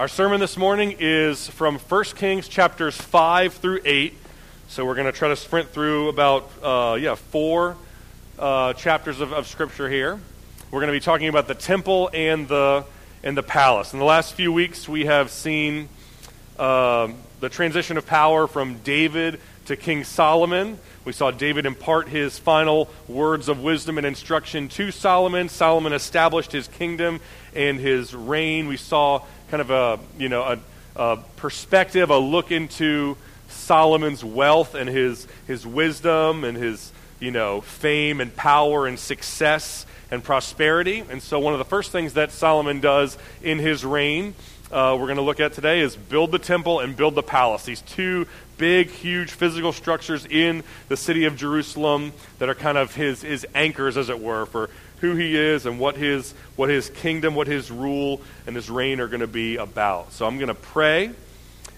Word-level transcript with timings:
Our 0.00 0.08
sermon 0.08 0.40
this 0.40 0.56
morning 0.56 0.96
is 0.98 1.46
from 1.48 1.78
1 1.78 2.04
Kings 2.16 2.48
chapters 2.48 2.96
5 2.96 3.52
through 3.52 3.80
8. 3.84 4.16
So 4.66 4.86
we're 4.86 4.94
going 4.94 5.04
to 5.04 5.12
try 5.12 5.28
to 5.28 5.36
sprint 5.36 5.68
through 5.68 6.08
about, 6.08 6.50
uh, 6.62 6.96
yeah, 6.98 7.16
four 7.16 7.76
uh, 8.38 8.72
chapters 8.72 9.20
of, 9.20 9.34
of 9.34 9.46
Scripture 9.46 9.90
here. 9.90 10.18
We're 10.70 10.80
going 10.80 10.88
to 10.88 10.98
be 10.98 11.04
talking 11.04 11.28
about 11.28 11.48
the 11.48 11.54
temple 11.54 12.08
and 12.14 12.48
the, 12.48 12.86
and 13.22 13.36
the 13.36 13.42
palace. 13.42 13.92
In 13.92 13.98
the 13.98 14.06
last 14.06 14.32
few 14.32 14.50
weeks, 14.54 14.88
we 14.88 15.04
have 15.04 15.30
seen 15.30 15.90
uh, 16.58 17.08
the 17.40 17.50
transition 17.50 17.98
of 17.98 18.06
power 18.06 18.46
from 18.46 18.78
David 18.78 19.38
to 19.66 19.76
King 19.76 20.04
Solomon. 20.04 20.78
We 21.04 21.12
saw 21.12 21.30
David 21.30 21.66
impart 21.66 22.08
his 22.08 22.38
final 22.38 22.88
words 23.06 23.48
of 23.48 23.62
wisdom 23.62 23.98
and 23.98 24.06
instruction 24.06 24.68
to 24.70 24.92
Solomon. 24.92 25.50
Solomon 25.50 25.92
established 25.92 26.52
his 26.52 26.68
kingdom 26.68 27.20
and 27.54 27.78
his 27.78 28.14
reign. 28.14 28.66
We 28.66 28.78
saw 28.78 29.24
kind 29.50 29.60
of 29.60 29.70
a 29.70 29.98
you 30.18 30.28
know 30.28 30.42
a, 30.42 30.58
a 30.96 31.16
perspective, 31.36 32.10
a 32.10 32.18
look 32.18 32.52
into 32.52 33.16
Solomon's 33.48 34.24
wealth 34.24 34.74
and 34.74 34.88
his 34.88 35.26
his 35.46 35.66
wisdom 35.66 36.44
and 36.44 36.56
his 36.56 36.92
you 37.18 37.30
know 37.30 37.60
fame 37.60 38.20
and 38.20 38.34
power 38.34 38.86
and 38.86 38.98
success 38.98 39.86
and 40.10 40.22
prosperity. 40.22 41.04
And 41.08 41.22
so 41.22 41.38
one 41.38 41.52
of 41.52 41.58
the 41.58 41.64
first 41.64 41.90
things 41.90 42.14
that 42.14 42.32
Solomon 42.32 42.80
does 42.80 43.18
in 43.42 43.58
his 43.58 43.84
reign, 43.84 44.34
uh, 44.70 44.96
we're 44.98 45.06
going 45.06 45.16
to 45.16 45.22
look 45.22 45.40
at 45.40 45.52
today, 45.52 45.80
is 45.80 45.96
build 45.96 46.32
the 46.32 46.38
temple 46.38 46.80
and 46.80 46.96
build 46.96 47.14
the 47.14 47.22
palace. 47.22 47.64
These 47.64 47.82
two 47.82 48.26
big, 48.56 48.90
huge 48.90 49.30
physical 49.30 49.72
structures 49.72 50.26
in 50.26 50.62
the 50.88 50.96
city 50.96 51.24
of 51.24 51.36
Jerusalem 51.36 52.12
that 52.38 52.48
are 52.48 52.54
kind 52.54 52.76
of 52.76 52.94
his, 52.94 53.22
his 53.22 53.46
anchors, 53.54 53.96
as 53.96 54.10
it 54.10 54.20
were, 54.20 54.46
for 54.46 54.68
who 55.00 55.14
he 55.14 55.36
is 55.36 55.66
and 55.66 55.78
what 55.78 55.96
his, 55.96 56.32
what 56.56 56.68
his 56.68 56.90
kingdom, 56.90 57.34
what 57.34 57.46
his 57.46 57.70
rule 57.70 58.20
and 58.46 58.54
his 58.54 58.70
reign 58.70 59.00
are 59.00 59.08
going 59.08 59.20
to 59.20 59.26
be 59.26 59.56
about. 59.56 60.12
So 60.12 60.26
I'm 60.26 60.36
going 60.36 60.48
to 60.48 60.54
pray, 60.54 61.10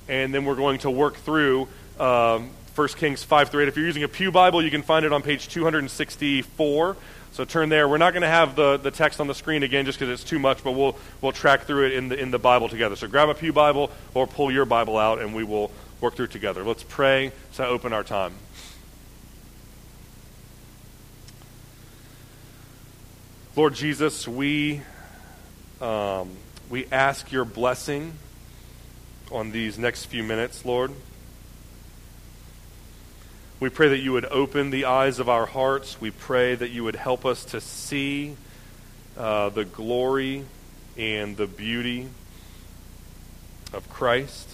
and 0.08 0.34
then 0.34 0.44
we're 0.44 0.56
going 0.56 0.78
to 0.80 0.90
work 0.90 1.16
through 1.16 1.68
um, 1.98 2.50
1 2.74 2.88
Kings 2.88 3.22
5 3.22 3.50
through 3.50 3.62
8. 3.62 3.68
If 3.68 3.76
you're 3.76 3.86
using 3.86 4.02
a 4.02 4.08
Pew 4.08 4.30
Bible, 4.30 4.62
you 4.62 4.70
can 4.70 4.82
find 4.82 5.04
it 5.04 5.12
on 5.12 5.22
page 5.22 5.48
264. 5.48 6.96
So 7.32 7.44
turn 7.44 7.68
there. 7.68 7.88
We're 7.88 7.98
not 7.98 8.12
going 8.12 8.22
to 8.22 8.28
have 8.28 8.56
the, 8.56 8.76
the 8.76 8.90
text 8.90 9.20
on 9.20 9.26
the 9.26 9.34
screen 9.34 9.62
again 9.62 9.86
just 9.86 9.98
because 9.98 10.12
it's 10.12 10.28
too 10.28 10.38
much, 10.38 10.62
but 10.62 10.72
we'll, 10.72 10.96
we'll 11.20 11.32
track 11.32 11.62
through 11.62 11.86
it 11.86 11.92
in 11.94 12.08
the, 12.08 12.18
in 12.18 12.30
the 12.30 12.38
Bible 12.38 12.68
together. 12.68 12.96
So 12.96 13.08
grab 13.08 13.28
a 13.28 13.34
Pew 13.34 13.52
Bible 13.52 13.90
or 14.14 14.26
pull 14.26 14.50
your 14.50 14.64
Bible 14.64 14.98
out, 14.98 15.20
and 15.20 15.34
we 15.34 15.44
will 15.44 15.70
work 16.00 16.16
through 16.16 16.26
together. 16.26 16.62
Let's 16.62 16.82
pray 16.82 17.32
to 17.54 17.66
open 17.66 17.92
our 17.92 18.04
time. 18.04 18.34
Lord 23.54 23.74
Jesus, 23.74 24.26
we, 24.26 24.80
um, 25.82 26.30
we 26.70 26.86
ask 26.90 27.30
your 27.30 27.44
blessing 27.44 28.14
on 29.30 29.50
these 29.50 29.78
next 29.78 30.06
few 30.06 30.22
minutes, 30.22 30.64
Lord. 30.64 30.90
We 33.60 33.68
pray 33.68 33.90
that 33.90 33.98
you 33.98 34.14
would 34.14 34.24
open 34.24 34.70
the 34.70 34.86
eyes 34.86 35.18
of 35.18 35.28
our 35.28 35.44
hearts. 35.44 36.00
We 36.00 36.10
pray 36.10 36.54
that 36.54 36.70
you 36.70 36.82
would 36.84 36.96
help 36.96 37.26
us 37.26 37.44
to 37.46 37.60
see 37.60 38.36
uh, 39.18 39.50
the 39.50 39.66
glory 39.66 40.46
and 40.96 41.36
the 41.36 41.46
beauty 41.46 42.08
of 43.74 43.86
Christ. 43.90 44.48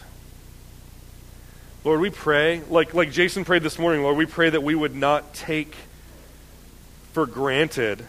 Lord, 1.85 2.01
we 2.01 2.11
pray, 2.11 2.63
like, 2.69 2.95
like 2.95 3.13
Jason 3.13 3.45
prayed 3.45 3.63
this 3.63 3.79
morning, 3.79 4.03
Lord, 4.03 4.17
we 4.17 4.27
pray 4.27 4.51
that 4.51 4.65
we 4.65 4.75
would 4.75 4.97
not 4.97 5.35
take 5.35 5.77
for 7.13 7.27
granted 7.27 8.05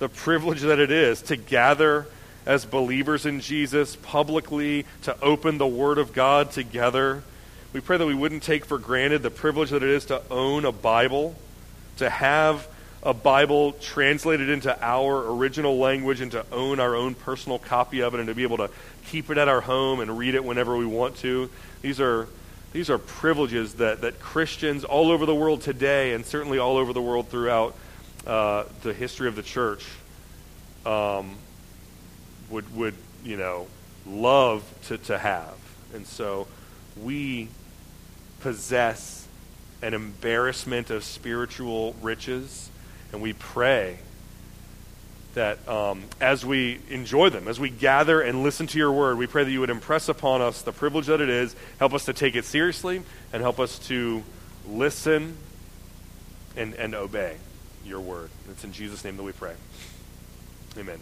the 0.00 0.08
privilege 0.08 0.62
that 0.62 0.80
it 0.80 0.90
is 0.90 1.22
to 1.22 1.36
gather 1.36 2.06
as 2.46 2.64
believers 2.64 3.26
in 3.26 3.40
Jesus 3.40 3.96
publicly, 3.96 4.86
to 5.02 5.18
open 5.20 5.58
the 5.58 5.66
Word 5.66 5.98
of 5.98 6.12
God 6.12 6.50
together. 6.50 7.22
We 7.72 7.80
pray 7.80 7.98
that 7.98 8.06
we 8.06 8.14
wouldn't 8.14 8.42
take 8.42 8.64
for 8.64 8.78
granted 8.78 9.22
the 9.22 9.30
privilege 9.30 9.70
that 9.70 9.82
it 9.82 9.90
is 9.90 10.06
to 10.06 10.22
own 10.30 10.64
a 10.64 10.72
Bible, 10.72 11.36
to 11.98 12.08
have 12.08 12.66
a 13.02 13.12
Bible 13.12 13.72
translated 13.74 14.48
into 14.48 14.76
our 14.82 15.30
original 15.32 15.78
language, 15.78 16.22
and 16.22 16.32
to 16.32 16.46
own 16.50 16.80
our 16.80 16.96
own 16.96 17.14
personal 17.14 17.58
copy 17.58 18.00
of 18.00 18.14
it, 18.14 18.20
and 18.20 18.28
to 18.28 18.34
be 18.34 18.42
able 18.42 18.56
to 18.56 18.70
keep 19.06 19.28
it 19.28 19.36
at 19.36 19.48
our 19.48 19.60
home 19.60 20.00
and 20.00 20.18
read 20.18 20.34
it 20.34 20.42
whenever 20.42 20.76
we 20.76 20.86
want 20.86 21.16
to. 21.18 21.50
These 21.82 22.00
are, 22.00 22.26
these 22.72 22.88
are 22.88 22.98
privileges 22.98 23.74
that, 23.74 24.00
that 24.00 24.18
Christians 24.18 24.82
all 24.82 25.10
over 25.10 25.26
the 25.26 25.34
world 25.34 25.60
today, 25.60 26.14
and 26.14 26.24
certainly 26.24 26.58
all 26.58 26.78
over 26.78 26.94
the 26.94 27.02
world 27.02 27.28
throughout 27.28 27.76
uh, 28.26 28.64
the 28.82 28.92
history 28.92 29.28
of 29.28 29.36
the 29.36 29.42
church 29.42 29.84
um, 30.84 31.36
would 32.50 32.74
would 32.76 32.94
you 33.24 33.36
know 33.36 33.66
love 34.06 34.62
to, 34.86 34.98
to 34.98 35.18
have, 35.18 35.54
and 35.94 36.06
so 36.06 36.46
we 37.00 37.48
possess 38.40 39.26
an 39.82 39.94
embarrassment 39.94 40.90
of 40.90 41.04
spiritual 41.04 41.94
riches, 42.02 42.70
and 43.12 43.22
we 43.22 43.32
pray 43.32 43.98
that 45.34 45.66
um, 45.68 46.02
as 46.20 46.44
we 46.44 46.80
enjoy 46.90 47.30
them, 47.30 47.46
as 47.46 47.60
we 47.60 47.70
gather 47.70 48.20
and 48.20 48.42
listen 48.42 48.66
to 48.66 48.78
your 48.78 48.92
word, 48.92 49.16
we 49.16 49.26
pray 49.26 49.44
that 49.44 49.50
you 49.50 49.60
would 49.60 49.70
impress 49.70 50.08
upon 50.08 50.42
us 50.42 50.62
the 50.62 50.72
privilege 50.72 51.06
that 51.06 51.20
it 51.20 51.28
is, 51.28 51.54
help 51.78 51.94
us 51.94 52.04
to 52.06 52.12
take 52.12 52.34
it 52.34 52.44
seriously, 52.44 53.02
and 53.32 53.40
help 53.40 53.60
us 53.60 53.78
to 53.78 54.22
listen 54.68 55.36
and, 56.56 56.74
and 56.74 56.94
obey 56.94 57.36
your 57.90 58.00
word. 58.00 58.30
It's 58.48 58.64
in 58.64 58.72
Jesus' 58.72 59.04
name 59.04 59.16
that 59.16 59.22
we 59.24 59.32
pray. 59.32 59.52
Amen. 60.78 61.00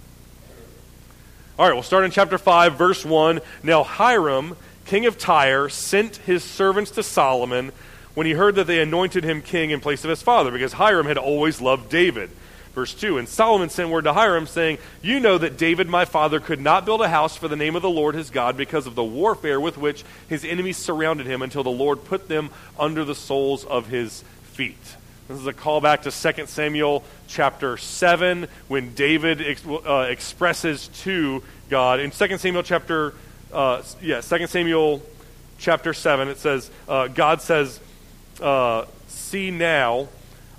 All 1.59 1.67
right, 1.67 1.75
we'll 1.75 1.83
start 1.83 2.05
in 2.05 2.11
chapter 2.11 2.39
5, 2.39 2.75
verse 2.75 3.05
1. 3.05 3.41
Now, 3.63 3.83
Hiram, 3.83 4.57
king 4.87 5.07
of 5.07 5.19
Tyre, 5.19 5.69
sent 5.69 6.17
his 6.17 6.43
servants 6.43 6.91
to 6.93 7.03
Solomon 7.03 7.73
when 8.15 8.27
he 8.27 8.33
heard 8.33 8.55
that 8.55 8.67
they 8.67 8.81
anointed 8.81 9.23
him 9.23 9.43
king 9.43 9.71
in 9.71 9.81
place 9.81 10.03
of 10.03 10.11
his 10.11 10.23
father, 10.23 10.51
because 10.51 10.73
Hiram 10.73 11.07
had 11.07 11.19
always 11.19 11.61
loved 11.61 11.91
David. 11.91 12.31
Verse 12.75 12.95
2 12.95 13.19
And 13.19 13.29
Solomon 13.29 13.69
sent 13.69 13.91
word 13.91 14.05
to 14.05 14.13
Hiram, 14.13 14.47
saying, 14.47 14.79
You 15.03 15.21
know 15.21 15.37
that 15.37 15.59
David 15.59 15.89
my 15.89 16.05
father 16.05 16.41
could 16.41 16.61
not 16.61 16.87
build 16.87 17.03
a 17.03 17.09
house 17.09 17.37
for 17.37 17.49
the 17.49 17.57
name 17.57 17.77
of 17.77 17.83
the 17.83 17.91
Lord 17.91 18.15
his 18.15 18.31
God 18.31 18.57
because 18.57 18.87
of 18.87 18.95
the 18.95 19.05
warfare 19.05 19.61
with 19.61 19.77
which 19.77 20.05
his 20.29 20.45
enemies 20.45 20.77
surrounded 20.77 21.27
him 21.27 21.43
until 21.43 21.65
the 21.65 21.71
Lord 21.71 22.05
put 22.05 22.29
them 22.29 22.51
under 22.79 23.05
the 23.05 23.15
soles 23.15 23.65
of 23.65 23.89
his 23.89 24.23
feet. 24.45 24.97
This 25.29 25.41
is 25.41 25.47
a 25.47 25.53
callback 25.53 26.03
to 26.03 26.33
2 26.33 26.47
Samuel 26.47 27.05
chapter 27.27 27.77
7 27.77 28.49
when 28.69 28.95
David 28.95 29.43
ex- 29.43 29.63
uh, 29.67 30.07
expresses 30.09 30.89
to 31.03 31.43
God. 31.69 32.01
In 32.01 32.11
2 32.11 32.39
Samuel 32.39 32.63
chapter, 32.63 33.13
uh, 33.53 33.83
yeah, 34.01 34.23
2 34.23 34.47
Samuel 34.47 35.03
chapter 35.59 35.93
7, 35.93 36.29
it 36.29 36.39
says, 36.39 36.71
uh, 36.89 37.09
God 37.09 37.43
says, 37.43 37.79
uh, 38.41 38.87
See 39.07 39.51
now, 39.51 40.09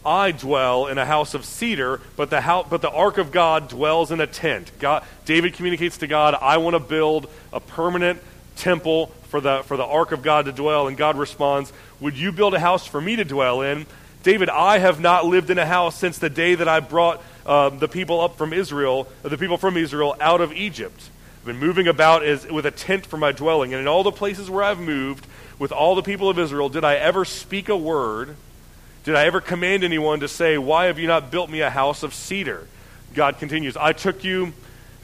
I 0.06 0.34
dwell 0.34 0.86
in 0.86 1.00
a 1.00 1.06
house 1.06 1.34
of 1.34 1.46
cedar, 1.46 2.00
but 2.16 2.30
the, 2.30 2.63
but 2.69 2.84
the 2.84 2.91
ark 2.91 3.18
of 3.18 3.31
God 3.31 3.69
dwells 3.69 4.12
in 4.12 4.22
a 4.22 4.28
tent. 4.28 4.72
God, 4.78 5.03
David 5.25 5.56
communicates 5.56 5.97
to 5.97 6.07
God, 6.07 6.36
I 6.40 6.57
want 6.57 6.75
to 6.75 6.80
build 6.80 7.28
a 7.51 7.59
permanent 7.59 8.22
temple 8.56 9.07
for 9.30 9.41
the, 9.41 9.63
for 9.63 9.78
the 9.78 9.86
ark 9.86 10.12
of 10.12 10.22
God 10.22 10.46
to 10.46 10.51
dwell. 10.51 10.88
And 10.88 10.96
God 10.96 11.18
responds, 11.18 11.74
Would 12.00 12.19
you 12.19 12.31
build 12.31 12.53
a 12.53 12.59
house 12.59 12.86
for 12.86 13.01
me 13.01 13.16
to 13.16 13.25
dwell 13.25 13.63
in? 13.63 13.88
David, 14.24 14.50
I 14.50 14.80
have 14.80 15.00
not 15.00 15.25
lived 15.25 15.50
in 15.50 15.57
a 15.57 15.66
house 15.66 15.96
since 15.96 16.18
the 16.18 16.30
day 16.30 16.56
that 16.56 16.68
I 16.68 16.81
brought 16.81 17.24
uh, 17.46 17.69
the 17.69 17.88
people 17.88 18.19
up 18.19 18.38
from 18.38 18.52
Israel, 18.52 19.07
the 19.22 19.38
people 19.38 19.57
from 19.57 19.78
Israel 19.78 20.16
out 20.19 20.41
of 20.41 20.52
Egypt. 20.52 21.09
I've 21.40 21.46
been 21.46 21.57
moving 21.57 21.88
about 21.88 22.24
as, 22.24 22.46
with 22.46 22.66
a 22.66 22.72
tent 22.72 23.06
for 23.06 23.16
my 23.16 23.31
dwelling, 23.31 23.74
and 23.74 23.80
in 23.80 23.88
all 23.88 24.03
the 24.03 24.12
places 24.12 24.50
where 24.50 24.62
I've 24.63 24.80
moved 24.80 25.25
with 25.57 25.72
all 25.72 25.96
the 25.96 26.03
people 26.03 26.30
of 26.30 26.38
Israel, 26.38 26.68
did 26.68 26.84
I 26.84 26.96
ever 26.96 27.24
speak 27.24 27.69
a 27.69 27.78
word? 27.78 28.35
Did 29.06 29.16
I 29.16 29.25
ever 29.25 29.40
command 29.40 29.85
anyone 29.85 30.19
to 30.19 30.28
say, 30.28 30.57
Why 30.57 30.86
have 30.86 31.00
you 31.00 31.07
not 31.07 31.31
built 31.31 31.50
me 31.50 31.62
a 31.62 31.69
house 31.69 32.03
of 32.03 32.13
cedar? 32.13 32.68
God 33.13 33.40
continues, 33.40 33.78
I 33.78 33.94
took 33.94 34.24
you 34.25 34.53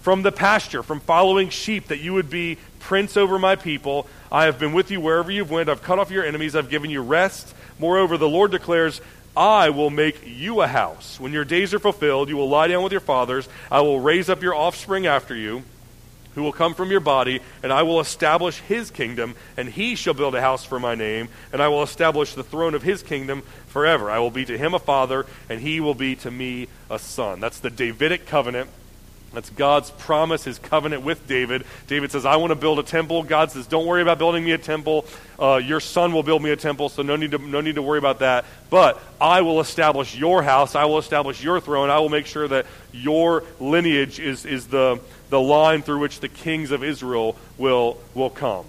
from 0.01 0.21
the 0.21 0.31
pasture, 0.31 0.83
from 0.83 0.99
following 0.99 1.49
sheep, 1.49 1.87
that 1.87 1.99
you 1.99 2.13
would 2.13 2.29
be 2.29 2.57
prince 2.85 3.17
over 3.17 3.37
my 3.37 3.55
people. 3.55 4.07
I 4.31 4.45
have 4.45 4.59
been 4.59 4.73
with 4.73 4.91
you 4.91 5.01
wherever 5.01 5.31
you've 5.31 5.51
went. 5.51 5.69
I've 5.69 5.83
cut 5.83 5.99
off 5.99 6.11
your 6.11 6.25
enemies. 6.25 6.55
I've 6.55 6.69
given 6.69 6.89
you 6.89 7.01
rest 7.01 7.53
Moreover, 7.79 8.17
the 8.17 8.29
Lord 8.29 8.51
declares, 8.51 9.01
I 9.35 9.69
will 9.69 9.89
make 9.89 10.21
you 10.25 10.61
a 10.61 10.67
house. 10.67 11.19
When 11.19 11.33
your 11.33 11.43
days 11.43 11.73
are 11.73 11.79
fulfilled, 11.79 12.29
you 12.29 12.37
will 12.37 12.47
lie 12.47 12.67
down 12.67 12.83
with 12.83 12.93
your 12.93 13.01
fathers. 13.01 13.49
I 13.69 13.81
will 13.81 13.99
raise 13.99 14.29
up 14.29 14.41
your 14.41 14.55
offspring 14.55 15.07
after 15.07 15.35
you, 15.35 15.63
who 16.35 16.43
will 16.43 16.53
come 16.53 16.73
from 16.73 16.89
your 16.89 17.01
body, 17.01 17.41
and 17.61 17.73
I 17.73 17.83
will 17.83 17.99
establish 17.99 18.59
his 18.59 18.91
kingdom, 18.91 19.35
and 19.57 19.67
he 19.67 19.95
shall 19.95 20.13
build 20.13 20.35
a 20.35 20.41
house 20.41 20.63
for 20.63 20.79
my 20.79 20.95
name, 20.95 21.27
and 21.51 21.61
I 21.61 21.67
will 21.67 21.83
establish 21.83 22.33
the 22.33 22.43
throne 22.43 22.75
of 22.75 22.83
his 22.83 23.03
kingdom 23.03 23.41
forever. 23.67 24.09
I 24.09 24.19
will 24.19 24.31
be 24.31 24.45
to 24.45 24.57
him 24.57 24.73
a 24.73 24.79
father, 24.79 25.25
and 25.49 25.59
he 25.59 25.81
will 25.81 25.95
be 25.95 26.15
to 26.17 26.31
me 26.31 26.69
a 26.89 26.97
son. 26.97 27.41
That's 27.41 27.59
the 27.59 27.69
Davidic 27.69 28.25
covenant 28.25 28.69
That's 29.35 29.49
God's 29.51 29.91
promise, 29.91 30.43
his 30.43 30.57
covenant 30.57 31.03
with 31.03 31.27
David. 31.27 31.65
David 31.87 32.11
says, 32.11 32.25
I 32.25 32.37
want 32.37 32.51
to 32.51 32.55
build 32.55 32.79
a 32.79 32.83
temple. 32.83 33.23
God 33.23 33.51
says, 33.51 33.67
Don't 33.67 33.85
worry 33.85 34.01
about 34.01 34.17
building 34.17 34.43
me 34.43 34.51
a 34.51 34.57
temple. 34.57 35.05
Uh, 35.37 35.61
your 35.63 35.79
son 35.79 36.13
will 36.13 36.23
build 36.23 36.41
me 36.41 36.51
a 36.51 36.55
temple, 36.55 36.89
so 36.89 37.01
no 37.01 37.15
need, 37.15 37.31
to, 37.31 37.37
no 37.37 37.61
need 37.61 37.75
to 37.75 37.81
worry 37.81 37.99
about 37.99 38.19
that. 38.19 38.45
But 38.69 39.01
I 39.19 39.41
will 39.41 39.59
establish 39.59 40.15
your 40.15 40.41
house. 40.41 40.75
I 40.75 40.85
will 40.85 40.97
establish 40.97 41.43
your 41.43 41.59
throne. 41.59 41.89
I 41.89 41.99
will 41.99 42.09
make 42.09 42.25
sure 42.25 42.47
that 42.47 42.65
your 42.91 43.43
lineage 43.59 44.19
is, 44.19 44.45
is 44.45 44.67
the, 44.67 44.99
the 45.29 45.39
line 45.39 45.81
through 45.81 45.99
which 45.99 46.21
the 46.21 46.29
kings 46.29 46.71
of 46.71 46.83
Israel 46.83 47.35
will, 47.57 47.99
will 48.13 48.29
come. 48.29 48.65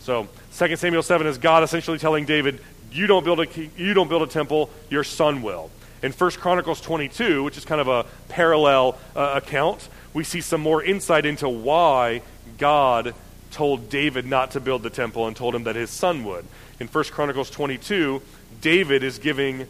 So 0.00 0.28
2 0.56 0.76
Samuel 0.76 1.02
7 1.02 1.26
is 1.26 1.38
God 1.38 1.64
essentially 1.64 1.98
telling 1.98 2.24
David, 2.24 2.60
you 2.92 3.06
don't 3.06 3.24
build 3.24 3.40
a, 3.40 3.46
you 3.76 3.92
don't 3.92 4.08
build 4.08 4.22
a 4.22 4.26
temple, 4.26 4.70
your 4.88 5.04
son 5.04 5.42
will. 5.42 5.70
In 6.02 6.12
1 6.12 6.30
Chronicles 6.32 6.80
22, 6.80 7.42
which 7.42 7.58
is 7.58 7.64
kind 7.64 7.80
of 7.80 7.88
a 7.88 8.06
parallel 8.28 8.96
uh, 9.14 9.40
account, 9.42 9.88
we 10.16 10.24
see 10.24 10.40
some 10.40 10.62
more 10.62 10.82
insight 10.82 11.26
into 11.26 11.46
why 11.46 12.22
God 12.56 13.14
told 13.50 13.90
David 13.90 14.24
not 14.24 14.52
to 14.52 14.60
build 14.60 14.82
the 14.82 14.88
temple 14.88 15.26
and 15.26 15.36
told 15.36 15.54
him 15.54 15.64
that 15.64 15.76
his 15.76 15.90
son 15.90 16.24
would. 16.24 16.46
In 16.80 16.86
1 16.86 17.04
Chronicles 17.04 17.50
22, 17.50 18.22
David 18.62 19.02
is 19.02 19.18
giving 19.18 19.68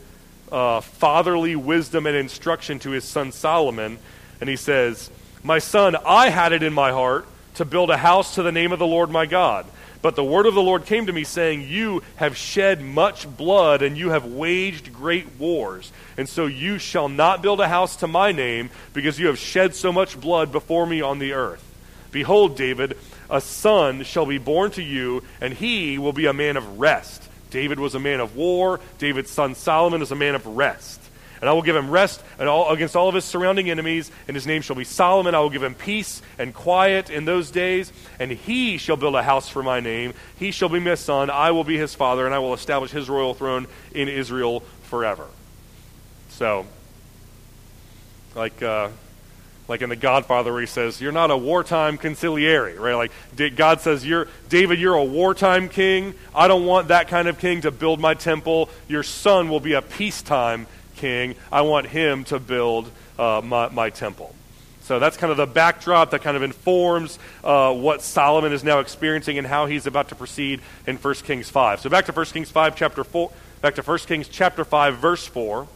uh, 0.52 0.82
fatherly 0.82 1.56
wisdom 1.56 2.06
and 2.06 2.16
instruction 2.16 2.78
to 2.78 2.90
his 2.90 3.02
son 3.02 3.32
Solomon, 3.32 3.98
and 4.40 4.48
he 4.48 4.54
says, 4.54 5.10
My 5.42 5.58
son, 5.58 5.96
I 6.06 6.30
had 6.30 6.52
it 6.52 6.62
in 6.62 6.72
my 6.72 6.92
heart 6.92 7.26
to 7.56 7.64
build 7.64 7.90
a 7.90 7.96
house 7.96 8.36
to 8.36 8.44
the 8.44 8.52
name 8.52 8.70
of 8.70 8.78
the 8.78 8.86
Lord 8.86 9.10
my 9.10 9.26
God. 9.26 9.66
But 10.06 10.14
the 10.14 10.22
word 10.22 10.46
of 10.46 10.54
the 10.54 10.62
Lord 10.62 10.86
came 10.86 11.06
to 11.06 11.12
me, 11.12 11.24
saying, 11.24 11.66
You 11.66 12.00
have 12.14 12.36
shed 12.36 12.80
much 12.80 13.28
blood, 13.28 13.82
and 13.82 13.98
you 13.98 14.10
have 14.10 14.24
waged 14.24 14.92
great 14.92 15.26
wars. 15.36 15.90
And 16.16 16.28
so 16.28 16.46
you 16.46 16.78
shall 16.78 17.08
not 17.08 17.42
build 17.42 17.60
a 17.60 17.66
house 17.66 17.96
to 17.96 18.06
my 18.06 18.30
name, 18.30 18.70
because 18.92 19.18
you 19.18 19.26
have 19.26 19.36
shed 19.36 19.74
so 19.74 19.90
much 19.90 20.20
blood 20.20 20.52
before 20.52 20.86
me 20.86 21.00
on 21.00 21.18
the 21.18 21.32
earth. 21.32 21.64
Behold, 22.12 22.56
David, 22.56 22.96
a 23.28 23.40
son 23.40 24.04
shall 24.04 24.26
be 24.26 24.38
born 24.38 24.70
to 24.70 24.82
you, 24.84 25.24
and 25.40 25.52
he 25.52 25.98
will 25.98 26.12
be 26.12 26.26
a 26.26 26.32
man 26.32 26.56
of 26.56 26.78
rest. 26.78 27.28
David 27.50 27.80
was 27.80 27.96
a 27.96 27.98
man 27.98 28.20
of 28.20 28.36
war. 28.36 28.78
David's 28.98 29.32
son 29.32 29.56
Solomon 29.56 30.02
is 30.02 30.12
a 30.12 30.14
man 30.14 30.36
of 30.36 30.46
rest. 30.46 31.00
And 31.40 31.48
I 31.50 31.52
will 31.52 31.62
give 31.62 31.76
him 31.76 31.90
rest 31.90 32.22
all, 32.40 32.70
against 32.70 32.96
all 32.96 33.08
of 33.08 33.14
his 33.14 33.24
surrounding 33.24 33.70
enemies, 33.70 34.10
and 34.28 34.34
his 34.34 34.46
name 34.46 34.62
shall 34.62 34.76
be 34.76 34.84
Solomon. 34.84 35.34
I 35.34 35.40
will 35.40 35.50
give 35.50 35.62
him 35.62 35.74
peace 35.74 36.22
and 36.38 36.54
quiet 36.54 37.10
in 37.10 37.24
those 37.24 37.50
days, 37.50 37.92
and 38.18 38.30
he 38.30 38.78
shall 38.78 38.96
build 38.96 39.14
a 39.14 39.22
house 39.22 39.48
for 39.48 39.62
my 39.62 39.80
name. 39.80 40.14
He 40.38 40.50
shall 40.50 40.68
be 40.68 40.80
my 40.80 40.94
son. 40.94 41.30
I 41.30 41.50
will 41.50 41.64
be 41.64 41.76
his 41.76 41.94
father, 41.94 42.26
and 42.26 42.34
I 42.34 42.38
will 42.38 42.54
establish 42.54 42.90
his 42.90 43.08
royal 43.08 43.34
throne 43.34 43.66
in 43.92 44.08
Israel 44.08 44.60
forever. 44.84 45.26
So, 46.30 46.66
like, 48.34 48.62
uh, 48.62 48.88
like 49.68 49.82
in 49.82 49.88
The 49.88 49.96
Godfather, 49.96 50.52
where 50.52 50.60
he 50.60 50.66
says, 50.66 51.00
You're 51.00 51.12
not 51.12 51.30
a 51.30 51.36
wartime 51.36 51.98
consigliere, 51.98 52.78
right? 52.78 52.94
Like, 52.94 53.56
God 53.56 53.80
says, 53.80 54.06
you're, 54.06 54.28
David, 54.48 54.78
you're 54.78 54.94
a 54.94 55.04
wartime 55.04 55.68
king. 55.68 56.14
I 56.34 56.48
don't 56.48 56.66
want 56.66 56.88
that 56.88 57.08
kind 57.08 57.28
of 57.28 57.38
king 57.38 57.62
to 57.62 57.70
build 57.70 58.00
my 58.00 58.14
temple. 58.14 58.68
Your 58.88 59.02
son 59.02 59.48
will 59.48 59.60
be 59.60 59.72
a 59.72 59.82
peacetime 59.82 60.66
king. 60.96 61.34
I 61.52 61.62
want 61.62 61.86
him 61.86 62.24
to 62.24 62.38
build 62.38 62.90
uh, 63.18 63.40
my, 63.44 63.68
my 63.68 63.90
temple. 63.90 64.34
So 64.86 65.00
that's 65.00 65.16
kind 65.16 65.32
of 65.32 65.36
the 65.36 65.46
backdrop 65.46 66.12
that 66.12 66.22
kind 66.22 66.36
of 66.36 66.44
informs 66.44 67.18
uh, 67.42 67.74
what 67.74 68.02
Solomon 68.02 68.52
is 68.52 68.62
now 68.62 68.78
experiencing 68.78 69.36
and 69.36 69.44
how 69.44 69.66
he's 69.66 69.86
about 69.86 70.10
to 70.10 70.14
proceed 70.14 70.60
in 70.86 70.96
1 70.96 71.14
Kings 71.14 71.50
5. 71.50 71.80
So 71.80 71.90
back 71.90 72.06
to 72.06 72.12
1 72.12 72.26
Kings 72.26 72.52
5, 72.52 72.76
chapter 72.76 73.02
4, 73.02 73.32
back 73.62 73.74
to 73.74 73.82
1 73.82 73.98
Kings 73.98 74.28
chapter 74.28 74.64
5, 74.64 74.98
verse 74.98 75.26
4. 75.26 75.66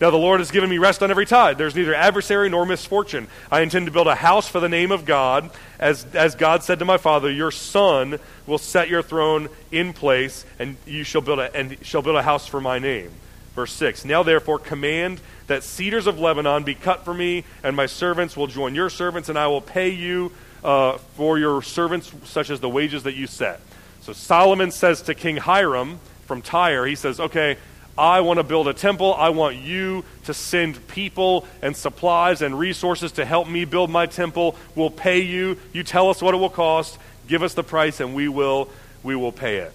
Now 0.00 0.10
the 0.10 0.16
Lord 0.16 0.40
has 0.40 0.50
given 0.50 0.68
me 0.68 0.78
rest 0.78 1.00
on 1.02 1.12
every 1.12 1.26
tide. 1.26 1.58
There's 1.58 1.76
neither 1.76 1.94
adversary 1.94 2.48
nor 2.48 2.66
misfortune. 2.66 3.28
I 3.52 3.60
intend 3.60 3.86
to 3.86 3.92
build 3.92 4.08
a 4.08 4.16
house 4.16 4.48
for 4.48 4.58
the 4.58 4.68
name 4.68 4.90
of 4.90 5.04
God. 5.04 5.50
As, 5.78 6.04
as 6.14 6.34
God 6.34 6.64
said 6.64 6.80
to 6.80 6.84
my 6.84 6.98
father, 6.98 7.30
your 7.30 7.52
son 7.52 8.18
will 8.46 8.58
set 8.58 8.88
your 8.88 9.02
throne 9.02 9.48
in 9.70 9.92
place, 9.92 10.44
and 10.58 10.76
you 10.86 11.04
shall 11.04 11.20
build 11.20 11.38
a, 11.38 11.54
and 11.54 11.76
shall 11.82 12.02
build 12.02 12.16
a 12.16 12.22
house 12.22 12.46
for 12.46 12.60
my 12.60 12.78
name. 12.80 13.10
Verse 13.58 13.72
6 13.72 14.04
Now 14.04 14.22
therefore 14.22 14.60
command 14.60 15.20
that 15.48 15.64
cedars 15.64 16.06
of 16.06 16.20
Lebanon 16.20 16.62
be 16.62 16.76
cut 16.76 17.04
for 17.04 17.12
me, 17.12 17.42
and 17.64 17.74
my 17.74 17.86
servants 17.86 18.36
will 18.36 18.46
join 18.46 18.72
your 18.72 18.88
servants, 18.88 19.28
and 19.28 19.36
I 19.36 19.48
will 19.48 19.60
pay 19.60 19.88
you 19.88 20.30
uh, 20.62 20.98
for 21.16 21.40
your 21.40 21.60
servants, 21.62 22.12
such 22.22 22.50
as 22.50 22.60
the 22.60 22.68
wages 22.68 23.02
that 23.02 23.16
you 23.16 23.26
set. 23.26 23.60
So 24.00 24.12
Solomon 24.12 24.70
says 24.70 25.02
to 25.02 25.14
King 25.16 25.38
Hiram 25.38 25.98
from 26.26 26.40
Tyre, 26.40 26.86
he 26.86 26.94
says, 26.94 27.18
Okay, 27.18 27.56
I 27.98 28.20
want 28.20 28.38
to 28.38 28.44
build 28.44 28.68
a 28.68 28.74
temple. 28.74 29.12
I 29.14 29.30
want 29.30 29.56
you 29.56 30.04
to 30.26 30.34
send 30.34 30.86
people 30.86 31.44
and 31.60 31.76
supplies 31.76 32.42
and 32.42 32.56
resources 32.56 33.10
to 33.12 33.24
help 33.24 33.48
me 33.48 33.64
build 33.64 33.90
my 33.90 34.06
temple. 34.06 34.54
We'll 34.76 34.88
pay 34.88 35.22
you. 35.22 35.58
You 35.72 35.82
tell 35.82 36.10
us 36.10 36.22
what 36.22 36.32
it 36.32 36.36
will 36.36 36.48
cost. 36.48 36.96
Give 37.26 37.42
us 37.42 37.54
the 37.54 37.64
price, 37.64 37.98
and 37.98 38.14
we 38.14 38.28
will, 38.28 38.70
we 39.02 39.16
will 39.16 39.32
pay 39.32 39.56
it. 39.56 39.72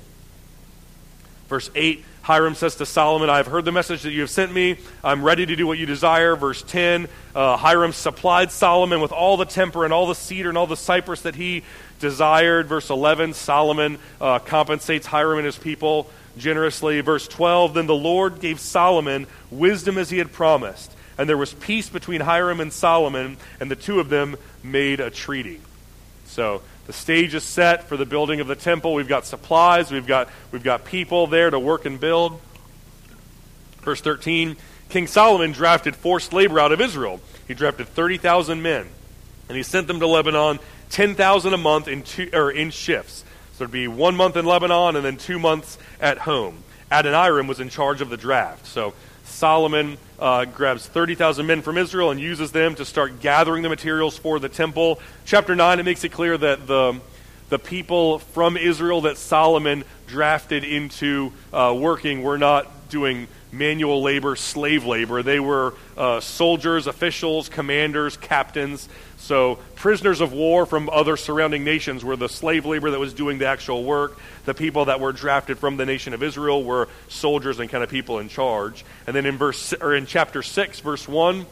Verse 1.49 1.69
8 1.75 2.05
Hiram 2.23 2.55
says 2.55 2.75
to 2.75 2.85
Solomon, 2.85 3.29
I 3.29 3.35
have 3.37 3.47
heard 3.47 3.65
the 3.65 3.73
message 3.73 4.03
that 4.03 4.11
you 4.11 4.21
have 4.21 4.29
sent 4.29 4.53
me. 4.53 4.77
I'm 5.03 5.23
ready 5.23 5.45
to 5.45 5.57
do 5.57 5.67
what 5.67 5.77
you 5.77 5.85
desire. 5.85 6.37
Verse 6.37 6.63
10 6.63 7.09
uh, 7.35 7.57
Hiram 7.57 7.91
supplied 7.91 8.49
Solomon 8.49 9.01
with 9.01 9.11
all 9.11 9.35
the 9.35 9.45
timber 9.45 9.83
and 9.83 9.93
all 9.93 10.07
the 10.07 10.15
cedar 10.15 10.47
and 10.47 10.57
all 10.57 10.65
the 10.65 10.77
cypress 10.77 11.23
that 11.23 11.35
he 11.35 11.63
desired. 11.99 12.67
Verse 12.67 12.89
11 12.89 13.33
Solomon 13.33 13.99
uh, 14.21 14.39
compensates 14.39 15.05
Hiram 15.05 15.39
and 15.39 15.45
his 15.45 15.57
people 15.57 16.09
generously. 16.37 17.01
Verse 17.01 17.27
12 17.27 17.73
Then 17.73 17.87
the 17.87 17.93
Lord 17.95 18.39
gave 18.39 18.61
Solomon 18.61 19.27
wisdom 19.51 19.97
as 19.97 20.09
he 20.09 20.17
had 20.17 20.31
promised. 20.31 20.93
And 21.17 21.27
there 21.27 21.37
was 21.37 21.53
peace 21.53 21.89
between 21.89 22.21
Hiram 22.21 22.61
and 22.61 22.71
Solomon, 22.71 23.35
and 23.59 23.69
the 23.69 23.75
two 23.75 23.99
of 23.99 24.07
them 24.07 24.37
made 24.63 25.01
a 25.01 25.11
treaty. 25.11 25.59
So 26.25 26.61
the 26.85 26.93
stage 26.93 27.33
is 27.33 27.43
set 27.43 27.83
for 27.87 27.97
the 27.97 28.05
building 28.05 28.39
of 28.39 28.47
the 28.47 28.55
temple. 28.55 28.93
We've 28.93 29.07
got 29.07 29.25
supplies, 29.25 29.91
we've 29.91 30.07
got, 30.07 30.29
we've 30.51 30.63
got 30.63 30.85
people 30.85 31.27
there 31.27 31.49
to 31.49 31.59
work 31.59 31.85
and 31.85 31.99
build. 31.99 32.39
Verse 33.81 34.01
13 34.01 34.57
King 34.89 35.07
Solomon 35.07 35.53
drafted 35.53 35.95
forced 35.95 36.33
labor 36.33 36.59
out 36.59 36.71
of 36.71 36.79
Israel. 36.79 37.19
He 37.47 37.53
drafted 37.53 37.87
30,000 37.87 38.61
men, 38.61 38.85
and 39.47 39.57
he 39.57 39.63
sent 39.63 39.87
them 39.87 39.99
to 39.99 40.07
Lebanon, 40.07 40.59
10,000 40.91 41.53
a 41.53 41.57
month 41.57 41.87
in, 41.87 42.03
two, 42.03 42.29
or 42.31 42.51
in 42.51 42.69
shifts. 42.69 43.23
So 43.53 43.63
it'd 43.63 43.71
be 43.71 43.87
one 43.87 44.15
month 44.15 44.35
in 44.35 44.45
Lebanon 44.45 44.95
and 44.95 45.05
then 45.05 45.17
two 45.17 45.39
months 45.39 45.77
at 45.99 46.19
home. 46.19 46.63
Adoniram 46.91 47.47
was 47.47 47.59
in 47.59 47.69
charge 47.69 48.01
of 48.01 48.09
the 48.09 48.17
draft. 48.17 48.67
So 48.67 48.93
Solomon 49.23 49.97
uh, 50.23 50.45
grabs 50.45 50.87
30,000 50.87 51.45
men 51.45 51.61
from 51.61 51.77
Israel 51.77 52.09
and 52.09 52.19
uses 52.19 52.53
them 52.53 52.75
to 52.75 52.85
start 52.85 53.19
gathering 53.19 53.61
the 53.61 53.67
materials 53.67 54.17
for 54.17 54.39
the 54.39 54.47
temple. 54.47 55.01
Chapter 55.25 55.53
9, 55.53 55.81
it 55.81 55.83
makes 55.83 56.05
it 56.05 56.13
clear 56.13 56.37
that 56.37 56.65
the, 56.65 56.97
the 57.49 57.59
people 57.59 58.19
from 58.19 58.55
Israel 58.55 59.01
that 59.01 59.17
Solomon 59.17 59.83
drafted 60.07 60.63
into 60.63 61.33
uh, 61.51 61.75
working 61.77 62.23
were 62.23 62.37
not 62.37 62.89
doing 62.89 63.27
manual 63.51 64.01
labor, 64.01 64.37
slave 64.37 64.85
labor. 64.85 65.23
They 65.23 65.41
were 65.41 65.73
uh, 65.97 66.21
soldiers, 66.21 66.87
officials, 66.87 67.49
commanders, 67.49 68.15
captains. 68.15 68.87
So, 69.23 69.57
prisoners 69.75 70.19
of 70.19 70.33
war 70.33 70.65
from 70.65 70.89
other 70.89 71.15
surrounding 71.15 71.63
nations 71.63 72.03
were 72.03 72.17
the 72.17 72.27
slave 72.27 72.65
labor 72.65 72.91
that 72.91 72.99
was 72.99 73.13
doing 73.13 73.37
the 73.37 73.47
actual 73.47 73.85
work. 73.85 74.19
The 74.43 74.53
people 74.53 74.85
that 74.85 74.99
were 74.99 75.13
drafted 75.13 75.57
from 75.57 75.77
the 75.77 75.85
nation 75.85 76.13
of 76.13 76.21
Israel 76.21 76.61
were 76.61 76.89
soldiers 77.07 77.57
and 77.61 77.69
kind 77.69 77.85
of 77.85 77.89
people 77.89 78.19
in 78.19 78.27
charge. 78.27 78.83
And 79.07 79.15
then 79.15 79.25
in 79.25 79.37
verse 79.37 79.73
or 79.79 79.95
in 79.95 80.07
chapter 80.07 80.43
6 80.43 80.81
verse 80.81 81.07
1 81.07 81.45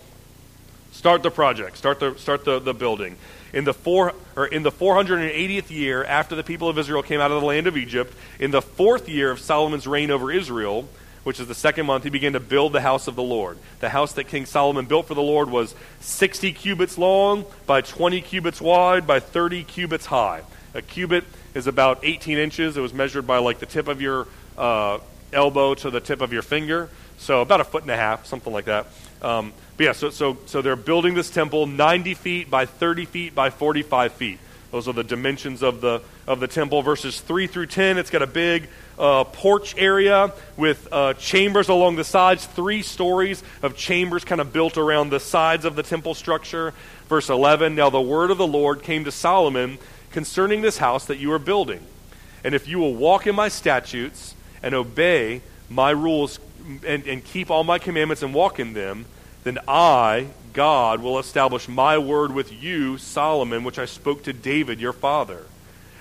start 0.92 1.24
the 1.24 1.32
project, 1.32 1.78
start 1.78 2.02
the 2.02 2.14
start 2.18 2.44
the, 2.44 2.60
the 2.60 2.74
building. 2.74 3.16
In 3.54 3.64
the 3.64 3.74
four 3.74 4.12
or 4.36 4.48
in 4.48 4.64
the 4.64 4.72
480th 4.72 5.70
year 5.70 6.04
after 6.04 6.36
the 6.36 6.44
people 6.44 6.68
of 6.68 6.78
Israel 6.78 7.02
came 7.02 7.22
out 7.22 7.32
of 7.32 7.40
the 7.40 7.48
land 7.48 7.68
of 7.68 7.78
Egypt, 7.78 8.14
in 8.38 8.52
the 8.52 8.62
fourth 8.62 9.08
year 9.08 9.32
of 9.32 9.40
Solomon's 9.40 9.88
reign 9.88 10.12
over 10.12 10.30
Israel, 10.30 10.90
which 11.24 11.40
is 11.40 11.48
the 11.48 11.56
second 11.56 11.86
month, 11.86 12.04
he 12.04 12.10
began 12.10 12.34
to 12.34 12.40
build 12.40 12.74
the 12.74 12.82
house 12.82 13.08
of 13.08 13.16
the 13.16 13.24
Lord. 13.24 13.58
The 13.80 13.90
house 13.90 14.14
that 14.14 14.26
King 14.26 14.46
Solomon 14.46 14.86
built 14.86 15.08
for 15.08 15.14
the 15.14 15.22
Lord 15.22 15.50
was 15.50 15.76
60 16.00 16.54
cubits 16.54 16.98
long, 16.98 17.46
by 17.66 17.82
20 17.82 18.22
cubits 18.22 18.60
wide, 18.60 19.06
by 19.06 19.20
30 19.20 19.64
cubits 19.64 20.06
high. 20.06 20.42
A 20.74 20.82
cubit 20.82 21.26
is 21.54 21.68
about 21.68 22.00
18 22.04 22.38
inches. 22.38 22.78
It 22.78 22.82
was 22.82 22.94
measured 22.94 23.28
by 23.28 23.38
like 23.38 23.60
the 23.60 23.66
tip 23.66 23.88
of 23.88 24.02
your 24.02 24.28
uh, 24.58 25.00
elbow 25.34 25.76
to 25.76 25.90
the 25.90 26.00
tip 26.00 26.22
of 26.22 26.34
your 26.34 26.42
finger. 26.42 26.90
So 27.18 27.42
about 27.42 27.62
a 27.62 27.64
foot 27.66 27.84
and 27.84 27.92
a 27.92 27.98
half, 27.98 28.26
something 28.26 28.52
like 28.52 28.66
that. 28.66 28.88
Um, 29.22 29.54
but 29.78 29.84
yeah, 29.84 29.92
so, 29.92 30.10
so, 30.10 30.38
so 30.48 30.62
they're 30.62 30.76
building 30.76 31.14
this 31.14 31.30
temple 31.30 31.68
90 31.68 32.16
feet 32.16 32.50
by 32.50 32.66
30 32.66 33.06
feet 33.06 33.36
by 33.36 33.50
45 33.50 34.14
feet. 34.14 34.40
Those 34.72 34.88
are 34.88 34.94
the 34.94 35.04
dimensions 35.04 35.62
of 35.62 35.82
the, 35.82 36.02
of 36.28 36.40
the 36.40 36.48
temple. 36.48 36.82
Verses 36.82 37.20
3 37.20 37.48
through 37.48 37.68
10, 37.68 37.98
it's 37.98 38.10
got 38.10 38.22
a 38.22 38.28
big 38.28 38.70
uh, 39.00 39.24
porch 39.24 39.76
area 39.78 40.32
with 40.58 40.88
uh, 40.92 41.14
chambers 41.16 41.70
along 41.70 41.96
the 41.96 42.04
sides, 42.04 42.46
three 42.46 42.82
stories 42.82 43.44
of 43.64 43.76
chambers 43.76 44.24
kind 44.24 44.40
of 44.40 44.54
built 44.54 44.78
around 44.78 45.10
the 45.10 45.20
sides 45.20 45.66
of 45.66 45.76
the 45.76 45.84
temple 45.84 46.14
structure. 46.14 46.74
Verse 47.10 47.30
11 47.30 47.76
Now 47.76 47.90
the 47.90 48.02
word 48.02 48.32
of 48.32 48.38
the 48.38 48.48
Lord 48.48 48.84
came 48.84 49.04
to 49.06 49.12
Solomon 49.12 49.80
concerning 50.12 50.62
this 50.62 50.78
house 50.78 51.06
that 51.06 51.18
you 51.18 51.32
are 51.32 51.40
building. 51.40 51.82
And 52.44 52.54
if 52.54 52.68
you 52.68 52.80
will 52.80 52.96
walk 52.96 53.28
in 53.28 53.36
my 53.36 53.50
statutes 53.50 54.36
and 54.62 54.74
obey 54.74 55.42
my 55.70 55.92
rules 55.92 56.40
and, 56.86 57.06
and 57.08 57.24
keep 57.24 57.50
all 57.50 57.64
my 57.64 57.80
commandments 57.80 58.24
and 58.24 58.34
walk 58.34 58.60
in 58.60 58.74
them, 58.74 59.06
then 59.44 59.58
I, 59.68 60.28
God 60.54 61.02
will 61.02 61.18
establish 61.18 61.68
my 61.68 61.98
word 61.98 62.32
with 62.32 62.52
you, 62.52 62.98
Solomon, 62.98 63.64
which 63.64 63.80
I 63.80 63.86
spoke 63.86 64.24
to 64.24 64.34
David, 64.34 64.80
your 64.80 64.94
father. 64.94 65.46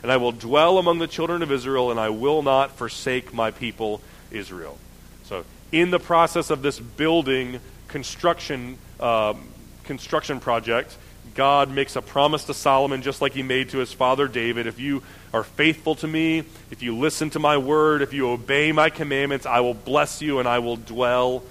And 0.03 0.11
I 0.11 0.17
will 0.17 0.33
dwell 0.33 0.79
among 0.79 0.99
the 0.99 1.07
children 1.07 1.43
of 1.43 1.53
Israel, 1.53 1.91
and 1.91 2.01
I 2.01 2.09
will 2.09 2.43
not 2.43 2.73
forsake 2.73 3.35
my 3.35 3.51
people, 3.51 4.01
Israel. 4.31 4.79
So, 5.25 5.45
in 5.73 5.91
the 5.91 6.01
process 6.01 6.51
of 6.51 6.63
this 6.63 6.81
building 6.81 7.61
construction, 7.89 8.79
um, 8.99 9.49
construction 9.85 10.41
project, 10.41 10.97
God 11.35 11.71
makes 11.71 11.97
a 11.97 12.03
promise 12.03 12.45
to 12.45 12.55
Solomon, 12.55 13.03
just 13.03 13.21
like 13.21 13.33
he 13.33 13.43
made 13.43 13.71
to 13.71 13.79
his 13.79 13.93
father 13.93 14.27
David. 14.27 14.67
If 14.67 14.81
you 14.81 15.03
are 15.33 15.45
faithful 15.45 15.95
to 15.97 16.09
me, 16.09 16.45
if 16.71 16.83
you 16.83 16.97
listen 16.97 17.31
to 17.31 17.39
my 17.39 17.57
word, 17.57 18.03
if 18.03 18.13
you 18.13 18.31
obey 18.31 18.73
my 18.73 18.91
commandments, 18.91 19.47
I 19.47 19.61
will 19.61 19.75
bless 19.75 20.21
you 20.21 20.39
and 20.39 20.49
I 20.49 20.59
will 20.59 20.77
dwell 20.77 21.45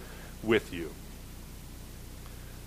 with 0.43 0.73
you. 0.73 0.91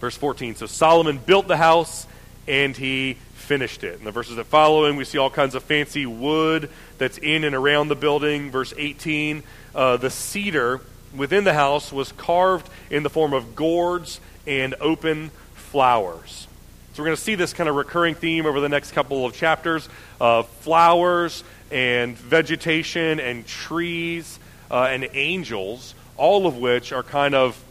Verse 0.00 0.16
14 0.16 0.56
So 0.56 0.66
Solomon 0.66 1.18
built 1.18 1.48
the 1.48 1.56
house 1.56 2.06
and 2.48 2.76
he 2.76 3.18
finished 3.52 3.84
it. 3.84 3.98
In 3.98 4.06
the 4.06 4.10
verses 4.10 4.36
that 4.36 4.46
follow 4.46 4.86
him, 4.86 4.96
we 4.96 5.04
see 5.04 5.18
all 5.18 5.28
kinds 5.28 5.54
of 5.54 5.62
fancy 5.62 6.06
wood 6.06 6.70
that's 6.96 7.18
in 7.18 7.44
and 7.44 7.54
around 7.54 7.88
the 7.88 7.94
building. 7.94 8.50
Verse 8.50 8.72
18 8.78 9.42
uh, 9.74 9.98
The 9.98 10.08
cedar 10.08 10.80
within 11.14 11.44
the 11.44 11.52
house 11.52 11.92
was 11.92 12.12
carved 12.12 12.70
in 12.88 13.02
the 13.02 13.10
form 13.10 13.34
of 13.34 13.54
gourds 13.54 14.20
and 14.46 14.74
open 14.80 15.32
flowers. 15.52 16.46
So 16.94 17.02
we're 17.02 17.08
going 17.08 17.16
to 17.18 17.22
see 17.22 17.34
this 17.34 17.52
kind 17.52 17.68
of 17.68 17.76
recurring 17.76 18.14
theme 18.14 18.46
over 18.46 18.58
the 18.58 18.70
next 18.70 18.92
couple 18.92 19.26
of 19.26 19.34
chapters 19.34 19.86
of 20.18 20.48
flowers 20.48 21.44
and 21.70 22.16
vegetation 22.16 23.20
and 23.20 23.46
trees 23.46 24.38
uh, 24.70 24.84
and 24.84 25.10
angels, 25.12 25.94
all 26.16 26.46
of 26.46 26.56
which 26.56 26.90
are 26.90 27.02
kind 27.02 27.34
of 27.34 27.62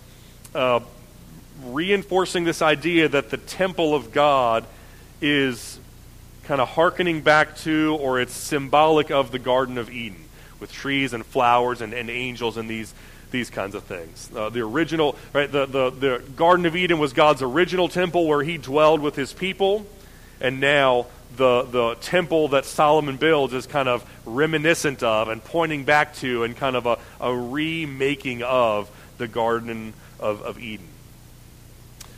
uh, 0.53 0.81
reinforcing 1.63 2.43
this 2.43 2.61
idea 2.61 3.09
that 3.09 3.31
the 3.31 3.37
temple 3.37 3.95
of 3.95 4.11
God 4.11 4.67
is 5.21 5.79
kind 6.43 6.59
of 6.59 6.69
hearkening 6.69 7.21
back 7.21 7.55
to 7.57 7.97
or 8.01 8.19
it's 8.19 8.33
symbolic 8.33 9.11
of 9.11 9.31
the 9.31 9.39
Garden 9.39 9.77
of 9.77 9.89
Eden 9.89 10.25
with 10.59 10.71
trees 10.71 11.13
and 11.13 11.25
flowers 11.25 11.81
and, 11.81 11.93
and 11.93 12.09
angels 12.09 12.57
and 12.57 12.69
these 12.69 12.93
these 13.31 13.49
kinds 13.49 13.75
of 13.75 13.83
things. 13.83 14.29
Uh, 14.35 14.49
the 14.49 14.59
original, 14.59 15.15
right, 15.33 15.51
the, 15.51 15.65
the, 15.65 15.89
the 15.89 16.23
Garden 16.35 16.65
of 16.65 16.75
Eden 16.75 16.99
was 16.99 17.13
God's 17.13 17.41
original 17.41 17.87
temple 17.87 18.27
where 18.27 18.43
he 18.43 18.57
dwelled 18.57 18.99
with 18.99 19.15
his 19.15 19.33
people, 19.33 19.85
and 20.41 20.59
now 20.59 21.07
the, 21.37 21.63
the 21.63 21.95
temple 22.01 22.49
that 22.49 22.65
Solomon 22.65 23.17
builds 23.17 23.53
is 23.53 23.65
kind 23.65 23.87
of 23.87 24.07
reminiscent 24.25 25.01
of 25.01 25.29
and 25.29 25.43
pointing 25.43 25.85
back 25.85 26.13
to 26.15 26.43
and 26.43 26.55
kind 26.55 26.75
of 26.75 26.85
a, 26.85 26.97
a 27.19 27.33
remaking 27.33 28.43
of 28.43 28.89
the 29.17 29.27
Garden 29.27 29.93
of, 30.19 30.41
of 30.41 30.59
Eden. 30.59 30.87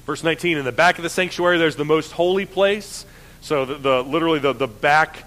Verse 0.05 0.23
19, 0.23 0.57
in 0.57 0.65
the 0.65 0.71
back 0.71 0.97
of 0.97 1.03
the 1.03 1.09
sanctuary, 1.09 1.57
there's 1.57 1.77
the 1.77 1.85
most 1.85 2.11
holy 2.11 2.45
place. 2.45 3.05
So 3.41 3.65
the, 3.65 3.75
the 3.75 4.03
literally 4.03 4.39
the, 4.39 4.53
the 4.53 4.67
back 4.67 5.23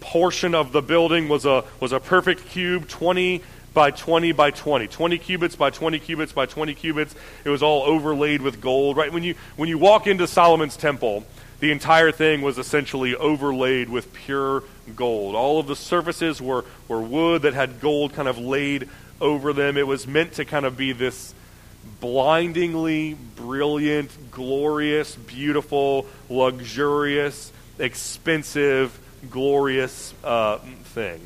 portion 0.00 0.54
of 0.54 0.72
the 0.72 0.82
building 0.82 1.28
was 1.28 1.46
a, 1.46 1.64
was 1.80 1.92
a 1.92 2.00
perfect 2.00 2.46
cube, 2.46 2.88
20 2.88 3.42
by 3.72 3.90
20 3.90 4.32
by 4.32 4.50
20. 4.50 4.88
20 4.88 5.18
cubits 5.18 5.54
by 5.54 5.70
20 5.70 5.98
cubits 5.98 6.32
by 6.32 6.46
20 6.46 6.74
cubits. 6.74 7.14
It 7.44 7.50
was 7.50 7.62
all 7.62 7.82
overlaid 7.82 8.42
with 8.42 8.60
gold, 8.60 8.96
right? 8.96 9.12
When 9.12 9.22
you, 9.22 9.34
when 9.56 9.68
you 9.68 9.78
walk 9.78 10.06
into 10.06 10.26
Solomon's 10.26 10.76
temple, 10.76 11.24
the 11.60 11.70
entire 11.70 12.10
thing 12.10 12.42
was 12.42 12.58
essentially 12.58 13.14
overlaid 13.14 13.88
with 13.88 14.12
pure 14.12 14.64
gold. 14.94 15.34
All 15.34 15.60
of 15.60 15.66
the 15.66 15.76
surfaces 15.76 16.40
were, 16.40 16.64
were 16.88 17.00
wood 17.00 17.42
that 17.42 17.54
had 17.54 17.80
gold 17.80 18.14
kind 18.14 18.28
of 18.28 18.38
laid 18.38 18.88
over 19.20 19.52
them. 19.52 19.76
It 19.76 19.86
was 19.86 20.06
meant 20.06 20.34
to 20.34 20.44
kind 20.44 20.66
of 20.66 20.76
be 20.76 20.92
this 20.92 21.34
blindingly 22.00 23.16
brilliant, 23.36 24.30
glorious, 24.30 25.14
beautiful, 25.16 26.06
luxurious, 26.28 27.52
expensive, 27.78 28.98
glorious 29.30 30.14
uh, 30.24 30.58
thing 30.94 31.20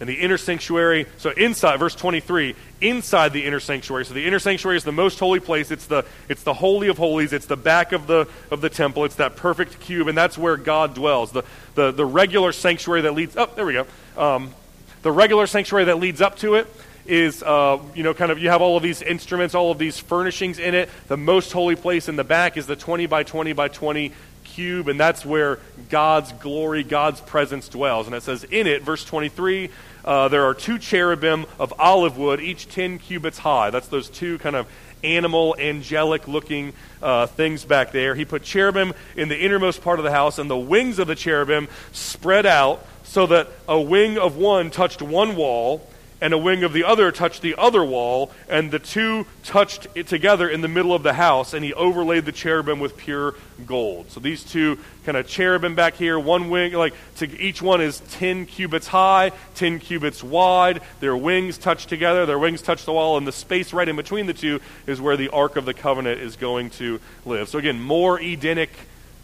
and 0.00 0.08
the 0.08 0.14
inner 0.14 0.38
sanctuary. 0.38 1.06
So 1.18 1.30
inside, 1.30 1.78
verse 1.78 1.94
23, 1.94 2.54
inside 2.80 3.32
the 3.32 3.44
inner 3.44 3.60
sanctuary. 3.60 4.04
So 4.04 4.14
the 4.14 4.24
inner 4.26 4.38
sanctuary 4.38 4.76
is 4.76 4.84
the 4.84 4.92
most 4.92 5.18
holy 5.18 5.40
place. 5.40 5.70
It's 5.70 5.86
the 5.86 6.04
it's 6.28 6.42
the 6.42 6.54
holy 6.54 6.88
of 6.88 6.98
holies. 6.98 7.32
It's 7.32 7.46
the 7.46 7.56
back 7.56 7.92
of 7.92 8.06
the 8.06 8.28
of 8.50 8.60
the 8.60 8.70
temple. 8.70 9.04
It's 9.04 9.16
that 9.16 9.36
perfect 9.36 9.80
cube, 9.80 10.08
and 10.08 10.16
that's 10.16 10.38
where 10.38 10.56
God 10.56 10.94
dwells. 10.94 11.32
The 11.32 11.44
the 11.74 11.90
the 11.90 12.06
regular 12.06 12.52
sanctuary 12.52 13.02
that 13.02 13.14
leads 13.14 13.36
up. 13.36 13.50
Oh, 13.52 13.54
there 13.56 13.66
we 13.66 13.72
go. 13.72 13.86
Um, 14.16 14.54
the 15.02 15.12
regular 15.12 15.46
sanctuary 15.46 15.86
that 15.86 15.98
leads 15.98 16.20
up 16.20 16.36
to 16.38 16.54
it 16.54 16.66
is, 17.08 17.42
uh, 17.42 17.78
you 17.94 18.02
know, 18.02 18.14
kind 18.14 18.30
of, 18.30 18.38
you 18.38 18.50
have 18.50 18.62
all 18.62 18.76
of 18.76 18.82
these 18.82 19.02
instruments, 19.02 19.54
all 19.54 19.70
of 19.70 19.78
these 19.78 19.98
furnishings 19.98 20.58
in 20.58 20.74
it. 20.74 20.90
The 21.08 21.16
most 21.16 21.52
holy 21.52 21.74
place 21.74 22.08
in 22.08 22.16
the 22.16 22.24
back 22.24 22.56
is 22.56 22.66
the 22.66 22.76
20 22.76 23.06
by 23.06 23.22
20 23.22 23.54
by 23.54 23.68
20 23.68 24.12
cube, 24.44 24.88
and 24.88 25.00
that's 25.00 25.24
where 25.24 25.58
God's 25.88 26.32
glory, 26.32 26.84
God's 26.84 27.20
presence 27.20 27.68
dwells. 27.68 28.06
And 28.06 28.14
it 28.14 28.22
says 28.22 28.44
in 28.44 28.66
it, 28.66 28.82
verse 28.82 29.04
23, 29.04 29.70
uh, 30.04 30.28
there 30.28 30.44
are 30.44 30.54
two 30.54 30.78
cherubim 30.78 31.46
of 31.58 31.72
olive 31.78 32.18
wood, 32.18 32.40
each 32.40 32.68
10 32.68 32.98
cubits 32.98 33.38
high. 33.38 33.70
That's 33.70 33.88
those 33.88 34.10
two 34.10 34.38
kind 34.38 34.56
of 34.56 34.66
animal, 35.02 35.54
angelic 35.58 36.26
looking 36.28 36.72
uh, 37.02 37.26
things 37.26 37.64
back 37.64 37.92
there. 37.92 38.14
He 38.14 38.24
put 38.24 38.42
cherubim 38.42 38.94
in 39.16 39.28
the 39.28 39.38
innermost 39.38 39.82
part 39.82 39.98
of 39.98 40.04
the 40.04 40.10
house, 40.10 40.38
and 40.38 40.50
the 40.50 40.58
wings 40.58 40.98
of 40.98 41.06
the 41.06 41.14
cherubim 41.14 41.68
spread 41.92 42.46
out 42.46 42.84
so 43.04 43.26
that 43.26 43.48
a 43.66 43.80
wing 43.80 44.18
of 44.18 44.36
one 44.36 44.70
touched 44.70 45.00
one 45.00 45.36
wall 45.36 45.88
and 46.20 46.34
a 46.34 46.38
wing 46.38 46.64
of 46.64 46.72
the 46.72 46.84
other 46.84 47.12
touched 47.12 47.42
the 47.42 47.54
other 47.56 47.84
wall, 47.84 48.30
and 48.48 48.70
the 48.70 48.78
two 48.78 49.26
touched 49.44 49.86
together 50.06 50.48
in 50.48 50.60
the 50.60 50.68
middle 50.68 50.92
of 50.92 51.02
the 51.02 51.12
house, 51.12 51.54
and 51.54 51.64
he 51.64 51.72
overlaid 51.74 52.24
the 52.24 52.32
cherubim 52.32 52.80
with 52.80 52.96
pure 52.96 53.34
gold. 53.66 54.10
So 54.10 54.20
these 54.20 54.42
two 54.42 54.78
kind 55.04 55.16
of 55.16 55.26
cherubim 55.26 55.74
back 55.74 55.94
here, 55.94 56.18
one 56.18 56.50
wing, 56.50 56.72
like 56.72 56.94
to, 57.16 57.40
each 57.40 57.62
one 57.62 57.80
is 57.80 58.00
10 58.10 58.46
cubits 58.46 58.88
high, 58.88 59.32
10 59.54 59.78
cubits 59.78 60.22
wide. 60.22 60.80
Their 61.00 61.16
wings 61.16 61.58
touch 61.58 61.86
together, 61.86 62.26
their 62.26 62.38
wings 62.38 62.62
touch 62.62 62.84
the 62.84 62.92
wall, 62.92 63.16
and 63.16 63.26
the 63.26 63.32
space 63.32 63.72
right 63.72 63.88
in 63.88 63.96
between 63.96 64.26
the 64.26 64.34
two 64.34 64.60
is 64.86 65.00
where 65.00 65.16
the 65.16 65.28
Ark 65.28 65.56
of 65.56 65.64
the 65.64 65.74
Covenant 65.74 66.20
is 66.20 66.36
going 66.36 66.70
to 66.70 67.00
live. 67.24 67.48
So 67.48 67.58
again, 67.58 67.80
more 67.80 68.20
Edenic 68.20 68.70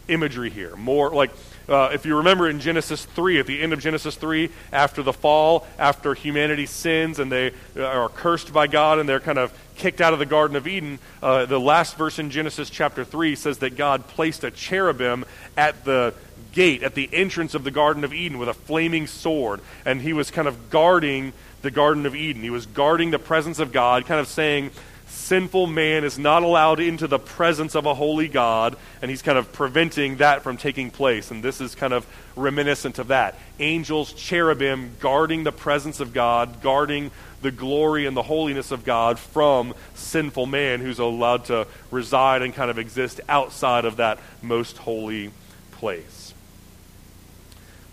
imagery 0.07 0.49
here. 0.49 0.75
More 0.75 1.09
like 1.11 1.31
uh, 1.67 1.89
if 1.93 2.05
you 2.05 2.17
remember 2.17 2.49
in 2.49 2.59
Genesis 2.59 3.05
3, 3.05 3.39
at 3.39 3.47
the 3.47 3.61
end 3.61 3.73
of 3.73 3.79
Genesis 3.79 4.15
3, 4.15 4.49
after 4.71 5.01
the 5.01 5.13
fall, 5.13 5.65
after 5.79 6.13
humanity 6.13 6.65
sins 6.65 7.19
and 7.19 7.31
they 7.31 7.51
uh, 7.75 7.83
are 7.83 8.09
cursed 8.09 8.53
by 8.53 8.67
God 8.67 8.99
and 8.99 9.07
they're 9.09 9.19
kind 9.19 9.37
of 9.37 9.53
kicked 9.75 10.01
out 10.01 10.13
of 10.13 10.19
the 10.19 10.25
Garden 10.25 10.55
of 10.55 10.67
Eden, 10.67 10.99
uh, 11.21 11.45
the 11.45 11.59
last 11.59 11.97
verse 11.97 12.19
in 12.19 12.29
Genesis 12.29 12.69
chapter 12.69 13.03
3 13.03 13.35
says 13.35 13.57
that 13.59 13.75
God 13.75 14.07
placed 14.07 14.43
a 14.43 14.51
cherubim 14.51 15.25
at 15.57 15.85
the 15.85 16.13
gate, 16.53 16.83
at 16.83 16.95
the 16.95 17.09
entrance 17.11 17.53
of 17.53 17.63
the 17.63 17.71
Garden 17.71 18.03
of 18.03 18.13
Eden 18.13 18.37
with 18.37 18.49
a 18.49 18.53
flaming 18.53 19.07
sword. 19.07 19.59
And 19.85 20.01
he 20.01 20.13
was 20.13 20.31
kind 20.31 20.47
of 20.47 20.69
guarding 20.69 21.33
the 21.61 21.71
Garden 21.71 22.05
of 22.05 22.15
Eden. 22.15 22.41
He 22.41 22.49
was 22.49 22.65
guarding 22.65 23.11
the 23.11 23.19
presence 23.19 23.59
of 23.59 23.71
God, 23.71 24.05
kind 24.05 24.19
of 24.19 24.27
saying, 24.27 24.71
sinful 25.15 25.65
man 25.67 26.03
is 26.03 26.19
not 26.19 26.43
allowed 26.43 26.79
into 26.79 27.07
the 27.07 27.17
presence 27.17 27.75
of 27.75 27.85
a 27.85 27.95
holy 27.95 28.27
God, 28.27 28.75
and 29.01 29.09
he's 29.09 29.21
kind 29.21 29.37
of 29.37 29.51
preventing 29.53 30.17
that 30.17 30.43
from 30.43 30.57
taking 30.57 30.91
place. 30.91 31.31
And 31.31 31.41
this 31.41 31.61
is 31.61 31.73
kind 31.73 31.93
of 31.93 32.05
reminiscent 32.35 32.99
of 32.99 33.07
that. 33.07 33.35
Angels, 33.59 34.13
cherubim, 34.13 34.91
guarding 34.99 35.43
the 35.43 35.51
presence 35.51 35.99
of 35.99 36.13
God, 36.13 36.61
guarding 36.61 37.11
the 37.41 37.51
glory 37.51 38.05
and 38.05 38.15
the 38.15 38.23
holiness 38.23 38.71
of 38.71 38.83
God 38.83 39.17
from 39.17 39.73
sinful 39.93 40.45
man 40.45 40.81
who's 40.81 40.99
allowed 40.99 41.45
to 41.45 41.67
reside 41.91 42.41
and 42.41 42.53
kind 42.53 42.69
of 42.69 42.77
exist 42.77 43.21
outside 43.29 43.85
of 43.85 43.97
that 43.97 44.19
most 44.41 44.77
holy 44.77 45.31
place. 45.71 46.33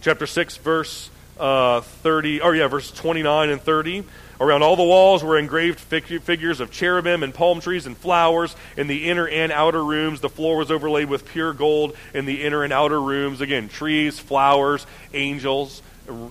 Chapter 0.00 0.26
6, 0.26 0.56
verse 0.56 1.10
uh, 1.38 1.80
30, 1.80 2.40
or 2.40 2.54
yeah, 2.54 2.66
verse 2.66 2.90
29 2.90 3.50
and 3.50 3.60
30. 3.60 4.04
Around 4.42 4.64
all 4.64 4.74
the 4.74 4.82
walls 4.82 5.22
were 5.22 5.38
engraved 5.38 5.78
figures 5.78 6.58
of 6.58 6.72
cherubim 6.72 7.22
and 7.22 7.32
palm 7.32 7.60
trees 7.60 7.86
and 7.86 7.96
flowers. 7.96 8.56
In 8.76 8.88
the 8.88 9.08
inner 9.08 9.28
and 9.28 9.52
outer 9.52 9.84
rooms, 9.84 10.20
the 10.20 10.28
floor 10.28 10.56
was 10.56 10.68
overlaid 10.68 11.08
with 11.08 11.26
pure 11.26 11.52
gold. 11.52 11.96
In 12.12 12.24
the 12.24 12.42
inner 12.42 12.64
and 12.64 12.72
outer 12.72 13.00
rooms, 13.00 13.40
again, 13.40 13.68
trees, 13.68 14.18
flowers, 14.18 14.84
angels, 15.14 15.80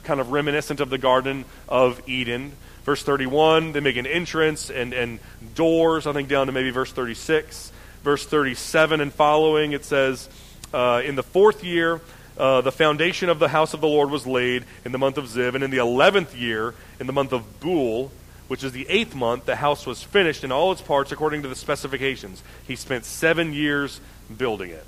kind 0.03 0.19
of 0.19 0.33
reminiscent 0.33 0.81
of 0.81 0.89
the 0.89 0.97
Garden 0.97 1.45
of 1.69 2.01
Eden. 2.05 2.51
Verse 2.83 3.01
31, 3.01 3.71
they 3.71 3.79
make 3.79 3.95
an 3.95 4.05
entrance 4.05 4.69
and, 4.69 4.91
and 4.91 5.19
doors, 5.55 6.05
I 6.05 6.11
think 6.11 6.27
down 6.27 6.47
to 6.47 6.51
maybe 6.51 6.71
verse 6.71 6.91
36. 6.91 7.71
Verse 8.03 8.25
37 8.25 8.99
and 8.99 9.13
following, 9.13 9.71
it 9.71 9.85
says, 9.85 10.27
uh, 10.73 11.01
In 11.05 11.15
the 11.15 11.23
fourth 11.23 11.63
year, 11.63 12.01
uh, 12.37 12.61
the 12.61 12.71
foundation 12.71 13.29
of 13.29 13.39
the 13.39 13.49
house 13.49 13.73
of 13.73 13.81
the 13.81 13.87
Lord 13.87 14.09
was 14.09 14.25
laid 14.25 14.65
in 14.85 14.91
the 14.91 14.97
month 14.97 15.17
of 15.17 15.25
Ziv, 15.25 15.55
and 15.55 15.63
in 15.63 15.71
the 15.71 15.77
eleventh 15.77 16.35
year, 16.35 16.73
in 16.99 17.07
the 17.07 17.13
month 17.13 17.33
of 17.33 17.59
Bul, 17.59 18.11
which 18.47 18.63
is 18.63 18.71
the 18.71 18.87
eighth 18.89 19.15
month, 19.15 19.45
the 19.45 19.55
house 19.55 19.85
was 19.85 20.03
finished 20.03 20.43
in 20.43 20.51
all 20.51 20.71
its 20.71 20.81
parts 20.81 21.11
according 21.11 21.41
to 21.43 21.47
the 21.47 21.55
specifications. 21.55 22.43
He 22.67 22.75
spent 22.75 23.05
seven 23.05 23.53
years 23.53 24.01
building 24.37 24.71
it. 24.71 24.85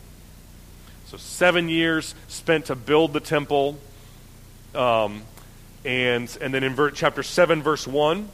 So, 1.06 1.18
seven 1.18 1.70
years 1.70 2.16
spent 2.28 2.66
to 2.66 2.76
build 2.76 3.14
the 3.14 3.20
temple. 3.20 3.78
Um, 4.74 5.22
and, 5.86 6.36
and 6.42 6.54
then 6.54 6.64
in 6.64 6.74
ver- 6.74 6.92
chapter 6.92 7.24
7, 7.24 7.62
verse 7.62 7.86
1, 7.86 8.28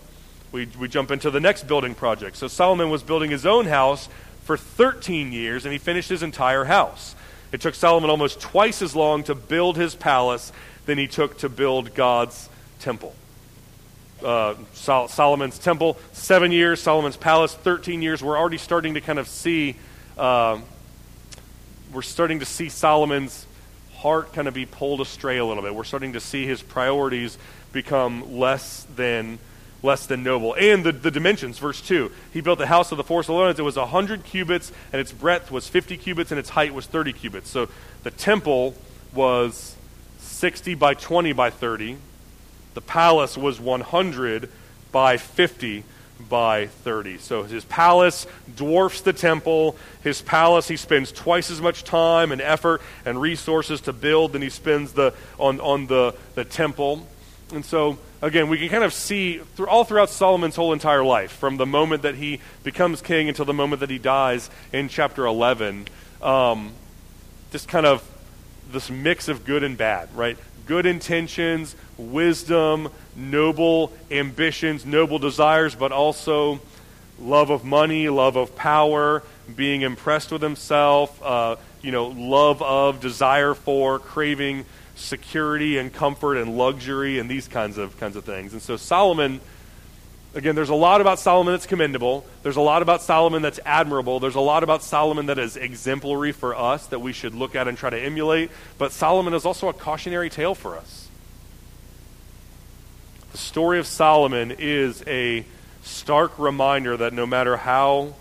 we, 0.52 0.68
we 0.80 0.88
jump 0.88 1.12
into 1.12 1.30
the 1.30 1.40
next 1.40 1.68
building 1.68 1.94
project. 1.94 2.38
So, 2.38 2.48
Solomon 2.48 2.90
was 2.90 3.04
building 3.04 3.32
his 3.32 3.46
own 3.46 3.66
house 3.66 4.08
for 4.46 4.56
13 4.58 5.32
years, 5.32 5.66
and 5.66 5.74
he 5.74 5.78
finished 5.78 6.10
his 6.10 6.24
entire 6.24 6.64
house. 6.64 7.16
It 7.52 7.62
took 7.62 7.76
Solomon 7.76 8.10
almost 8.10 8.40
twice 8.40 8.82
as 8.82 8.96
long 8.96 9.24
to 9.24 9.36
build 9.36 9.76
his 9.76 9.96
palace 9.96 10.52
than 10.86 10.98
he 10.98 11.08
took 11.08 11.38
to 11.40 11.50
build 11.50 11.94
God's 11.96 12.50
temple. 12.80 13.16
Uh, 14.24 14.56
Sol- 14.74 15.08
Solomon's 15.08 15.58
temple, 15.58 15.98
seven 16.12 16.52
years. 16.52 16.82
Solomon's 16.82 17.18
palace, 17.18 17.54
13 17.54 18.02
years. 18.02 18.22
We're 18.22 18.38
already 18.38 18.58
starting 18.58 18.96
to 18.96 19.02
kind 19.02 19.18
of 19.18 19.28
see, 19.28 19.76
uh, 20.18 20.60
we're 21.94 22.02
starting 22.02 22.40
to 22.40 22.46
see 22.46 22.70
Solomon's 22.70 23.46
heart 23.96 24.34
kind 24.34 24.48
of 24.48 24.54
be 24.54 24.66
pulled 24.66 25.02
astray 25.02 25.38
a 25.38 25.46
little 25.46 25.64
bit. 25.64 25.74
We're 25.74 25.84
starting 25.84 26.14
to 26.14 26.20
see 26.20 26.46
his 26.46 26.62
priorities 26.62 27.38
become 27.72 28.38
less 28.38 28.86
than 28.96 29.40
less 29.82 30.06
than 30.06 30.24
noble. 30.24 30.56
And 30.56 30.84
the, 30.84 30.92
the 30.92 31.12
dimensions, 31.12 31.58
verse 31.58 31.82
2. 31.82 32.12
He 32.34 32.42
built 32.42 32.60
the 32.60 32.68
house 32.68 32.92
of 32.92 32.98
the 32.98 33.04
four 33.04 33.24
Solomons. 33.24 33.60
It 33.60 33.64
was 33.64 33.78
100 33.78 34.24
cubits, 34.24 34.72
and 34.92 35.00
its 35.00 35.12
breadth 35.12 35.52
was 35.52 35.68
50 35.68 35.98
cubits, 35.98 36.32
and 36.32 36.40
its 36.40 36.50
height 36.50 36.74
was 36.74 36.86
30 36.86 37.14
cubits. 37.14 37.50
So 37.50 37.70
the 38.04 38.12
temple 38.12 38.76
was 39.14 39.76
60 40.20 40.76
by 40.76 40.94
20 40.94 41.34
by 41.34 41.50
30. 41.50 41.98
The 42.74 42.82
palace 42.82 43.38
was 43.38 43.60
100 43.60 44.50
by 44.92 45.18
50 45.18 45.84
by 46.28 46.68
30. 46.68 47.18
So 47.18 47.44
his 47.44 47.64
palace 47.66 48.28
dwarfs 48.56 49.02
the 49.02 49.14
temple. 49.14 49.78
His 50.04 50.22
palace, 50.22 50.68
he 50.68 50.76
spends 50.76 51.12
twice 51.12 51.50
as 51.50 51.62
much 51.62 51.84
time 51.84 52.32
and 52.32 52.42
effort 52.42 52.82
and 53.06 53.20
resources 53.22 53.82
to 53.82 53.94
build 53.94 54.34
than 54.34 54.42
he 54.42 54.50
spends 54.50 54.94
the, 54.94 55.14
on, 55.40 55.60
on 55.62 55.88
the, 55.88 56.16
the 56.36 56.44
temple. 56.44 57.08
And 57.54 57.64
so, 57.64 57.98
again, 58.22 58.50
we 58.50 58.58
can 58.58 58.70
kind 58.70 58.84
of 58.84 58.94
see 58.94 59.38
through, 59.38 59.68
all 59.68 59.84
throughout 59.84 60.10
Solomon's 60.10 60.56
whole 60.56 60.74
entire 60.74 61.04
life, 61.04 61.32
from 61.32 61.58
the 61.58 61.66
moment 61.66 62.04
that 62.04 62.16
he 62.16 62.40
becomes 62.64 63.02
king 63.02 63.30
until 63.30 63.46
the 63.46 63.54
moment 63.54 63.80
that 63.82 63.90
he 63.90 63.98
dies 63.98 64.50
in 64.74 64.90
chapter 64.90 65.26
11, 65.26 65.88
um, 66.22 66.72
just 67.52 67.68
kind 67.68 67.86
of 67.86 68.04
this 68.72 68.90
mix 68.90 69.28
of 69.28 69.46
good 69.46 69.64
and 69.64 69.78
bad, 69.78 70.14
right? 70.16 70.38
Good 70.66 70.86
intentions, 70.86 71.76
wisdom, 71.98 72.90
noble 73.16 73.92
ambitions, 74.12 74.86
noble 74.86 75.18
desires, 75.18 75.74
but 75.74 75.92
also 75.92 76.60
love 77.20 77.50
of 77.50 77.66
money, 77.66 78.10
love 78.10 78.36
of 78.36 78.56
power, 78.56 79.24
being 79.56 79.82
impressed 79.82 80.32
with 80.32 80.42
himself, 80.42 81.22
uh, 81.24 81.56
you 81.82 81.92
know, 81.92 82.08
love 82.08 82.62
of, 82.62 83.00
desire 83.00 83.54
for, 83.54 83.98
craving 83.98 84.66
security 85.00 85.78
and 85.78 85.94
comfort 85.94 86.36
and 86.36 86.58
luxury 86.58 87.20
and 87.20 87.30
these 87.30 87.48
kinds 87.48 87.78
of 87.78 87.98
kinds 88.00 88.16
of 88.16 88.26
things. 88.26 88.54
And 88.54 88.62
so 88.62 88.78
Solomon 88.78 89.40
again 90.36 90.56
there's 90.56 90.70
a 90.70 90.76
lot 90.76 91.02
about 91.02 91.20
Solomon 91.20 91.54
that's 91.54 91.66
commendable. 91.66 92.26
There's 92.44 92.58
a 92.58 92.62
lot 92.62 92.82
about 92.82 93.02
Solomon 93.02 93.42
that's 93.42 93.60
admirable. 93.66 94.20
There's 94.20 94.36
a 94.36 94.42
lot 94.42 94.64
about 94.64 94.84
Solomon 94.84 95.28
that 95.28 95.40
is 95.40 95.58
exemplary 95.58 96.32
for 96.32 96.56
us 96.56 96.86
that 96.88 97.00
we 97.00 97.14
should 97.14 97.34
look 97.34 97.56
at 97.56 97.68
and 97.68 97.78
try 97.78 97.90
to 97.90 98.00
emulate, 98.00 98.52
but 98.78 98.92
Solomon 98.92 99.34
is 99.34 99.46
also 99.46 99.70
a 99.70 99.74
cautionary 99.74 100.30
tale 100.30 100.54
for 100.54 100.78
us. 100.78 101.08
The 103.32 103.38
story 103.38 103.80
of 103.80 103.88
Solomon 103.88 104.52
is 104.58 105.04
a 105.08 105.46
stark 105.84 106.38
reminder 106.38 106.98
that 106.98 107.14
no 107.14 107.26
matter 107.26 107.58
how 107.58 108.16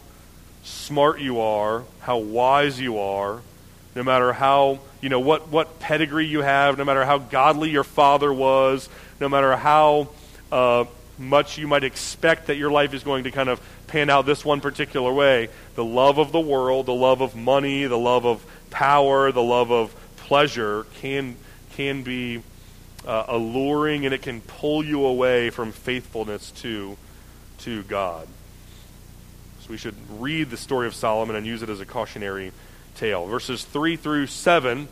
smart 0.63 1.21
you 1.21 1.41
are, 1.41 1.85
how 2.01 2.19
wise 2.19 2.79
you 2.79 2.99
are, 2.99 3.41
no 3.95 4.03
matter 4.03 4.33
how, 4.33 4.79
you 5.01 5.09
know, 5.09 5.21
what, 5.21 5.49
what 5.49 5.79
pedigree 5.79 6.27
you 6.27 6.41
have, 6.41 6.79
no 6.79 6.85
matter 6.85 7.05
how 7.05 7.19
godly 7.19 7.71
your 7.71 7.85
father 7.85 8.33
was, 8.33 8.89
no 9.21 9.29
matter 9.29 9.57
how 9.57 10.09
uh, 10.51 10.85
much 11.19 11.59
you 11.59 11.69
might 11.69 11.85
expect 11.85 12.47
that 12.47 12.57
your 12.57 12.71
life 12.71 12.95
is 12.95 13.03
going 13.03 13.25
to 13.25 13.31
kind 13.31 13.49
of 13.49 13.61
pan 13.87 14.11
out 14.11 14.27
this 14.27 14.45
one 14.45 14.61
particular 14.61 15.13
way, 15.13 15.49
the 15.75 15.85
love 15.85 16.19
of 16.19 16.33
the 16.33 16.41
world, 16.41 16.87
the 16.87 16.95
love 16.95 17.21
of 17.21 17.35
money, 17.35 17.85
the 17.85 17.99
love 17.99 18.27
of 18.27 18.45
power, 18.71 19.33
the 19.33 19.43
love 19.43 19.71
of 19.71 19.95
pleasure 20.17 20.85
can, 21.01 21.37
can 21.75 22.03
be 22.03 22.43
uh, 23.07 23.25
alluring 23.29 24.05
and 24.05 24.15
it 24.15 24.23
can 24.23 24.41
pull 24.43 24.85
you 24.85 25.05
away 25.07 25.51
from 25.51 25.73
faithfulness 25.73 26.51
to, 26.51 26.97
to 27.59 27.83
God. 27.85 28.29
So 29.61 29.71
we 29.71 29.79
should 29.79 29.95
read 30.19 30.51
the 30.51 30.57
story 30.57 30.87
of 30.87 30.95
Solomon 30.95 31.37
and 31.37 31.47
use 31.47 31.63
it 31.63 31.71
as 31.71 31.81
a 31.81 31.87
cautionary 31.87 32.53
tale. 32.99 33.27
Verses 33.27 33.65
3 33.65 33.97
through 33.97 34.27
7, 34.27 34.89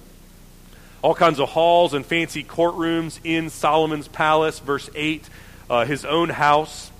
all 1.02 1.14
kinds 1.14 1.40
of 1.40 1.50
halls 1.50 1.92
and 1.92 2.06
fancy 2.06 2.44
courtrooms 2.44 3.18
in 3.24 3.50
Solomon's 3.50 4.08
palace. 4.08 4.58
Verse 4.60 4.88
8, 4.94 5.28
uh, 5.68 5.84
his 5.84 6.04
own 6.04 6.30
house. 6.30 6.90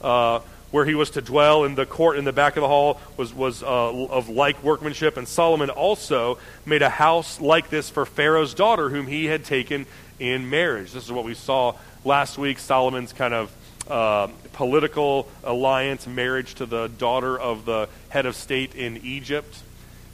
Uh, 0.00 0.40
where 0.70 0.84
he 0.84 0.94
was 0.94 1.10
to 1.10 1.22
dwell 1.22 1.64
in 1.64 1.74
the 1.74 1.86
court 1.86 2.18
in 2.18 2.24
the 2.24 2.32
back 2.32 2.56
of 2.56 2.60
the 2.60 2.68
hall 2.68 3.00
was, 3.16 3.32
was 3.32 3.62
uh, 3.62 3.66
of 3.66 4.28
like 4.28 4.62
workmanship. 4.62 5.16
And 5.16 5.26
Solomon 5.26 5.70
also 5.70 6.38
made 6.66 6.82
a 6.82 6.90
house 6.90 7.40
like 7.40 7.70
this 7.70 7.88
for 7.88 8.04
Pharaoh's 8.04 8.52
daughter, 8.52 8.90
whom 8.90 9.06
he 9.06 9.26
had 9.26 9.44
taken 9.44 9.86
in 10.18 10.50
marriage. 10.50 10.92
This 10.92 11.04
is 11.04 11.12
what 11.12 11.24
we 11.24 11.34
saw 11.34 11.74
last 12.04 12.36
week 12.36 12.58
Solomon's 12.58 13.12
kind 13.12 13.32
of 13.32 13.52
uh, 13.88 14.28
political 14.52 15.28
alliance, 15.44 16.06
marriage 16.06 16.54
to 16.56 16.66
the 16.66 16.88
daughter 16.88 17.38
of 17.38 17.64
the 17.64 17.88
head 18.08 18.26
of 18.26 18.34
state 18.34 18.74
in 18.74 18.98
Egypt. 18.98 19.62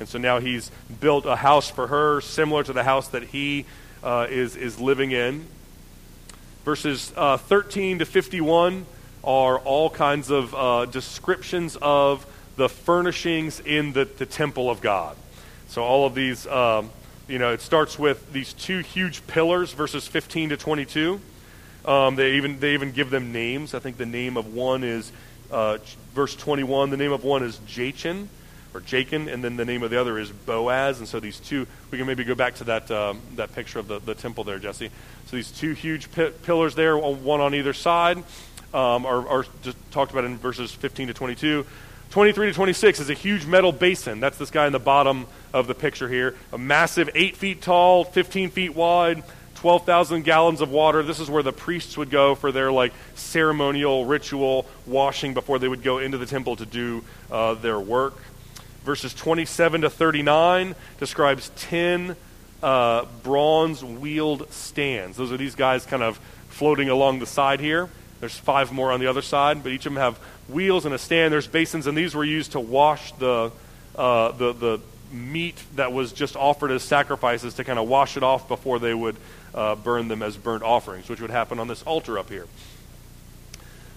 And 0.02 0.08
so 0.08 0.18
now 0.18 0.40
he's 0.40 0.72
built 1.00 1.26
a 1.26 1.36
house 1.36 1.70
for 1.70 1.86
her 1.86 2.20
similar 2.20 2.64
to 2.64 2.72
the 2.72 2.82
house 2.82 3.06
that 3.08 3.22
he 3.22 3.66
uh, 4.02 4.26
is, 4.28 4.56
is 4.56 4.80
living 4.80 5.12
in. 5.12 5.46
Verses 6.64 7.12
uh, 7.16 7.36
13 7.36 8.00
to 8.00 8.04
51 8.04 8.84
are 9.22 9.60
all 9.60 9.88
kinds 9.90 10.28
of 10.28 10.52
uh, 10.56 10.86
descriptions 10.86 11.76
of 11.80 12.26
the 12.56 12.68
furnishings 12.68 13.60
in 13.60 13.92
the, 13.92 14.04
the 14.04 14.26
temple 14.26 14.68
of 14.68 14.80
God. 14.80 15.16
So 15.68 15.84
all 15.84 16.04
of 16.04 16.16
these, 16.16 16.48
um, 16.48 16.90
you 17.28 17.38
know, 17.38 17.52
it 17.52 17.60
starts 17.60 17.96
with 17.96 18.32
these 18.32 18.54
two 18.54 18.80
huge 18.80 19.24
pillars, 19.28 19.72
verses 19.72 20.08
15 20.08 20.48
to 20.48 20.56
22. 20.56 21.20
Um, 21.84 22.16
they 22.16 22.32
even 22.32 22.58
they 22.58 22.74
even 22.74 22.90
give 22.90 23.10
them 23.10 23.30
names. 23.30 23.72
I 23.72 23.78
think 23.78 23.98
the 23.98 24.06
name 24.06 24.36
of 24.36 24.52
one 24.52 24.82
is 24.82 25.12
uh, 25.52 25.78
verse 26.12 26.34
21. 26.34 26.90
The 26.90 26.96
name 26.96 27.12
of 27.12 27.22
one 27.22 27.44
is 27.44 27.58
Jachin, 27.68 28.26
or 28.74 28.80
Jachin, 28.80 29.32
and 29.32 29.42
then 29.44 29.56
the 29.56 29.64
name 29.64 29.82
of 29.82 29.90
the 29.90 30.00
other 30.00 30.18
is 30.18 30.30
Boaz. 30.30 30.98
And 30.98 31.08
so 31.08 31.20
these 31.20 31.38
two, 31.38 31.66
we 31.90 31.98
can 31.98 32.06
maybe 32.06 32.24
go 32.24 32.34
back 32.34 32.54
to 32.56 32.64
that, 32.64 32.90
um, 32.90 33.20
that 33.36 33.54
picture 33.54 33.78
of 33.78 33.88
the, 33.88 33.98
the 33.98 34.14
temple 34.14 34.44
there, 34.44 34.58
Jesse. 34.58 34.90
So 35.26 35.36
these 35.36 35.50
two 35.50 35.72
huge 35.72 36.10
pi- 36.12 36.30
pillars 36.42 36.74
there, 36.74 36.96
one 36.96 37.40
on 37.40 37.54
either 37.54 37.72
side, 37.72 38.18
um, 38.74 39.04
are, 39.06 39.28
are 39.28 39.46
just 39.62 39.76
talked 39.90 40.12
about 40.12 40.24
in 40.24 40.36
verses 40.38 40.72
15 40.72 41.08
to 41.08 41.14
22. 41.14 41.66
23 42.10 42.48
to 42.48 42.52
26 42.52 43.00
is 43.00 43.10
a 43.10 43.14
huge 43.14 43.46
metal 43.46 43.72
basin. 43.72 44.20
That's 44.20 44.36
this 44.36 44.50
guy 44.50 44.66
in 44.66 44.72
the 44.72 44.78
bottom 44.78 45.26
of 45.54 45.66
the 45.66 45.74
picture 45.74 46.08
here. 46.08 46.36
A 46.52 46.58
massive 46.58 47.08
8 47.14 47.36
feet 47.36 47.62
tall, 47.62 48.04
15 48.04 48.50
feet 48.50 48.74
wide, 48.74 49.22
12,000 49.54 50.22
gallons 50.22 50.60
of 50.60 50.70
water. 50.70 51.02
This 51.02 51.20
is 51.20 51.30
where 51.30 51.42
the 51.42 51.52
priests 51.52 51.96
would 51.96 52.10
go 52.10 52.34
for 52.34 52.52
their 52.52 52.72
like 52.72 52.92
ceremonial 53.14 54.04
ritual 54.04 54.66
washing 54.86 55.34
before 55.34 55.58
they 55.58 55.68
would 55.68 55.82
go 55.82 55.98
into 55.98 56.18
the 56.18 56.26
temple 56.26 56.56
to 56.56 56.66
do 56.66 57.04
uh, 57.30 57.54
their 57.54 57.78
work 57.78 58.16
verses 58.84 59.14
27 59.14 59.82
to 59.82 59.90
39 59.90 60.74
describes 60.98 61.50
10 61.56 62.16
uh, 62.62 63.04
bronze 63.22 63.84
wheeled 63.84 64.52
stands. 64.52 65.16
Those 65.16 65.32
are 65.32 65.36
these 65.36 65.54
guys 65.54 65.86
kind 65.86 66.02
of 66.02 66.18
floating 66.48 66.88
along 66.88 67.18
the 67.18 67.26
side 67.26 67.60
here. 67.60 67.88
There's 68.20 68.38
five 68.38 68.72
more 68.72 68.92
on 68.92 69.00
the 69.00 69.08
other 69.08 69.22
side, 69.22 69.62
but 69.62 69.72
each 69.72 69.84
of 69.86 69.94
them 69.94 70.00
have 70.00 70.16
wheels 70.48 70.84
and 70.84 70.94
a 70.94 70.98
stand. 70.98 71.32
There's 71.32 71.48
basins, 71.48 71.86
and 71.86 71.98
these 71.98 72.14
were 72.14 72.24
used 72.24 72.52
to 72.52 72.60
wash 72.60 73.12
the, 73.12 73.50
uh, 73.96 74.30
the, 74.32 74.52
the 74.52 74.80
meat 75.10 75.60
that 75.74 75.92
was 75.92 76.12
just 76.12 76.36
offered 76.36 76.70
as 76.70 76.82
sacrifices 76.82 77.54
to 77.54 77.64
kind 77.64 77.78
of 77.78 77.88
wash 77.88 78.16
it 78.16 78.22
off 78.22 78.46
before 78.46 78.78
they 78.78 78.94
would 78.94 79.16
uh, 79.54 79.74
burn 79.74 80.08
them 80.08 80.22
as 80.22 80.36
burnt 80.36 80.62
offerings, 80.62 81.08
which 81.08 81.20
would 81.20 81.30
happen 81.30 81.58
on 81.58 81.66
this 81.66 81.82
altar 81.82 82.18
up 82.18 82.28
here. 82.28 82.46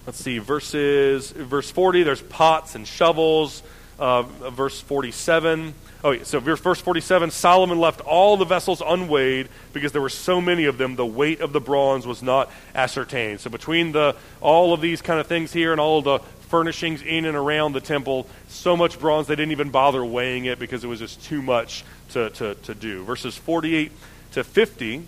Let's 0.06 0.18
see, 0.18 0.38
verses, 0.38 1.30
verse 1.30 1.70
40, 1.70 2.02
there's 2.02 2.22
pots 2.22 2.74
and 2.74 2.86
shovels 2.86 3.62
uh, 3.98 4.22
verse 4.22 4.80
47. 4.80 5.74
Oh, 6.04 6.22
so 6.22 6.40
verse 6.40 6.80
47 6.80 7.30
Solomon 7.30 7.78
left 7.78 8.00
all 8.00 8.36
the 8.36 8.44
vessels 8.44 8.82
unweighed 8.84 9.48
because 9.72 9.92
there 9.92 10.02
were 10.02 10.08
so 10.08 10.40
many 10.40 10.66
of 10.66 10.78
them, 10.78 10.94
the 10.94 11.06
weight 11.06 11.40
of 11.40 11.52
the 11.52 11.60
bronze 11.60 12.06
was 12.06 12.22
not 12.22 12.50
ascertained. 12.74 13.40
So, 13.40 13.50
between 13.50 13.92
the, 13.92 14.14
all 14.40 14.72
of 14.72 14.80
these 14.80 15.02
kind 15.02 15.18
of 15.18 15.26
things 15.26 15.52
here 15.52 15.72
and 15.72 15.80
all 15.80 16.02
the 16.02 16.18
furnishings 16.48 17.02
in 17.02 17.24
and 17.24 17.36
around 17.36 17.72
the 17.72 17.80
temple, 17.80 18.28
so 18.48 18.76
much 18.76 19.00
bronze, 19.00 19.26
they 19.26 19.34
didn't 19.34 19.52
even 19.52 19.70
bother 19.70 20.04
weighing 20.04 20.44
it 20.44 20.58
because 20.58 20.84
it 20.84 20.86
was 20.86 21.00
just 21.00 21.22
too 21.24 21.42
much 21.42 21.84
to, 22.10 22.30
to, 22.30 22.54
to 22.54 22.74
do. 22.74 23.02
Verses 23.04 23.36
48 23.36 23.90
to 24.32 24.44
50 24.44 25.02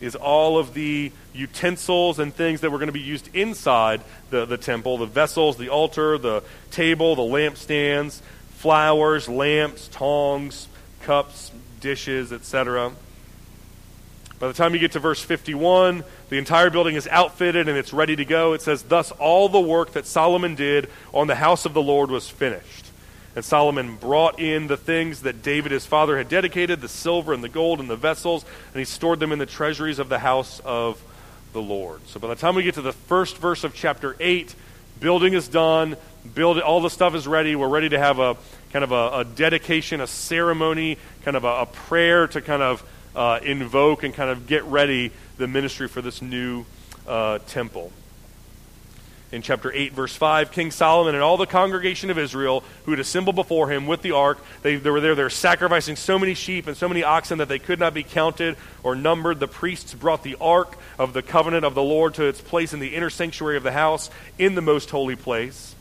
is 0.00 0.16
all 0.16 0.58
of 0.58 0.74
the 0.74 1.12
utensils 1.34 2.18
and 2.18 2.34
things 2.34 2.60
that 2.60 2.70
were 2.70 2.78
going 2.78 2.88
to 2.88 2.92
be 2.92 3.00
used 3.00 3.28
inside 3.34 4.00
the, 4.30 4.44
the 4.46 4.56
temple 4.56 4.98
the 4.98 5.06
vessels, 5.06 5.56
the 5.56 5.68
altar, 5.68 6.18
the 6.18 6.42
table, 6.70 7.14
the 7.14 7.22
lampstands, 7.22 8.20
flowers, 8.56 9.28
lamps, 9.28 9.88
tongs, 9.88 10.68
cups, 11.02 11.50
dishes, 11.80 12.32
etc. 12.32 12.92
By 14.38 14.48
the 14.48 14.54
time 14.54 14.72
you 14.72 14.80
get 14.80 14.92
to 14.92 15.00
verse 15.00 15.22
51, 15.22 16.02
the 16.30 16.38
entire 16.38 16.70
building 16.70 16.94
is 16.94 17.06
outfitted 17.08 17.68
and 17.68 17.76
it's 17.76 17.92
ready 17.92 18.16
to 18.16 18.24
go. 18.24 18.54
It 18.54 18.62
says, 18.62 18.82
Thus 18.82 19.10
all 19.12 19.50
the 19.50 19.60
work 19.60 19.92
that 19.92 20.06
Solomon 20.06 20.54
did 20.54 20.88
on 21.12 21.26
the 21.26 21.34
house 21.34 21.66
of 21.66 21.74
the 21.74 21.82
Lord 21.82 22.10
was 22.10 22.28
finished. 22.28 22.89
And 23.36 23.44
Solomon 23.44 23.96
brought 23.96 24.40
in 24.40 24.66
the 24.66 24.76
things 24.76 25.22
that 25.22 25.42
David 25.42 25.70
his 25.70 25.86
father 25.86 26.18
had 26.18 26.28
dedicated, 26.28 26.80
the 26.80 26.88
silver 26.88 27.32
and 27.32 27.44
the 27.44 27.48
gold 27.48 27.78
and 27.78 27.88
the 27.88 27.96
vessels, 27.96 28.44
and 28.72 28.78
he 28.78 28.84
stored 28.84 29.20
them 29.20 29.30
in 29.30 29.38
the 29.38 29.46
treasuries 29.46 30.00
of 30.00 30.08
the 30.08 30.18
house 30.18 30.60
of 30.64 31.00
the 31.52 31.62
Lord. 31.62 32.06
So 32.08 32.18
by 32.18 32.28
the 32.28 32.34
time 32.34 32.56
we 32.56 32.64
get 32.64 32.74
to 32.74 32.82
the 32.82 32.92
first 32.92 33.36
verse 33.38 33.62
of 33.62 33.74
chapter 33.74 34.16
8, 34.18 34.54
building 34.98 35.34
is 35.34 35.46
done, 35.46 35.96
build 36.34 36.58
all 36.58 36.80
the 36.80 36.90
stuff 36.90 37.14
is 37.14 37.28
ready. 37.28 37.54
We're 37.54 37.68
ready 37.68 37.88
to 37.90 37.98
have 37.98 38.18
a 38.18 38.36
kind 38.72 38.84
of 38.84 38.90
a, 38.90 39.20
a 39.20 39.24
dedication, 39.24 40.00
a 40.00 40.06
ceremony, 40.08 40.98
kind 41.22 41.36
of 41.36 41.44
a, 41.44 41.60
a 41.60 41.66
prayer 41.66 42.26
to 42.28 42.40
kind 42.40 42.62
of 42.62 42.84
uh, 43.14 43.38
invoke 43.42 44.02
and 44.02 44.12
kind 44.12 44.30
of 44.30 44.48
get 44.48 44.64
ready 44.64 45.12
the 45.38 45.46
ministry 45.46 45.86
for 45.86 46.02
this 46.02 46.20
new 46.20 46.64
uh, 47.06 47.38
temple 47.46 47.92
in 49.32 49.42
chapter 49.42 49.72
8, 49.72 49.92
verse 49.92 50.14
5, 50.14 50.50
King 50.50 50.70
Solomon 50.70 51.14
and 51.14 51.22
all 51.22 51.36
the 51.36 51.46
congregation 51.46 52.10
of 52.10 52.18
Israel 52.18 52.64
who 52.84 52.90
had 52.90 53.00
assembled 53.00 53.36
before 53.36 53.70
him 53.70 53.86
with 53.86 54.02
the 54.02 54.10
ark, 54.12 54.38
they, 54.62 54.76
they 54.76 54.90
were 54.90 55.00
there, 55.00 55.14
they 55.14 55.22
were 55.22 55.30
sacrificing 55.30 55.94
so 55.94 56.18
many 56.18 56.34
sheep 56.34 56.66
and 56.66 56.76
so 56.76 56.88
many 56.88 57.04
oxen 57.04 57.38
that 57.38 57.48
they 57.48 57.58
could 57.58 57.78
not 57.78 57.94
be 57.94 58.02
counted 58.02 58.56
or 58.82 58.96
numbered. 58.96 59.38
The 59.38 59.46
priests 59.46 59.94
brought 59.94 60.24
the 60.24 60.36
ark 60.40 60.76
of 60.98 61.12
the 61.12 61.22
covenant 61.22 61.64
of 61.64 61.74
the 61.74 61.82
Lord 61.82 62.14
to 62.14 62.24
its 62.24 62.40
place 62.40 62.72
in 62.72 62.80
the 62.80 62.94
inner 62.94 63.10
sanctuary 63.10 63.56
of 63.56 63.62
the 63.62 63.72
house 63.72 64.10
in 64.38 64.56
the 64.56 64.62
most 64.62 64.90
holy 64.90 65.16
place, 65.16 65.76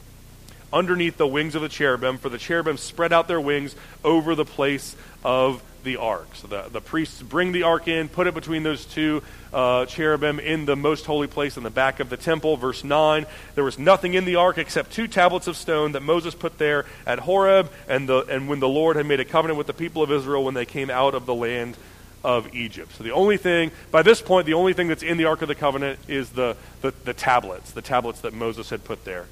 underneath 0.72 1.18
the 1.18 1.28
wings 1.28 1.56
of 1.56 1.64
the 1.64 1.70
cherubim, 1.70 2.20
for 2.20 2.30
the 2.30 2.38
cherubim 2.38 2.78
spread 2.78 3.12
out 3.12 3.28
their 3.28 3.42
wings 3.42 3.76
over 4.04 4.36
the 4.36 4.46
place 4.46 4.96
of 5.24 5.64
the 5.84 5.98
ark. 5.98 6.36
So 6.36 6.48
the, 6.48 6.70
the 6.72 6.82
priests 6.82 7.22
bring 7.22 7.52
the 7.52 7.64
ark 7.64 7.88
in, 7.88 8.10
put 8.10 8.28
it 8.28 8.34
between 8.34 8.64
those 8.64 8.86
two 8.86 9.24
uh, 9.54 9.86
cherubim 9.86 10.40
in 10.40 10.66
the 10.66 10.76
most 10.76 11.06
holy 11.06 11.28
place 11.28 11.58
in 11.58 11.64
the 11.64 11.70
back 11.70 12.00
of 12.00 12.10
the 12.10 12.18
temple. 12.18 12.58
Verse 12.58 12.84
9 12.84 13.26
There 13.56 13.64
was 13.64 13.80
nothing 13.80 14.14
in 14.14 14.26
the 14.26 14.36
ark 14.36 14.58
except 14.58 14.92
two 14.92 15.08
tablets 15.08 15.48
of 15.48 15.56
stone 15.56 15.94
that 15.94 16.02
Moses 16.02 16.36
put 16.36 16.58
there 16.58 16.86
at 17.06 17.20
Horeb, 17.20 17.72
and, 17.88 18.08
the, 18.08 18.26
and 18.26 18.48
when 18.48 18.60
the 18.60 18.70
Lord 18.70 18.96
had 18.96 19.06
made 19.06 19.20
a 19.20 19.26
covenant 19.26 19.58
with 19.58 19.68
the 19.68 19.74
people 19.74 20.04
of 20.04 20.12
Israel 20.12 20.44
when 20.44 20.54
they 20.54 20.66
came 20.66 20.90
out 20.90 21.16
of 21.16 21.26
the 21.26 21.36
land 21.36 21.78
of 22.24 22.54
Egypt. 22.54 22.94
So 22.96 23.04
the 23.04 23.12
only 23.12 23.38
thing, 23.38 23.72
by 23.92 24.02
this 24.02 24.22
point, 24.22 24.46
the 24.46 24.54
only 24.54 24.74
thing 24.74 24.88
that's 24.88 25.04
in 25.04 25.18
the 25.18 25.26
Ark 25.26 25.42
of 25.42 25.48
the 25.48 25.56
Covenant 25.56 26.00
is 26.08 26.30
the, 26.32 26.58
the, 26.82 26.94
the 27.06 27.14
tablets, 27.14 27.72
the 27.72 27.82
tablets 27.82 28.22
that 28.22 28.34
Moses 28.34 28.70
had 28.70 28.84
put 28.84 29.06
there. 29.06 29.26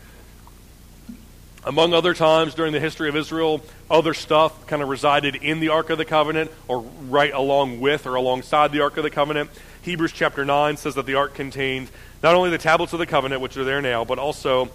Among 1.68 1.94
other 1.94 2.14
times 2.14 2.56
during 2.56 2.72
the 2.72 2.80
history 2.80 3.10
of 3.10 3.18
Israel, 3.18 3.62
other 3.92 4.14
stuff 4.14 4.68
kind 4.68 4.82
of 4.82 4.88
resided 4.88 5.36
in 5.36 5.60
the 5.60 5.68
Ark 5.68 5.90
of 5.90 5.98
the 5.98 6.06
Covenant 6.06 6.50
or 6.70 6.80
right 7.10 7.34
along 7.34 7.82
with 7.82 8.08
or 8.08 8.16
alongside 8.16 8.72
the 8.72 8.80
Ark 8.80 8.96
of 8.96 9.04
the 9.04 9.10
Covenant. 9.10 9.50
Hebrews 9.82 10.14
chapter 10.14 10.46
9 10.46 10.78
says 10.78 10.96
that 10.96 11.06
the 11.06 11.16
Ark 11.16 11.34
contained 11.34 11.90
not 12.24 12.36
only 12.36 12.52
the 12.52 12.58
tablets 12.58 12.94
of 12.94 13.00
the 13.00 13.06
covenant, 13.06 13.42
which 13.42 13.58
are 13.58 13.66
there 13.66 13.82
now, 13.82 14.06
but 14.06 14.18
also 14.18 14.70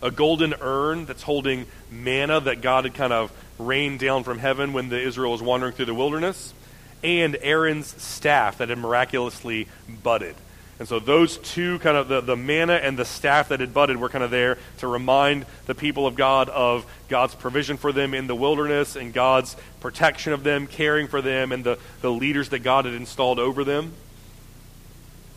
a 0.00 0.10
golden 0.10 0.54
urn 0.62 1.04
that's 1.04 1.22
holding 1.22 1.66
manna 1.90 2.40
that 2.40 2.62
God 2.62 2.84
had 2.84 2.94
kind 2.94 3.12
of 3.12 3.30
rained 3.58 4.00
down 4.00 4.24
from 4.24 4.38
heaven 4.38 4.72
when 4.72 4.88
the 4.88 4.98
Israel 4.98 5.32
was 5.32 5.42
wandering 5.42 5.74
through 5.74 5.84
the 5.84 5.94
wilderness, 5.94 6.54
and 7.04 7.36
Aaron's 7.42 8.00
staff 8.02 8.56
that 8.58 8.70
had 8.70 8.78
miraculously 8.78 9.68
budded. 10.02 10.36
And 10.78 10.86
so 10.86 11.00
those 11.00 11.38
two 11.38 11.80
kind 11.80 11.96
of 11.96 12.06
the, 12.06 12.20
the 12.20 12.36
manna 12.36 12.74
and 12.74 12.96
the 12.96 13.04
staff 13.04 13.48
that 13.48 13.58
had 13.58 13.74
budded 13.74 13.96
were 13.96 14.08
kind 14.08 14.22
of 14.22 14.30
there 14.30 14.58
to 14.78 14.86
remind 14.86 15.44
the 15.66 15.74
people 15.74 16.06
of 16.06 16.14
God 16.14 16.48
of 16.48 16.86
God's 17.08 17.34
provision 17.34 17.76
for 17.76 17.90
them 17.92 18.14
in 18.14 18.28
the 18.28 18.36
wilderness 18.36 18.94
and 18.94 19.12
God's 19.12 19.56
protection 19.80 20.32
of 20.32 20.44
them, 20.44 20.68
caring 20.68 21.08
for 21.08 21.20
them, 21.20 21.50
and 21.50 21.64
the, 21.64 21.78
the 22.00 22.10
leaders 22.10 22.50
that 22.50 22.60
God 22.60 22.84
had 22.84 22.94
installed 22.94 23.40
over 23.40 23.64
them. 23.64 23.92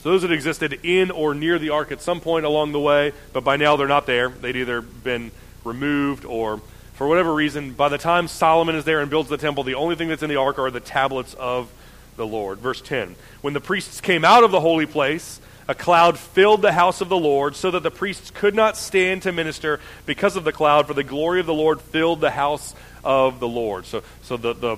So 0.04 0.12
those 0.12 0.22
had 0.22 0.32
existed 0.32 0.80
in 0.84 1.10
or 1.10 1.34
near 1.34 1.58
the 1.58 1.70
ark 1.70 1.92
at 1.92 2.02
some 2.02 2.22
point 2.22 2.46
along 2.46 2.72
the 2.72 2.80
way, 2.80 3.14
but 3.34 3.44
by 3.44 3.58
now 3.58 3.76
they're 3.76 3.88
not 3.88 4.06
there. 4.06 4.30
They'd 4.30 4.56
either 4.56 4.82
been 4.82 5.32
removed 5.64 6.26
or 6.26 6.62
for 6.94 7.08
whatever 7.08 7.34
reason, 7.34 7.74
by 7.74 7.90
the 7.90 7.98
time 7.98 8.28
Solomon 8.28 8.76
is 8.76 8.86
there 8.86 9.00
and 9.00 9.10
builds 9.10 9.28
the 9.28 9.38
temple, 9.38 9.64
the 9.64 9.74
only 9.74 9.96
thing 9.96 10.08
that's 10.08 10.22
in 10.22 10.30
the 10.30 10.36
ark 10.36 10.60
are 10.60 10.70
the 10.70 10.80
tablets 10.80 11.34
of 11.34 11.68
the 12.16 12.28
Lord. 12.28 12.60
Verse 12.60 12.82
10 12.82 13.16
When 13.42 13.54
the 13.54 13.62
priests 13.62 14.02
came 14.02 14.26
out 14.26 14.44
of 14.44 14.52
the 14.52 14.60
holy 14.60 14.86
place, 14.86 15.40
a 15.68 15.76
cloud 15.76 16.18
filled 16.18 16.62
the 16.62 16.72
house 16.72 17.02
of 17.02 17.10
the 17.10 17.18
Lord, 17.18 17.56
so 17.56 17.72
that 17.72 17.84
the 17.84 17.92
priests 17.92 18.32
could 18.32 18.56
not 18.56 18.78
stand 18.78 19.24
to 19.24 19.32
minister 19.32 19.80
because 20.06 20.36
of 20.36 20.44
the 20.44 20.52
cloud, 20.52 20.88
for 20.88 20.94
the 20.94 21.04
glory 21.04 21.40
of 21.40 21.46
the 21.46 21.54
Lord 21.54 21.82
filled 21.82 22.22
the 22.22 22.32
house 22.32 22.76
of 23.04 23.40
the 23.40 23.48
Lord. 23.48 23.86
So, 23.86 24.04
so 24.24 24.38
the, 24.38 24.54
the, 24.54 24.78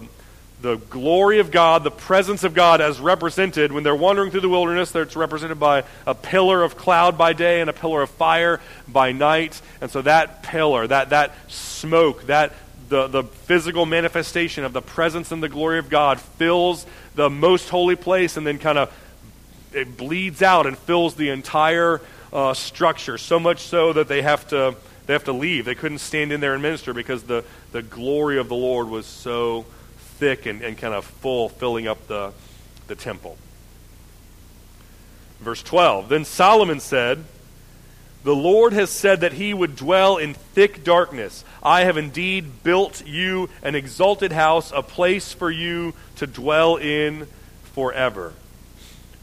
the 0.61 0.75
glory 0.75 1.39
of 1.39 1.51
God, 1.51 1.83
the 1.83 1.91
presence 1.91 2.43
of 2.43 2.53
God, 2.53 2.79
as 2.79 2.99
represented 2.99 3.71
when 3.71 3.83
they're 3.83 3.95
wandering 3.95 4.31
through 4.31 4.41
the 4.41 4.49
wilderness, 4.49 4.95
it's 4.95 5.15
represented 5.15 5.59
by 5.59 5.83
a 6.05 6.15
pillar 6.15 6.63
of 6.63 6.77
cloud 6.77 7.17
by 7.17 7.33
day 7.33 7.61
and 7.61 7.69
a 7.69 7.73
pillar 7.73 8.01
of 8.01 8.09
fire 8.09 8.61
by 8.87 9.11
night. 9.11 9.61
And 9.81 9.89
so 9.89 10.01
that 10.03 10.43
pillar, 10.43 10.87
that, 10.87 11.09
that 11.09 11.33
smoke, 11.49 12.27
that 12.27 12.53
the, 12.89 13.07
the 13.07 13.23
physical 13.23 13.85
manifestation 13.85 14.63
of 14.63 14.73
the 14.73 14.81
presence 14.81 15.31
and 15.31 15.41
the 15.41 15.49
glory 15.49 15.79
of 15.79 15.89
God 15.89 16.19
fills 16.19 16.85
the 17.15 17.29
most 17.29 17.69
holy 17.69 17.95
place 17.95 18.37
and 18.37 18.45
then 18.45 18.57
kind 18.57 18.77
of 18.77 18.93
it 19.73 19.97
bleeds 19.97 20.41
out 20.41 20.67
and 20.67 20.77
fills 20.77 21.15
the 21.15 21.29
entire 21.29 22.01
uh, 22.31 22.53
structure. 22.53 23.17
So 23.17 23.39
much 23.39 23.59
so 23.59 23.93
that 23.93 24.07
they 24.07 24.21
have 24.21 24.47
to 24.49 24.75
they 25.05 25.13
have 25.13 25.25
to 25.25 25.33
leave. 25.33 25.65
They 25.65 25.75
couldn't 25.75 25.99
stand 25.99 26.31
in 26.31 26.39
there 26.39 26.53
and 26.53 26.61
minister 26.61 26.93
because 26.93 27.23
the, 27.23 27.43
the 27.71 27.81
glory 27.81 28.37
of 28.37 28.47
the 28.47 28.55
Lord 28.55 28.87
was 28.87 29.05
so 29.05 29.65
thick 29.97 30.45
and, 30.45 30.61
and 30.61 30.77
kind 30.77 30.93
of 30.93 31.05
full, 31.05 31.49
filling 31.49 31.87
up 31.87 32.07
the, 32.07 32.31
the 32.87 32.95
temple. 32.95 33.37
Verse 35.39 35.61
12 35.61 36.07
Then 36.09 36.23
Solomon 36.23 36.79
said, 36.79 37.25
the 38.23 38.35
Lord 38.35 38.73
has 38.73 38.89
said 38.89 39.21
that 39.21 39.33
he 39.33 39.53
would 39.53 39.75
dwell 39.75 40.17
in 40.17 40.33
thick 40.33 40.83
darkness. 40.83 41.43
I 41.61 41.83
have 41.83 41.97
indeed 41.97 42.63
built 42.63 43.05
you 43.05 43.49
an 43.61 43.75
exalted 43.75 44.31
house, 44.31 44.71
a 44.73 44.81
place 44.81 45.33
for 45.33 45.51
you 45.51 45.93
to 46.17 46.27
dwell 46.27 46.77
in 46.77 47.27
forever. 47.73 48.33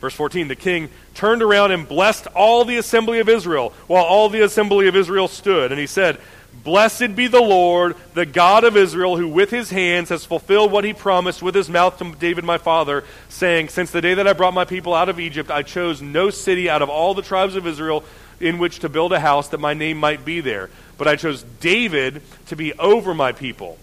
Verse 0.00 0.14
14 0.14 0.48
The 0.48 0.56
king 0.56 0.90
turned 1.14 1.42
around 1.42 1.72
and 1.72 1.88
blessed 1.88 2.26
all 2.28 2.64
the 2.64 2.76
assembly 2.76 3.20
of 3.20 3.28
Israel, 3.28 3.72
while 3.86 4.04
all 4.04 4.28
the 4.28 4.42
assembly 4.42 4.86
of 4.86 4.96
Israel 4.96 5.28
stood. 5.28 5.72
And 5.72 5.80
he 5.80 5.86
said, 5.86 6.18
Blessed 6.62 7.16
be 7.16 7.26
the 7.26 7.40
Lord, 7.40 7.96
the 8.12 8.26
God 8.26 8.64
of 8.64 8.76
Israel, 8.76 9.16
who 9.16 9.28
with 9.28 9.50
his 9.50 9.70
hands 9.70 10.10
has 10.10 10.26
fulfilled 10.26 10.72
what 10.72 10.84
he 10.84 10.92
promised 10.92 11.42
with 11.42 11.54
his 11.54 11.70
mouth 11.70 11.96
to 11.98 12.12
David 12.16 12.44
my 12.44 12.58
father, 12.58 13.04
saying, 13.30 13.68
Since 13.68 13.92
the 13.92 14.02
day 14.02 14.14
that 14.14 14.26
I 14.26 14.34
brought 14.34 14.52
my 14.52 14.66
people 14.66 14.92
out 14.92 15.08
of 15.08 15.20
Egypt, 15.20 15.50
I 15.50 15.62
chose 15.62 16.02
no 16.02 16.28
city 16.28 16.68
out 16.68 16.82
of 16.82 16.90
all 16.90 17.14
the 17.14 17.22
tribes 17.22 17.56
of 17.56 17.66
Israel 17.66 18.04
in 18.40 18.58
which 18.58 18.80
to 18.80 18.88
build 18.88 19.12
a 19.12 19.20
house 19.20 19.48
that 19.48 19.60
my 19.60 19.74
name 19.74 19.98
might 19.98 20.24
be 20.24 20.40
there. 20.40 20.70
But 20.98 21.08
I 21.08 21.16
chose 21.16 21.42
David 21.60 22.22
to 22.46 22.56
be 22.56 22.72
over 22.74 23.14
my 23.14 23.32
people. 23.32 23.78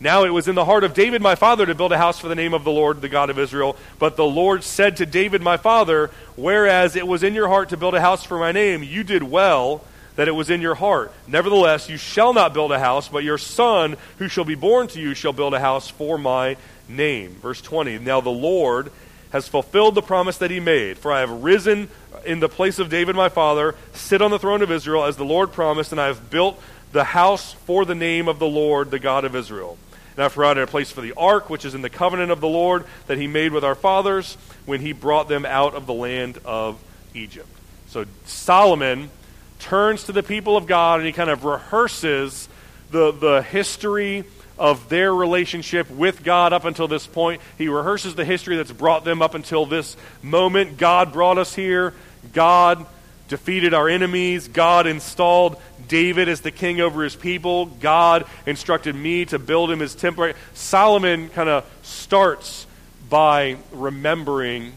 Now 0.00 0.24
it 0.24 0.30
was 0.30 0.48
in 0.48 0.54
the 0.54 0.64
heart 0.64 0.84
of 0.84 0.92
David 0.92 1.22
my 1.22 1.34
father 1.34 1.64
to 1.64 1.74
build 1.74 1.92
a 1.92 1.98
house 1.98 2.18
for 2.18 2.28
the 2.28 2.34
name 2.34 2.52
of 2.52 2.64
the 2.64 2.70
Lord, 2.70 3.00
the 3.00 3.08
God 3.08 3.30
of 3.30 3.38
Israel. 3.38 3.76
But 3.98 4.16
the 4.16 4.24
Lord 4.24 4.64
said 4.64 4.98
to 4.98 5.06
David 5.06 5.40
my 5.40 5.56
father, 5.56 6.10
Whereas 6.36 6.96
it 6.96 7.06
was 7.06 7.22
in 7.22 7.34
your 7.34 7.48
heart 7.48 7.70
to 7.70 7.76
build 7.76 7.94
a 7.94 8.00
house 8.00 8.24
for 8.24 8.38
my 8.38 8.52
name, 8.52 8.82
you 8.82 9.04
did 9.04 9.22
well 9.22 9.84
that 10.16 10.28
it 10.28 10.32
was 10.32 10.50
in 10.50 10.60
your 10.60 10.74
heart. 10.74 11.12
Nevertheless, 11.26 11.88
you 11.88 11.96
shall 11.96 12.32
not 12.32 12.54
build 12.54 12.72
a 12.72 12.78
house, 12.78 13.08
but 13.08 13.24
your 13.24 13.38
son, 13.38 13.96
who 14.18 14.28
shall 14.28 14.44
be 14.44 14.54
born 14.54 14.88
to 14.88 15.00
you, 15.00 15.14
shall 15.14 15.32
build 15.32 15.54
a 15.54 15.60
house 15.60 15.88
for 15.88 16.18
my 16.18 16.56
name. 16.88 17.34
Verse 17.36 17.60
20 17.60 17.98
Now 17.98 18.20
the 18.20 18.30
Lord 18.30 18.90
has 19.34 19.48
fulfilled 19.48 19.96
the 19.96 20.00
promise 20.00 20.38
that 20.38 20.52
he 20.52 20.60
made, 20.60 20.96
for 20.96 21.10
I 21.10 21.18
have 21.18 21.42
risen 21.42 21.88
in 22.24 22.38
the 22.38 22.48
place 22.48 22.78
of 22.78 22.88
David 22.88 23.16
my 23.16 23.28
father, 23.28 23.74
sit 23.92 24.22
on 24.22 24.30
the 24.30 24.38
throne 24.38 24.62
of 24.62 24.70
Israel 24.70 25.02
as 25.02 25.16
the 25.16 25.24
Lord 25.24 25.50
promised, 25.50 25.90
and 25.90 26.00
I 26.00 26.06
have 26.06 26.30
built 26.30 26.62
the 26.92 27.02
house 27.02 27.52
for 27.52 27.84
the 27.84 27.96
name 27.96 28.28
of 28.28 28.38
the 28.38 28.46
Lord, 28.46 28.92
the 28.92 29.00
God 29.00 29.24
of 29.24 29.34
Israel. 29.34 29.76
And 30.14 30.22
I've 30.22 30.34
provided 30.34 30.62
a 30.62 30.68
place 30.68 30.92
for 30.92 31.00
the 31.00 31.14
ark, 31.14 31.50
which 31.50 31.64
is 31.64 31.74
in 31.74 31.82
the 31.82 31.90
covenant 31.90 32.30
of 32.30 32.40
the 32.40 32.46
Lord 32.46 32.84
that 33.08 33.18
he 33.18 33.26
made 33.26 33.50
with 33.50 33.64
our 33.64 33.74
fathers 33.74 34.36
when 34.66 34.80
he 34.80 34.92
brought 34.92 35.28
them 35.28 35.44
out 35.44 35.74
of 35.74 35.86
the 35.86 35.94
land 35.94 36.38
of 36.44 36.80
Egypt. 37.12 37.48
So 37.88 38.04
Solomon 38.26 39.10
turns 39.58 40.04
to 40.04 40.12
the 40.12 40.22
people 40.22 40.56
of 40.56 40.68
God 40.68 41.00
and 41.00 41.08
he 41.08 41.12
kind 41.12 41.28
of 41.28 41.44
rehearses 41.44 42.48
the, 42.92 43.10
the 43.10 43.42
history 43.42 44.22
of 44.58 44.88
their 44.88 45.14
relationship 45.14 45.90
with 45.90 46.22
God 46.22 46.52
up 46.52 46.64
until 46.64 46.88
this 46.88 47.06
point. 47.06 47.40
He 47.58 47.68
rehearses 47.68 48.14
the 48.14 48.24
history 48.24 48.56
that's 48.56 48.72
brought 48.72 49.04
them 49.04 49.22
up 49.22 49.34
until 49.34 49.66
this 49.66 49.96
moment. 50.22 50.76
God 50.76 51.12
brought 51.12 51.38
us 51.38 51.54
here. 51.54 51.94
God 52.32 52.86
defeated 53.28 53.74
our 53.74 53.88
enemies. 53.88 54.48
God 54.48 54.86
installed 54.86 55.60
David 55.88 56.28
as 56.28 56.40
the 56.40 56.50
king 56.50 56.80
over 56.80 57.02
his 57.02 57.16
people. 57.16 57.66
God 57.66 58.26
instructed 58.46 58.94
me 58.94 59.24
to 59.26 59.38
build 59.38 59.70
him 59.70 59.80
his 59.80 59.94
temple. 59.94 60.32
Solomon 60.54 61.28
kind 61.30 61.48
of 61.48 61.68
starts 61.82 62.66
by 63.08 63.56
remembering 63.72 64.72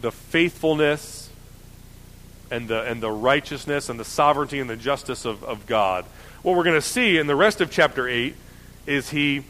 the 0.00 0.12
faithfulness 0.12 1.30
and 2.50 2.68
the, 2.68 2.82
and 2.82 3.02
the 3.02 3.10
righteousness 3.10 3.88
and 3.88 3.98
the 3.98 4.04
sovereignty 4.04 4.60
and 4.60 4.70
the 4.70 4.76
justice 4.76 5.24
of, 5.24 5.42
of 5.42 5.66
God. 5.66 6.04
What 6.46 6.54
we're 6.54 6.62
going 6.62 6.80
to 6.80 6.80
see 6.80 7.18
in 7.18 7.26
the 7.26 7.34
rest 7.34 7.60
of 7.60 7.72
chapter 7.72 8.06
8 8.06 8.32
is 8.86 9.10
he 9.10 9.42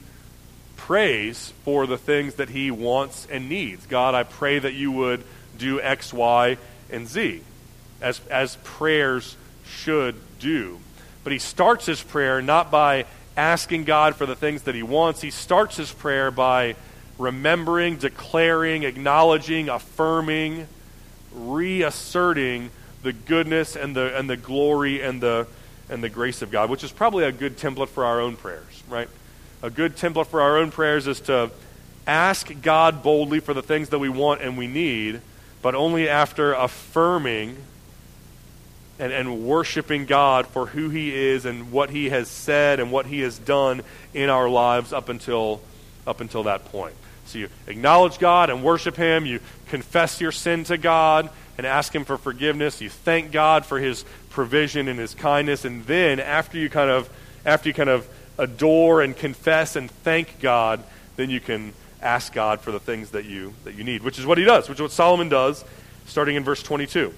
prays 0.77 1.53
for 1.63 1.87
the 1.87 1.99
things 1.99 2.37
that 2.37 2.49
he 2.49 2.71
wants 2.71 3.29
and 3.31 3.51
needs. 3.51 3.85
God, 3.85 4.15
I 4.15 4.23
pray 4.23 4.59
that 4.59 4.73
you 4.73 4.91
would 4.93 5.23
do 5.59 5.79
X, 5.79 6.11
Y, 6.15 6.57
and 6.91 7.07
Z, 7.07 7.43
as, 8.01 8.23
as 8.31 8.57
prayers 8.65 9.37
should 9.67 10.15
do. 10.39 10.79
But 11.23 11.35
he 11.35 11.39
starts 11.39 11.85
his 11.85 12.03
prayer 12.03 12.41
not 12.41 12.71
by 12.71 13.05
asking 13.37 13.85
God 13.85 14.17
for 14.17 14.25
the 14.25 14.35
things 14.35 14.63
that 14.63 14.75
he 14.75 14.83
wants. 14.83 15.21
He 15.21 15.31
starts 15.31 15.77
his 15.77 15.93
prayer 15.93 16.31
by 16.31 16.77
remembering, 17.19 17.99
declaring, 17.99 18.85
acknowledging, 18.85 19.69
affirming, 19.69 20.67
reasserting 21.35 22.71
the 23.03 23.13
goodness 23.13 23.77
and 23.77 23.95
the, 23.95 24.19
and 24.19 24.31
the 24.31 24.39
glory 24.39 25.03
and 25.03 25.21
the, 25.21 25.47
and 25.89 26.03
the 26.03 26.09
grace 26.09 26.43
of 26.43 26.51
God, 26.51 26.71
which 26.71 26.85
is 26.85 26.93
probably 26.93 27.25
a 27.25 27.33
good 27.33 27.57
template 27.57 27.89
for 27.89 28.05
our 28.05 28.21
own 28.21 28.37
prayers, 28.37 28.83
right? 28.89 29.09
A 29.63 29.71
good 29.71 29.97
template 29.97 30.27
for 30.27 30.41
our 30.41 30.59
own 30.59 30.71
prayers 30.71 31.07
is 31.07 31.21
to 31.23 31.51
ask 32.07 32.51
God 32.63 33.03
boldly 33.03 33.41
for 33.41 33.55
the 33.55 33.63
things 33.63 33.89
that 33.91 33.99
we 33.99 34.09
want 34.09 34.43
and 34.43 34.57
we 34.57 34.67
need, 34.67 35.21
but 35.63 35.75
only 35.75 36.09
after 36.09 36.53
affirming 36.53 37.57
and, 38.99 39.13
and 39.13 39.45
worshiping 39.47 40.07
God 40.07 40.47
for 40.47 40.67
who 40.67 40.89
He 40.89 41.15
is 41.15 41.45
and 41.45 41.71
what 41.73 41.91
He 41.91 42.11
has 42.11 42.29
said 42.29 42.81
and 42.81 42.91
what 42.91 43.07
He 43.07 43.21
has 43.21 43.39
done 43.39 43.83
in 44.15 44.31
our 44.31 44.49
lives 44.49 44.93
up 44.93 45.09
until, 45.09 45.61
up 46.07 46.21
until 46.21 46.45
that 46.45 46.67
point. 46.67 46.95
So 47.27 47.39
you 47.39 47.49
acknowledge 47.67 48.19
God 48.19 48.51
and 48.51 48.63
worship 48.63 48.97
Him. 48.97 49.27
You 49.27 49.41
confess 49.69 50.21
your 50.21 50.33
sin 50.33 50.65
to 50.65 50.79
God 50.79 51.29
and 51.59 51.67
ask 51.67 51.95
Him 51.95 52.05
for 52.05 52.17
forgiveness. 52.17 52.81
You 52.81 52.89
thank 52.89 53.33
God 53.33 53.67
for 53.67 53.79
His 53.79 54.05
provision 54.37 54.87
and 54.87 55.01
His 55.01 55.15
kindness. 55.15 55.65
And 55.65 55.85
then 55.87 56.21
after 56.21 56.59
you 56.59 56.71
kind 56.71 56.91
of 56.91 57.11
after 57.45 57.69
you 57.69 57.75
kind 57.75 57.91
of 57.91 58.09
adore 58.39 59.01
and 59.03 59.17
confess 59.17 59.75
and 59.75 59.91
thank 59.91 60.41
God, 60.41 60.85
then 61.17 61.31
you 61.31 61.41
can 61.41 61.73
ask 62.03 62.33
God 62.33 62.61
for 62.61 62.71
the 62.71 62.79
things 62.79 63.11
that 63.11 63.25
you 63.25 63.55
that 63.65 63.75
you 63.75 63.83
need, 63.83 64.03
which 64.03 64.19
is 64.21 64.27
what 64.27 64.39
He 64.39 64.45
does, 64.45 64.69
which 64.69 64.77
is 64.77 64.83
what 64.83 64.93
Solomon 64.93 65.29
does, 65.29 65.65
starting 66.07 66.37
in 66.37 66.45
verse 66.45 66.63
22 66.63 67.13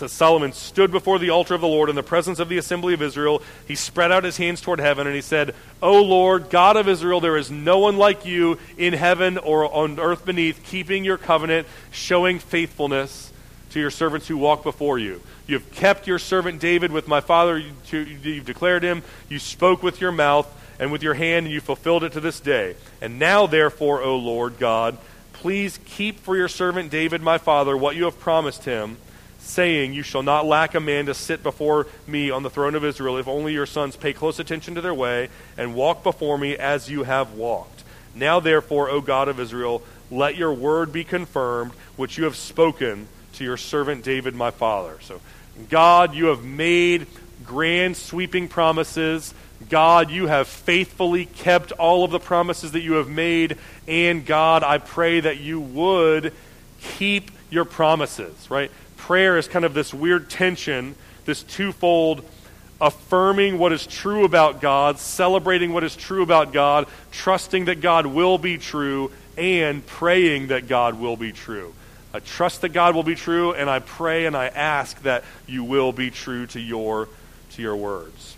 says 0.00 0.12
Solomon 0.12 0.52
stood 0.52 0.90
before 0.90 1.18
the 1.18 1.28
altar 1.28 1.54
of 1.54 1.60
the 1.60 1.68
Lord 1.68 1.90
in 1.90 1.94
the 1.94 2.02
presence 2.02 2.38
of 2.38 2.48
the 2.48 2.56
assembly 2.56 2.94
of 2.94 3.02
Israel. 3.02 3.42
He 3.68 3.74
spread 3.74 4.10
out 4.10 4.24
his 4.24 4.38
hands 4.38 4.62
toward 4.62 4.80
heaven 4.80 5.06
and 5.06 5.14
he 5.14 5.20
said, 5.20 5.54
O 5.82 6.02
Lord, 6.02 6.48
God 6.48 6.78
of 6.78 6.88
Israel, 6.88 7.20
there 7.20 7.36
is 7.36 7.50
no 7.50 7.80
one 7.80 7.98
like 7.98 8.24
you 8.24 8.58
in 8.78 8.94
heaven 8.94 9.36
or 9.36 9.70
on 9.70 10.00
earth 10.00 10.24
beneath, 10.24 10.64
keeping 10.64 11.04
your 11.04 11.18
covenant, 11.18 11.68
showing 11.90 12.38
faithfulness 12.38 13.30
to 13.70 13.80
your 13.80 13.90
servants 13.90 14.26
who 14.26 14.36
walk 14.36 14.62
before 14.62 14.98
you. 14.98 15.20
You 15.50 15.58
have 15.58 15.72
kept 15.72 16.06
your 16.06 16.20
servant 16.20 16.60
David 16.60 16.92
with 16.92 17.08
my 17.08 17.20
father. 17.20 17.58
You've 17.58 18.46
declared 18.46 18.84
him. 18.84 19.02
You 19.28 19.40
spoke 19.40 19.82
with 19.82 20.00
your 20.00 20.12
mouth 20.12 20.46
and 20.78 20.92
with 20.92 21.02
your 21.02 21.14
hand, 21.14 21.46
and 21.46 21.52
you 21.52 21.60
fulfilled 21.60 22.04
it 22.04 22.12
to 22.12 22.20
this 22.20 22.38
day. 22.38 22.76
And 23.00 23.18
now, 23.18 23.48
therefore, 23.48 24.00
O 24.00 24.16
Lord 24.16 24.60
God, 24.60 24.96
please 25.32 25.80
keep 25.86 26.20
for 26.20 26.36
your 26.36 26.46
servant 26.46 26.92
David, 26.92 27.20
my 27.20 27.36
father, 27.36 27.76
what 27.76 27.96
you 27.96 28.04
have 28.04 28.20
promised 28.20 28.64
him 28.64 28.96
saying, 29.40 29.92
You 29.92 30.04
shall 30.04 30.22
not 30.22 30.46
lack 30.46 30.76
a 30.76 30.80
man 30.80 31.06
to 31.06 31.14
sit 31.14 31.42
before 31.42 31.88
me 32.06 32.30
on 32.30 32.44
the 32.44 32.50
throne 32.50 32.76
of 32.76 32.84
Israel, 32.84 33.16
if 33.16 33.26
only 33.26 33.52
your 33.52 33.66
sons 33.66 33.96
pay 33.96 34.12
close 34.12 34.38
attention 34.38 34.76
to 34.76 34.80
their 34.80 34.94
way 34.94 35.30
and 35.58 35.74
walk 35.74 36.04
before 36.04 36.38
me 36.38 36.56
as 36.56 36.88
you 36.88 37.02
have 37.02 37.32
walked. 37.32 37.82
Now, 38.14 38.38
therefore, 38.38 38.88
O 38.88 39.00
God 39.00 39.26
of 39.26 39.40
Israel, 39.40 39.82
let 40.12 40.36
your 40.36 40.54
word 40.54 40.92
be 40.92 41.02
confirmed, 41.02 41.72
which 41.96 42.18
you 42.18 42.22
have 42.22 42.36
spoken 42.36 43.08
to 43.32 43.44
your 43.44 43.56
servant 43.56 44.04
David, 44.04 44.34
my 44.34 44.52
father. 44.52 44.98
So, 45.00 45.20
God, 45.68 46.14
you 46.14 46.26
have 46.26 46.44
made 46.44 47.06
grand, 47.44 47.96
sweeping 47.96 48.48
promises. 48.48 49.34
God, 49.68 50.10
you 50.10 50.26
have 50.26 50.48
faithfully 50.48 51.26
kept 51.26 51.72
all 51.72 52.04
of 52.04 52.10
the 52.10 52.20
promises 52.20 52.72
that 52.72 52.80
you 52.80 52.94
have 52.94 53.08
made. 53.08 53.58
And 53.86 54.24
God, 54.24 54.62
I 54.62 54.78
pray 54.78 55.20
that 55.20 55.38
you 55.38 55.60
would 55.60 56.32
keep 56.80 57.30
your 57.50 57.64
promises, 57.64 58.50
right? 58.50 58.70
prayer 59.10 59.38
is 59.38 59.48
kind 59.48 59.64
of 59.64 59.74
this 59.74 59.92
weird 59.92 60.30
tension, 60.30 60.94
this 61.24 61.42
twofold 61.42 62.24
affirming 62.80 63.58
what 63.58 63.72
is 63.72 63.84
true 63.84 64.24
about 64.24 64.60
God, 64.60 65.00
celebrating 65.00 65.72
what 65.72 65.82
is 65.82 65.96
true 65.96 66.22
about 66.22 66.52
God, 66.52 66.86
trusting 67.10 67.64
that 67.64 67.80
God 67.80 68.06
will 68.06 68.38
be 68.38 68.56
true, 68.56 69.10
and 69.36 69.84
praying 69.84 70.46
that 70.46 70.68
God 70.68 71.00
will 71.00 71.16
be 71.16 71.32
true. 71.32 71.74
I 72.12 72.20
trust 72.20 72.62
that 72.62 72.70
God 72.70 72.94
will 72.94 73.02
be 73.02 73.14
true, 73.14 73.52
and 73.52 73.70
I 73.70 73.78
pray 73.78 74.26
and 74.26 74.36
I 74.36 74.46
ask 74.46 75.00
that 75.02 75.24
you 75.46 75.62
will 75.62 75.92
be 75.92 76.10
true 76.10 76.46
to 76.48 76.60
your, 76.60 77.08
to 77.52 77.62
your 77.62 77.76
words. 77.76 78.36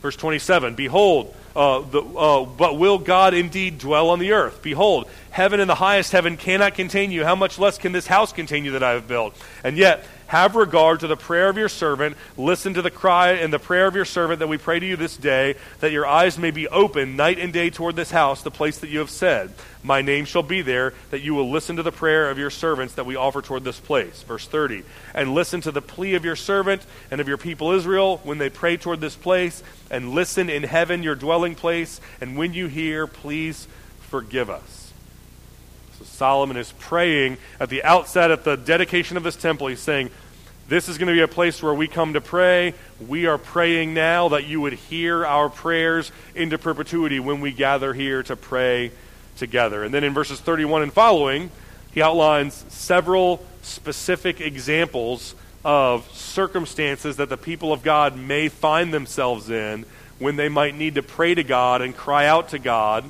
Verse 0.00 0.16
27 0.16 0.74
Behold, 0.74 1.34
uh, 1.54 1.80
the, 1.80 2.00
uh, 2.00 2.44
but 2.44 2.78
will 2.78 2.98
God 2.98 3.34
indeed 3.34 3.78
dwell 3.78 4.10
on 4.10 4.18
the 4.18 4.32
earth? 4.32 4.62
Behold, 4.62 5.10
heaven 5.30 5.60
and 5.60 5.68
the 5.68 5.74
highest 5.74 6.12
heaven 6.12 6.36
cannot 6.36 6.74
contain 6.74 7.10
you. 7.10 7.24
How 7.24 7.34
much 7.34 7.58
less 7.58 7.78
can 7.78 7.92
this 7.92 8.06
house 8.06 8.32
contain 8.32 8.64
you 8.64 8.72
that 8.72 8.82
I 8.82 8.92
have 8.92 9.08
built? 9.08 9.36
And 9.64 9.76
yet, 9.76 10.04
have 10.30 10.54
regard 10.54 11.00
to 11.00 11.08
the 11.08 11.16
prayer 11.16 11.48
of 11.48 11.56
your 11.56 11.68
servant. 11.68 12.16
Listen 12.36 12.72
to 12.74 12.82
the 12.82 12.90
cry 12.90 13.32
and 13.32 13.52
the 13.52 13.58
prayer 13.58 13.88
of 13.88 13.96
your 13.96 14.04
servant 14.04 14.38
that 14.38 14.46
we 14.46 14.56
pray 14.56 14.78
to 14.78 14.86
you 14.86 14.94
this 14.94 15.16
day, 15.16 15.56
that 15.80 15.90
your 15.90 16.06
eyes 16.06 16.38
may 16.38 16.52
be 16.52 16.68
open 16.68 17.16
night 17.16 17.40
and 17.40 17.52
day 17.52 17.68
toward 17.68 17.96
this 17.96 18.12
house, 18.12 18.40
the 18.40 18.48
place 18.48 18.78
that 18.78 18.90
you 18.90 19.00
have 19.00 19.10
said. 19.10 19.52
My 19.82 20.02
name 20.02 20.24
shall 20.24 20.44
be 20.44 20.62
there, 20.62 20.94
that 21.10 21.22
you 21.22 21.34
will 21.34 21.50
listen 21.50 21.74
to 21.74 21.82
the 21.82 21.90
prayer 21.90 22.30
of 22.30 22.38
your 22.38 22.48
servants 22.48 22.94
that 22.94 23.06
we 23.06 23.16
offer 23.16 23.42
toward 23.42 23.64
this 23.64 23.80
place. 23.80 24.22
Verse 24.22 24.46
30. 24.46 24.84
And 25.14 25.34
listen 25.34 25.62
to 25.62 25.72
the 25.72 25.82
plea 25.82 26.14
of 26.14 26.24
your 26.24 26.36
servant 26.36 26.86
and 27.10 27.20
of 27.20 27.26
your 27.26 27.36
people 27.36 27.72
Israel 27.72 28.20
when 28.22 28.38
they 28.38 28.50
pray 28.50 28.76
toward 28.76 29.00
this 29.00 29.16
place, 29.16 29.64
and 29.90 30.10
listen 30.10 30.48
in 30.48 30.62
heaven, 30.62 31.02
your 31.02 31.16
dwelling 31.16 31.56
place. 31.56 32.00
And 32.20 32.36
when 32.36 32.54
you 32.54 32.68
hear, 32.68 33.08
please 33.08 33.66
forgive 34.02 34.48
us. 34.48 34.79
So 36.00 36.06
Solomon 36.06 36.56
is 36.56 36.72
praying 36.78 37.36
at 37.58 37.68
the 37.68 37.82
outset, 37.84 38.30
at 38.30 38.44
the 38.44 38.56
dedication 38.56 39.16
of 39.16 39.22
this 39.22 39.36
temple. 39.36 39.66
He's 39.66 39.80
saying, 39.80 40.10
This 40.68 40.88
is 40.88 40.96
going 40.96 41.08
to 41.08 41.14
be 41.14 41.20
a 41.20 41.28
place 41.28 41.62
where 41.62 41.74
we 41.74 41.88
come 41.88 42.14
to 42.14 42.22
pray. 42.22 42.74
We 43.06 43.26
are 43.26 43.36
praying 43.36 43.92
now 43.92 44.30
that 44.30 44.46
you 44.46 44.62
would 44.62 44.72
hear 44.72 45.26
our 45.26 45.50
prayers 45.50 46.10
into 46.34 46.56
perpetuity 46.56 47.20
when 47.20 47.40
we 47.40 47.52
gather 47.52 47.92
here 47.92 48.22
to 48.24 48.36
pray 48.36 48.92
together. 49.36 49.84
And 49.84 49.92
then 49.92 50.04
in 50.04 50.14
verses 50.14 50.40
31 50.40 50.82
and 50.82 50.92
following, 50.92 51.50
he 51.92 52.00
outlines 52.00 52.64
several 52.68 53.44
specific 53.62 54.40
examples 54.40 55.34
of 55.64 56.10
circumstances 56.16 57.16
that 57.16 57.28
the 57.28 57.36
people 57.36 57.72
of 57.72 57.82
God 57.82 58.16
may 58.16 58.48
find 58.48 58.94
themselves 58.94 59.50
in 59.50 59.84
when 60.18 60.36
they 60.36 60.48
might 60.48 60.74
need 60.74 60.94
to 60.94 61.02
pray 61.02 61.34
to 61.34 61.44
God 61.44 61.82
and 61.82 61.94
cry 61.94 62.26
out 62.26 62.50
to 62.50 62.58
God 62.58 63.04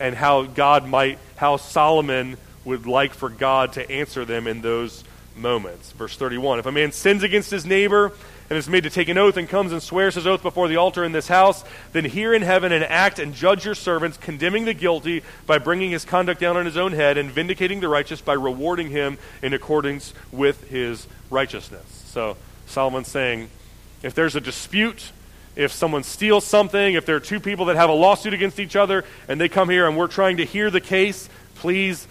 and 0.00 0.16
how 0.16 0.42
God 0.42 0.88
might, 0.88 1.18
how 1.36 1.58
Solomon 1.58 2.36
would 2.64 2.86
like 2.86 3.14
for 3.14 3.28
God 3.28 3.74
to 3.74 3.90
answer 3.90 4.24
them 4.24 4.46
in 4.46 4.62
those 4.62 5.04
moments. 5.36 5.92
Verse 5.92 6.16
31 6.16 6.58
If 6.58 6.66
a 6.66 6.72
man 6.72 6.92
sins 6.92 7.22
against 7.22 7.50
his 7.50 7.64
neighbor 7.64 8.12
and 8.48 8.58
is 8.58 8.68
made 8.68 8.82
to 8.82 8.90
take 8.90 9.08
an 9.08 9.18
oath 9.18 9.36
and 9.36 9.48
comes 9.48 9.72
and 9.72 9.82
swears 9.82 10.16
his 10.16 10.26
oath 10.26 10.42
before 10.42 10.66
the 10.66 10.76
altar 10.76 11.04
in 11.04 11.12
this 11.12 11.28
house, 11.28 11.64
then 11.92 12.04
hear 12.04 12.34
in 12.34 12.42
heaven 12.42 12.72
and 12.72 12.82
act 12.82 13.18
and 13.18 13.34
judge 13.34 13.64
your 13.64 13.76
servants, 13.76 14.16
condemning 14.16 14.64
the 14.64 14.74
guilty 14.74 15.22
by 15.46 15.58
bringing 15.58 15.92
his 15.92 16.04
conduct 16.04 16.40
down 16.40 16.56
on 16.56 16.66
his 16.66 16.76
own 16.76 16.92
head, 16.92 17.16
and 17.16 17.30
vindicating 17.30 17.80
the 17.80 17.88
righteous 17.88 18.20
by 18.20 18.32
rewarding 18.32 18.90
him 18.90 19.18
in 19.42 19.54
accordance 19.54 20.12
with 20.32 20.68
his 20.68 21.06
righteousness. 21.30 21.86
So 22.06 22.36
Solomon's 22.66 23.08
saying, 23.08 23.50
if 24.02 24.14
there's 24.14 24.34
a 24.34 24.40
dispute 24.40 25.12
if 25.56 25.72
someone 25.72 26.02
steals 26.02 26.44
something, 26.44 26.94
if 26.94 27.06
there 27.06 27.16
are 27.16 27.20
two 27.20 27.40
people 27.40 27.66
that 27.66 27.76
have 27.76 27.90
a 27.90 27.94
lawsuit 27.94 28.34
against 28.34 28.60
each 28.60 28.76
other 28.76 29.04
and 29.28 29.40
they 29.40 29.48
come 29.48 29.68
here 29.68 29.86
and 29.88 29.96
we're 29.96 30.06
trying 30.06 30.38
to 30.38 30.44
hear 30.44 30.70
the 30.70 30.80
case, 30.80 31.28
please 31.56 32.06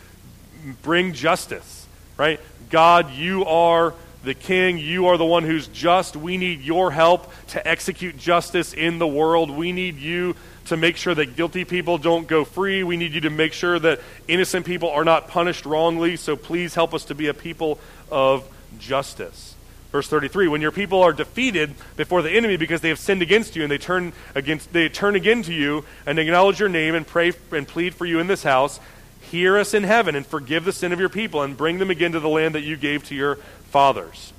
bring 0.81 1.13
justice, 1.13 1.87
right? 2.17 2.39
God, 2.69 3.11
you 3.11 3.45
are 3.45 3.93
the 4.23 4.33
king. 4.33 4.77
You 4.77 5.07
are 5.07 5.17
the 5.17 5.25
one 5.25 5.43
who's 5.43 5.67
just. 5.67 6.15
We 6.15 6.37
need 6.37 6.61
your 6.61 6.91
help 6.91 7.31
to 7.47 7.67
execute 7.67 8.17
justice 8.17 8.73
in 8.73 8.99
the 8.99 9.07
world. 9.07 9.49
We 9.49 9.71
need 9.71 9.97
you 9.97 10.35
to 10.65 10.77
make 10.77 10.97
sure 10.97 11.15
that 11.15 11.35
guilty 11.35 11.65
people 11.65 11.97
don't 11.97 12.27
go 12.27 12.43
free. 12.43 12.83
We 12.83 12.97
need 12.97 13.13
you 13.13 13.21
to 13.21 13.29
make 13.29 13.53
sure 13.53 13.79
that 13.79 14.01
innocent 14.27 14.65
people 14.65 14.89
are 14.89 15.05
not 15.05 15.27
punished 15.27 15.65
wrongly. 15.65 16.15
So 16.15 16.35
please 16.35 16.75
help 16.75 16.93
us 16.93 17.05
to 17.05 17.15
be 17.15 17.27
a 17.27 17.33
people 17.33 17.79
of 18.11 18.47
justice. 18.77 19.48
Verse 19.91 20.07
33, 20.07 20.47
when 20.47 20.61
your 20.61 20.71
people 20.71 21.01
are 21.01 21.13
defeated 21.13 21.73
before 21.95 22.21
the 22.21 22.29
enemy 22.29 22.57
because 22.57 22.81
they 22.81 22.89
have 22.89 22.99
sinned 22.99 23.23
against 23.23 23.55
you 23.55 23.63
and 23.63 23.71
they 23.71 23.79
turn 23.79 24.13
against 24.35 24.71
they 24.71 24.87
turn 24.87 25.15
again 25.15 25.41
to 25.43 25.53
you 25.53 25.83
and 26.05 26.19
acknowledge 26.19 26.59
your 26.59 26.69
name 26.69 26.93
and 26.93 27.07
pray 27.07 27.33
and 27.51 27.67
plead 27.67 27.95
for 27.95 28.05
you 28.05 28.19
in 28.19 28.27
this 28.27 28.43
house, 28.43 28.79
hear 29.21 29.57
us 29.57 29.73
in 29.73 29.83
heaven 29.83 30.15
and 30.15 30.27
forgive 30.27 30.63
the 30.63 30.71
sin 30.71 30.91
of 30.91 30.99
your 30.99 31.09
people 31.09 31.41
and 31.41 31.57
bring 31.57 31.79
them 31.79 31.89
again 31.89 32.11
to 32.11 32.19
the 32.19 32.29
land 32.29 32.53
that 32.53 32.61
you 32.61 32.77
gave 32.77 33.03
to 33.05 33.15
your 33.15 33.35
fathers. 33.71 34.31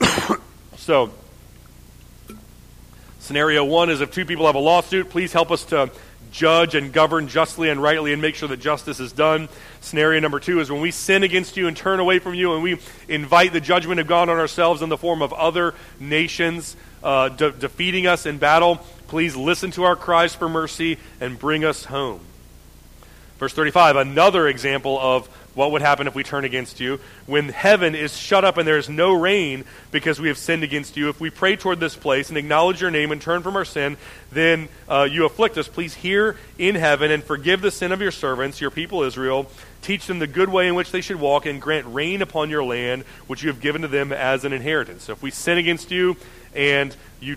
so 0.76 1.12
scenario 3.20 3.64
1 3.64 3.90
is 3.90 4.00
if 4.00 4.10
two 4.10 4.24
people 4.24 4.46
have 4.46 4.56
a 4.56 4.60
lawsuit, 4.60 5.08
please 5.08 5.32
help 5.32 5.52
us 5.52 5.64
to 5.66 5.88
judge 6.32 6.74
and 6.74 6.92
govern 6.92 7.28
justly 7.28 7.70
and 7.70 7.80
rightly 7.80 8.12
and 8.12 8.20
make 8.20 8.34
sure 8.34 8.48
that 8.48 8.58
justice 8.58 8.98
is 8.98 9.12
done. 9.12 9.48
Scenario 9.84 10.18
number 10.18 10.40
two 10.40 10.60
is 10.60 10.70
when 10.70 10.80
we 10.80 10.90
sin 10.90 11.22
against 11.22 11.58
you 11.58 11.68
and 11.68 11.76
turn 11.76 12.00
away 12.00 12.18
from 12.18 12.34
you 12.34 12.54
and 12.54 12.62
we 12.62 12.78
invite 13.06 13.52
the 13.52 13.60
judgment 13.60 14.00
of 14.00 14.06
God 14.06 14.30
on 14.30 14.38
ourselves 14.38 14.80
in 14.80 14.88
the 14.88 14.96
form 14.96 15.20
of 15.20 15.32
other 15.34 15.74
nations 16.00 16.74
uh, 17.02 17.28
de- 17.28 17.52
defeating 17.52 18.06
us 18.06 18.24
in 18.24 18.38
battle, 18.38 18.76
please 19.08 19.36
listen 19.36 19.70
to 19.72 19.84
our 19.84 19.94
cries 19.94 20.34
for 20.34 20.48
mercy 20.48 20.98
and 21.20 21.38
bring 21.38 21.64
us 21.64 21.84
home. 21.84 22.20
Verse 23.38 23.52
35, 23.52 23.96
another 23.96 24.48
example 24.48 24.98
of 24.98 25.28
what 25.54 25.70
would 25.72 25.82
happen 25.82 26.06
if 26.06 26.14
we 26.14 26.22
turn 26.24 26.44
against 26.44 26.80
you? 26.80 26.98
When 27.26 27.48
heaven 27.48 27.94
is 27.94 28.16
shut 28.16 28.44
up 28.44 28.56
and 28.56 28.66
there 28.66 28.78
is 28.78 28.88
no 28.88 29.12
rain 29.12 29.64
because 29.92 30.20
we 30.20 30.28
have 30.28 30.38
sinned 30.38 30.64
against 30.64 30.96
you, 30.96 31.08
if 31.08 31.20
we 31.20 31.30
pray 31.30 31.56
toward 31.56 31.78
this 31.78 31.94
place 31.94 32.28
and 32.28 32.38
acknowledge 32.38 32.80
your 32.80 32.90
name 32.90 33.12
and 33.12 33.20
turn 33.20 33.42
from 33.42 33.56
our 33.56 33.64
sin, 33.64 33.96
then 34.32 34.68
uh, 34.88 35.06
you 35.08 35.24
afflict 35.24 35.56
us. 35.58 35.68
Please 35.68 35.94
hear 35.94 36.36
in 36.58 36.74
heaven 36.74 37.10
and 37.10 37.22
forgive 37.22 37.60
the 37.60 37.70
sin 37.70 37.92
of 37.92 38.00
your 38.00 38.10
servants, 38.10 38.60
your 38.60 38.70
people 38.70 39.02
Israel. 39.02 39.50
Teach 39.84 40.06
them 40.06 40.18
the 40.18 40.26
good 40.26 40.48
way 40.48 40.66
in 40.66 40.74
which 40.74 40.90
they 40.92 41.02
should 41.02 41.20
walk 41.20 41.44
and 41.44 41.60
grant 41.60 41.86
rain 41.86 42.22
upon 42.22 42.48
your 42.48 42.64
land, 42.64 43.02
which 43.26 43.42
you 43.42 43.50
have 43.50 43.60
given 43.60 43.82
to 43.82 43.88
them 43.88 44.14
as 44.14 44.46
an 44.46 44.54
inheritance. 44.54 45.04
So 45.04 45.12
if 45.12 45.22
we 45.22 45.30
sin 45.30 45.58
against 45.58 45.90
you 45.90 46.16
and 46.54 46.96
you, 47.20 47.36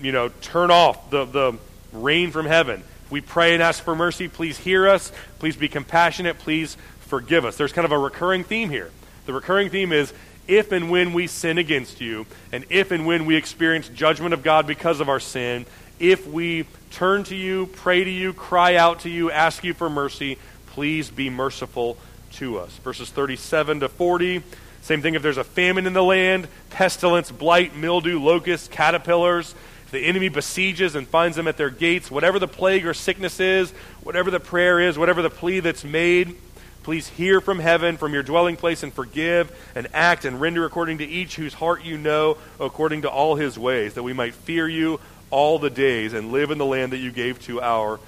you 0.00 0.10
know, 0.10 0.30
turn 0.40 0.70
off 0.70 1.10
the, 1.10 1.26
the 1.26 1.58
rain 1.92 2.30
from 2.30 2.46
heaven, 2.46 2.82
we 3.10 3.20
pray 3.20 3.52
and 3.52 3.62
ask 3.62 3.84
for 3.84 3.94
mercy, 3.94 4.26
please 4.26 4.56
hear 4.56 4.88
us. 4.88 5.12
Please 5.38 5.54
be 5.54 5.68
compassionate. 5.68 6.38
Please 6.38 6.78
forgive 7.00 7.44
us. 7.44 7.58
There's 7.58 7.74
kind 7.74 7.84
of 7.84 7.92
a 7.92 7.98
recurring 7.98 8.42
theme 8.42 8.70
here. 8.70 8.90
The 9.26 9.34
recurring 9.34 9.68
theme 9.68 9.92
is 9.92 10.14
if 10.48 10.72
and 10.72 10.90
when 10.90 11.12
we 11.12 11.26
sin 11.26 11.58
against 11.58 12.00
you, 12.00 12.24
and 12.52 12.64
if 12.70 12.90
and 12.90 13.04
when 13.04 13.26
we 13.26 13.36
experience 13.36 13.88
judgment 13.88 14.32
of 14.32 14.42
God 14.42 14.66
because 14.66 15.00
of 15.00 15.10
our 15.10 15.20
sin, 15.20 15.66
if 16.00 16.26
we 16.26 16.64
turn 16.90 17.24
to 17.24 17.36
you, 17.36 17.66
pray 17.66 18.02
to 18.02 18.10
you, 18.10 18.32
cry 18.32 18.76
out 18.76 19.00
to 19.00 19.10
you, 19.10 19.30
ask 19.30 19.62
you 19.62 19.74
for 19.74 19.90
mercy, 19.90 20.38
please 20.72 21.10
be 21.10 21.30
merciful 21.30 21.96
to 22.32 22.58
us. 22.58 22.70
Verses 22.78 23.10
37 23.10 23.80
to 23.80 23.88
40. 23.88 24.42
Same 24.80 25.02
thing 25.02 25.14
if 25.14 25.22
there's 25.22 25.36
a 25.36 25.44
famine 25.44 25.86
in 25.86 25.92
the 25.92 26.02
land, 26.02 26.48
pestilence, 26.70 27.30
blight, 27.30 27.76
mildew, 27.76 28.18
locusts, 28.18 28.68
caterpillars. 28.68 29.54
If 29.84 29.90
the 29.92 30.00
enemy 30.00 30.28
besieges 30.28 30.94
and 30.94 31.06
finds 31.06 31.36
them 31.36 31.46
at 31.46 31.56
their 31.56 31.70
gates, 31.70 32.10
whatever 32.10 32.38
the 32.38 32.48
plague 32.48 32.86
or 32.86 32.94
sickness 32.94 33.38
is, 33.38 33.70
whatever 34.02 34.30
the 34.30 34.40
prayer 34.40 34.80
is, 34.80 34.98
whatever 34.98 35.22
the 35.22 35.30
plea 35.30 35.60
that's 35.60 35.84
made, 35.84 36.36
Please 36.82 37.06
hear 37.06 37.40
from 37.40 37.60
heaven, 37.60 37.96
from 37.96 38.12
your 38.12 38.24
dwelling 38.24 38.56
place, 38.56 38.82
and 38.82 38.92
forgive 38.92 39.56
and 39.76 39.86
act 39.94 40.24
and 40.24 40.40
render 40.40 40.64
according 40.64 40.98
to 40.98 41.04
each 41.04 41.36
whose 41.36 41.54
heart 41.54 41.84
you 41.84 41.96
know, 41.96 42.38
according 42.58 43.02
to 43.02 43.08
all 43.08 43.36
his 43.36 43.56
ways, 43.56 43.94
that 43.94 44.02
we 44.02 44.12
might 44.12 44.34
fear 44.34 44.68
you 44.68 44.98
all 45.30 45.60
the 45.60 45.70
days 45.70 46.12
and 46.12 46.32
live 46.32 46.50
in 46.50 46.58
the 46.58 46.66
land 46.66 46.92
that 46.92 46.98
you 46.98 47.12
gave 47.12 47.40
to 47.42 47.62
our 47.62 48.00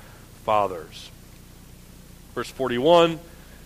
fathers. 0.45 1.13
Verse 2.35 2.51
41. 2.51 3.19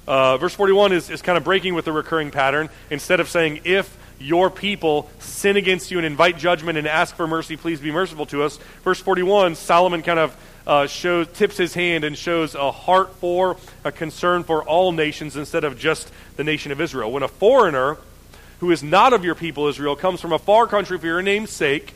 Uh, 0.07 0.39
verse 0.39 0.55
41 0.55 0.93
is, 0.93 1.11
is 1.11 1.23
kind 1.23 1.37
of 1.37 1.45
breaking 1.45 1.75
with 1.75 1.85
the 1.85 1.93
recurring 1.93 2.31
pattern. 2.31 2.71
Instead 2.91 3.21
of 3.21 3.29
saying, 3.29 3.61
if 3.65 3.97
your 4.21 4.51
people 4.51 5.11
sin 5.19 5.57
against 5.57 5.91
you 5.91 5.99
and 5.99 6.07
invite 6.07 6.39
judgment 6.39 6.79
and 6.79 6.87
ask 6.87 7.15
for 7.15 7.27
mercy, 7.27 7.57
please 7.57 7.81
be 7.81 7.91
merciful 7.91 8.27
to 8.27 8.43
us. 8.43 8.59
Verse 8.85 9.01
41, 9.01 9.55
Solomon 9.55 10.03
kind 10.03 10.19
of 10.19 10.37
uh, 10.67 10.87
shows, 10.87 11.29
tips 11.29 11.57
his 11.57 11.75
hand 11.75 12.05
and 12.05 12.17
shows 12.17 12.55
a 12.55 12.71
heart 12.71 13.15
for, 13.17 13.57
a 13.85 13.93
concern 13.93 14.45
for 14.45 14.63
all 14.65 14.93
nations 14.93 15.37
instead 15.37 15.65
of 15.65 15.79
just 15.79 16.11
the 16.37 16.45
nation 16.45 16.73
of 16.73 16.81
Israel. 16.81 17.13
When 17.13 17.23
a 17.23 17.29
foreigner 17.29 17.97
who 18.61 18.71
is 18.71 18.83
not 18.83 19.13
of 19.13 19.25
your 19.25 19.35
people 19.35 19.67
Israel 19.69 19.97
comes 19.97 20.21
from 20.21 20.33
a 20.33 20.39
far 20.39 20.67
country 20.67 20.99
for 20.99 21.07
your 21.07 21.23
name's 21.23 21.51
sake, 21.51 21.95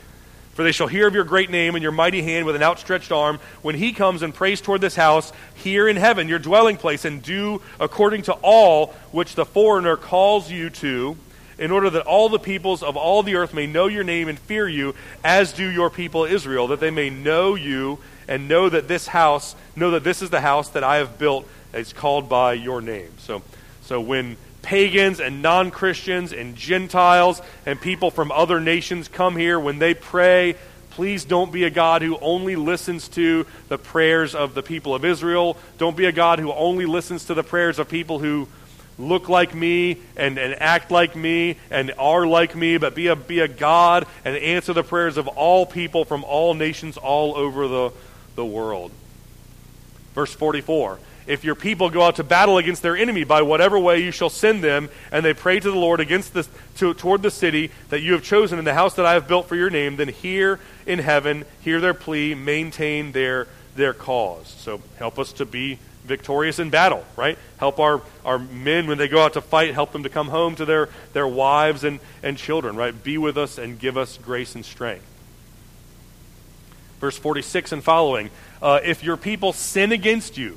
for 0.55 0.62
they 0.62 0.73
shall 0.73 0.87
hear 0.87 1.07
of 1.07 1.15
your 1.15 1.25
great 1.25 1.51
name 1.51 1.75
and 1.75 1.83
your 1.83 1.93
mighty 1.93 2.23
hand 2.23 2.47
with 2.47 2.57
an 2.57 2.62
outstretched 2.62 3.11
arm. 3.11 3.38
When 3.62 3.75
he 3.75 3.93
comes 3.93 4.23
and 4.23 4.35
prays 4.35 4.61
toward 4.61 4.81
this 4.81 4.97
house, 4.97 5.33
here 5.55 5.88
in 5.88 5.97
heaven, 5.97 6.29
your 6.29 6.38
dwelling 6.38 6.77
place, 6.77 7.05
and 7.05 7.23
do 7.23 7.62
according 7.81 8.23
to 8.23 8.35
all 8.43 8.88
which 9.12 9.35
the 9.35 9.47
foreigner 9.47 9.97
calls 9.97 10.51
you 10.51 10.71
to, 10.71 11.17
in 11.59 11.71
order 11.71 11.91
that 11.91 12.07
all 12.07 12.29
the 12.29 12.38
peoples 12.38 12.83
of 12.83 12.97
all 12.97 13.23
the 13.23 13.37
earth 13.37 13.55
may 13.55 13.67
know 13.67 13.87
your 13.87 14.05
name 14.05 14.29
and 14.29 14.38
fear 14.38 14.69
you, 14.69 14.95
as 15.23 15.53
do 15.53 15.69
your 15.69 15.91
people 15.91 16.25
Israel, 16.25 16.67
that 16.69 16.81
they 16.81 16.91
may 16.91 17.09
know 17.09 17.55
you 17.55 17.99
and 18.29 18.49
know 18.49 18.69
that 18.69 18.88
this 18.88 19.07
house, 19.07 19.55
know 19.77 19.93
that 19.93 20.05
this 20.05 20.23
is 20.23 20.31
the 20.31 20.41
house 20.41 20.71
that 20.71 20.85
I 20.85 20.97
have 20.97 21.19
built. 21.19 21.47
It's 21.73 21.93
called 21.93 22.29
by 22.29 22.55
your 22.55 22.81
name. 22.81 23.11
So, 23.19 23.43
so 23.83 24.01
when 24.01 24.37
pagans 24.62 25.20
and 25.20 25.42
non 25.42 25.70
Christians 25.70 26.33
and 26.33 26.57
Gentiles 26.57 27.42
and 27.66 27.81
people 27.81 28.11
from 28.11 28.33
other 28.33 28.61
nations 28.61 29.09
come 29.09 29.37
here, 29.37 29.59
when 29.59 29.79
they 29.79 29.94
pray, 29.94 30.57
please 30.90 31.25
don't 31.25 31.53
be 31.53 31.64
a 31.64 31.70
God 31.70 32.03
who 32.03 32.16
only 32.18 32.57
listens 32.57 33.09
to 33.09 33.46
the 33.68 33.79
prayers 33.79 34.35
of 34.35 34.55
the 34.55 34.62
people 34.62 34.94
of 34.94 35.05
Israel. 35.05 35.57
Don't 35.79 35.96
be 35.96 36.07
a 36.07 36.12
God 36.12 36.38
who 36.38 36.53
only 36.53 36.87
listens 36.87 37.27
to 37.27 37.35
the 37.35 37.42
prayers 37.42 37.79
of 37.79 37.88
people 37.88 38.18
who 38.18 38.48
look 38.98 39.29
like 39.29 39.55
me 39.55 39.98
and, 40.16 40.38
and 40.38 40.55
act 40.61 40.90
like 40.90 41.16
me 41.16 41.57
and 41.70 41.92
are 41.98 42.27
like 42.27 42.55
me, 42.55 42.77
but 42.77 42.94
be 42.94 43.09
a, 43.09 43.16
be 43.16 43.40
a 43.40 43.48
God 43.48 44.07
and 44.25 44.37
answer 44.37 44.72
the 44.72 44.83
prayers 44.83 45.16
of 45.16 45.29
all 45.29 45.66
people 45.66 46.05
from 46.05 46.25
all 46.25 46.55
nations 46.55 46.96
all 46.96 47.35
over 47.37 47.68
the, 47.68 47.92
the 48.37 48.44
world. 48.44 48.92
Verse 50.14 50.33
44 50.33 50.98
If 51.26 51.44
your 51.44 51.54
people 51.54 51.90
go 51.90 52.02
out 52.02 52.16
to 52.16 52.24
battle 52.24 52.58
against 52.58 52.82
their 52.82 52.96
enemy 52.96 53.24
by 53.24 53.42
whatever 53.42 53.78
way 53.78 54.02
you 54.02 54.11
shall 54.11 54.30
send 54.30 54.62
them, 54.62 54.88
and 55.11 55.24
they 55.24 55.35
pray 55.35 55.61
to 55.61 55.70
the 55.70 55.78
Lord 55.78 56.00
against 56.00 56.35
this, 56.35 56.48
to, 56.76 56.94
toward 56.94 57.22
the 57.22 57.30
city 57.30 57.70
that 57.90 58.00
you 58.00 58.12
have 58.12 58.22
chosen 58.22 58.58
in 58.58 58.64
the 58.64 58.74
house 58.74 58.94
that 58.94 59.06
I 59.06 59.14
have 59.14 59.28
built 59.28 59.48
for 59.48 59.56
your 59.56 59.70
name, 59.70 59.96
then 59.96 60.08
hear 60.08 60.58
in 60.87 60.98
heaven, 60.98 61.44
hear 61.61 61.80
their 61.80 61.94
plea, 61.94 62.35
maintain 62.35 63.12
their, 63.12 63.46
their 63.76 63.92
cause. 63.92 64.48
So 64.58 64.80
help 64.98 65.18
us 65.18 65.32
to 65.35 65.44
be 65.44 65.78
victorious 66.04 66.58
in 66.58 66.70
battle, 66.70 67.04
right? 67.16 67.38
Help 67.58 67.78
our, 67.78 68.02
our 68.24 68.38
men 68.38 68.88
when 68.88 68.98
they 68.98 69.06
go 69.06 69.22
out 69.22 69.35
to 69.35 69.40
fight, 69.40 69.72
help 69.72 69.92
them 69.92 70.02
to 70.02 70.08
come 70.08 70.28
home 70.28 70.56
to 70.56 70.64
their, 70.64 70.88
their 71.12 71.28
wives 71.28 71.85
and, 71.85 72.00
and 72.22 72.37
children, 72.37 72.74
right? 72.74 73.02
Be 73.04 73.18
with 73.18 73.38
us 73.38 73.58
and 73.58 73.78
give 73.78 73.96
us 73.96 74.18
grace 74.18 74.54
and 74.54 74.64
strength 74.64 75.06
verse 77.02 77.18
46 77.18 77.72
and 77.72 77.82
following. 77.82 78.30
Uh, 78.62 78.78
if 78.85 79.02
your 79.02 79.16
people 79.16 79.52
sin 79.52 79.90
against 79.90 80.38
you, 80.38 80.56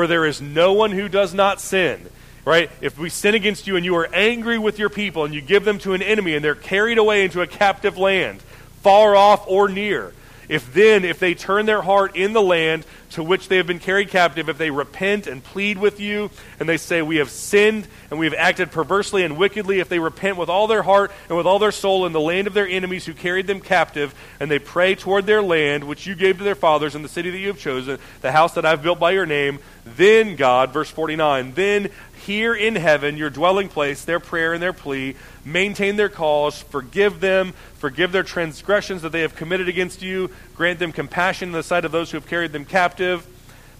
for 0.00 0.06
there 0.06 0.24
is 0.24 0.40
no 0.40 0.72
one 0.72 0.92
who 0.92 1.10
does 1.10 1.34
not 1.34 1.60
sin, 1.60 2.00
right? 2.46 2.70
If 2.80 2.98
we 2.98 3.10
sin 3.10 3.34
against 3.34 3.66
you 3.66 3.76
and 3.76 3.84
you 3.84 3.96
are 3.96 4.08
angry 4.14 4.58
with 4.58 4.78
your 4.78 4.88
people 4.88 5.26
and 5.26 5.34
you 5.34 5.42
give 5.42 5.66
them 5.66 5.78
to 5.80 5.92
an 5.92 6.00
enemy 6.00 6.34
and 6.34 6.42
they're 6.42 6.54
carried 6.54 6.96
away 6.96 7.22
into 7.22 7.42
a 7.42 7.46
captive 7.46 7.98
land, 7.98 8.40
far 8.80 9.14
off 9.14 9.44
or 9.46 9.68
near, 9.68 10.14
if 10.50 10.74
then, 10.74 11.04
if 11.04 11.20
they 11.20 11.34
turn 11.34 11.64
their 11.64 11.80
heart 11.80 12.16
in 12.16 12.32
the 12.32 12.42
land 12.42 12.84
to 13.10 13.22
which 13.22 13.46
they 13.46 13.56
have 13.58 13.68
been 13.68 13.78
carried 13.78 14.08
captive, 14.08 14.48
if 14.48 14.58
they 14.58 14.72
repent 14.72 15.28
and 15.28 15.44
plead 15.44 15.78
with 15.78 16.00
you, 16.00 16.28
and 16.58 16.68
they 16.68 16.76
say, 16.76 17.02
We 17.02 17.18
have 17.18 17.30
sinned 17.30 17.86
and 18.10 18.18
we 18.18 18.26
have 18.26 18.34
acted 18.34 18.72
perversely 18.72 19.22
and 19.22 19.36
wickedly, 19.36 19.78
if 19.78 19.88
they 19.88 20.00
repent 20.00 20.36
with 20.36 20.48
all 20.48 20.66
their 20.66 20.82
heart 20.82 21.12
and 21.28 21.38
with 21.38 21.46
all 21.46 21.60
their 21.60 21.70
soul 21.70 22.04
in 22.04 22.12
the 22.12 22.20
land 22.20 22.48
of 22.48 22.54
their 22.54 22.66
enemies 22.66 23.06
who 23.06 23.14
carried 23.14 23.46
them 23.46 23.60
captive, 23.60 24.12
and 24.40 24.50
they 24.50 24.58
pray 24.58 24.96
toward 24.96 25.24
their 25.24 25.40
land, 25.40 25.84
which 25.84 26.04
you 26.08 26.16
gave 26.16 26.38
to 26.38 26.44
their 26.44 26.56
fathers 26.56 26.96
in 26.96 27.02
the 27.02 27.08
city 27.08 27.30
that 27.30 27.38
you 27.38 27.46
have 27.46 27.58
chosen, 27.58 28.00
the 28.20 28.32
house 28.32 28.54
that 28.54 28.66
I've 28.66 28.82
built 28.82 28.98
by 28.98 29.12
your 29.12 29.26
name, 29.26 29.60
then 29.84 30.34
God, 30.34 30.72
verse 30.72 30.90
49, 30.90 31.52
then 31.54 31.90
hear 32.20 32.54
in 32.54 32.76
heaven 32.76 33.16
your 33.16 33.30
dwelling 33.30 33.68
place, 33.68 34.04
their 34.04 34.20
prayer 34.20 34.52
and 34.52 34.62
their 34.62 34.72
plea, 34.72 35.16
maintain 35.44 35.96
their 35.96 36.08
cause, 36.08 36.62
forgive 36.62 37.20
them, 37.20 37.52
forgive 37.74 38.12
their 38.12 38.22
transgressions 38.22 39.02
that 39.02 39.12
they 39.12 39.22
have 39.22 39.34
committed 39.34 39.68
against 39.68 40.02
you, 40.02 40.30
grant 40.54 40.78
them 40.78 40.92
compassion 40.92 41.48
in 41.48 41.52
the 41.52 41.62
sight 41.62 41.84
of 41.84 41.92
those 41.92 42.10
who 42.10 42.16
have 42.16 42.26
carried 42.26 42.52
them 42.52 42.64
captive, 42.64 43.26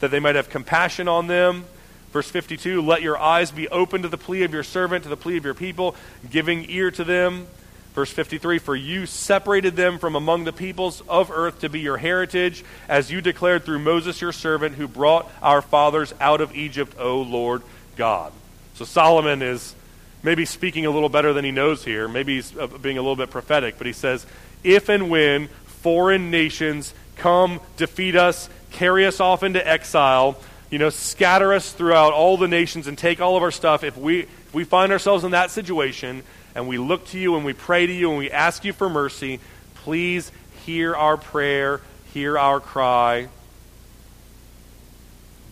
that 0.01 0.11
they 0.11 0.21
might 0.21 0.37
have 0.37 0.51
compassion 0.51 1.09
on 1.09 1.27
them. 1.27 1.65
Verse 2.13 2.29
52 2.29 2.83
Let 2.83 3.03
your 3.03 3.19
eyes 3.19 3.51
be 3.51 3.69
open 3.69 4.03
to 4.03 4.09
the 4.09 4.19
plea 4.19 4.43
of 4.43 4.53
your 4.53 4.65
servant, 4.65 5.05
to 5.05 5.09
the 5.09 5.17
plea 5.17 5.37
of 5.37 5.45
your 5.45 5.55
people, 5.55 5.95
giving 6.29 6.69
ear 6.71 6.91
to 6.91 7.05
them. 7.05 7.47
Verse 7.95 8.11
53 8.11 8.59
For 8.59 8.75
you 8.75 9.07
separated 9.07 9.77
them 9.77 9.99
from 9.99 10.17
among 10.17 10.45
the 10.45 10.53
peoples 10.53 11.03
of 11.09 11.31
earth 11.31 11.61
to 11.61 11.69
be 11.69 11.81
your 11.81 11.99
heritage, 11.99 12.65
as 12.89 13.11
you 13.11 13.21
declared 13.21 13.65
through 13.65 13.81
Moses 13.81 14.21
your 14.21 14.33
servant, 14.33 14.77
who 14.77 14.89
brought 14.89 15.31
our 15.43 15.63
fathers 15.63 16.15
out 16.21 16.41
of 16.41 16.55
Egypt, 16.55 16.97
O 16.99 17.21
Lord 17.21 17.63
God. 18.01 18.33
So 18.77 18.87
Solomon 18.87 19.43
is 19.43 19.75
maybe 20.23 20.47
speaking 20.47 20.87
a 20.87 20.91
little 20.91 21.11
better 21.11 21.35
than 21.35 21.45
he 21.45 21.51
knows 21.51 21.85
here. 21.85 22.09
Maybe 22.09 22.37
he's 22.37 22.57
uh, 22.57 22.67
being 22.67 22.97
a 22.97 23.03
little 23.03 23.15
bit 23.15 23.29
prophetic, 23.29 23.77
but 23.77 23.87
he 23.87 23.93
says, 23.93 24.25
If 24.65 24.89
and 24.89 25.11
when 25.11 25.49
foreign 25.67 26.31
nations 26.31 26.95
come, 27.17 27.61
defeat 27.77 28.17
us, 28.17 28.49
carry 28.71 29.05
us 29.05 29.21
off 29.21 29.43
into 29.43 29.61
exile, 29.69 30.41
you 30.71 30.79
know, 30.79 30.89
scatter 30.89 31.53
us 31.53 31.73
throughout 31.75 32.15
all 32.15 32.39
the 32.39 32.49
nations 32.49 32.87
and 32.87 32.97
take 32.97 33.21
all 33.21 33.37
of 33.37 33.43
our 33.43 33.51
stuff, 33.51 33.85
if 33.85 33.99
we, 33.99 34.21
if 34.21 34.55
we 34.55 34.65
find 34.65 34.93
ourselves 34.93 35.23
in 35.23 35.33
that 35.33 35.51
situation 35.51 36.23
and 36.55 36.67
we 36.67 36.79
look 36.79 37.05
to 37.09 37.19
you 37.19 37.37
and 37.37 37.45
we 37.45 37.53
pray 37.53 37.87
to 37.87 37.93
you 37.93 38.09
and 38.09 38.19
we 38.19 38.31
ask 38.31 38.65
you 38.65 38.73
for 38.73 38.89
mercy, 38.89 39.41
please 39.75 40.33
hear 40.65 40.97
our 40.97 41.19
prayer, 41.19 41.83
hear 42.15 42.39
our 42.39 42.61
cry. 42.61 43.29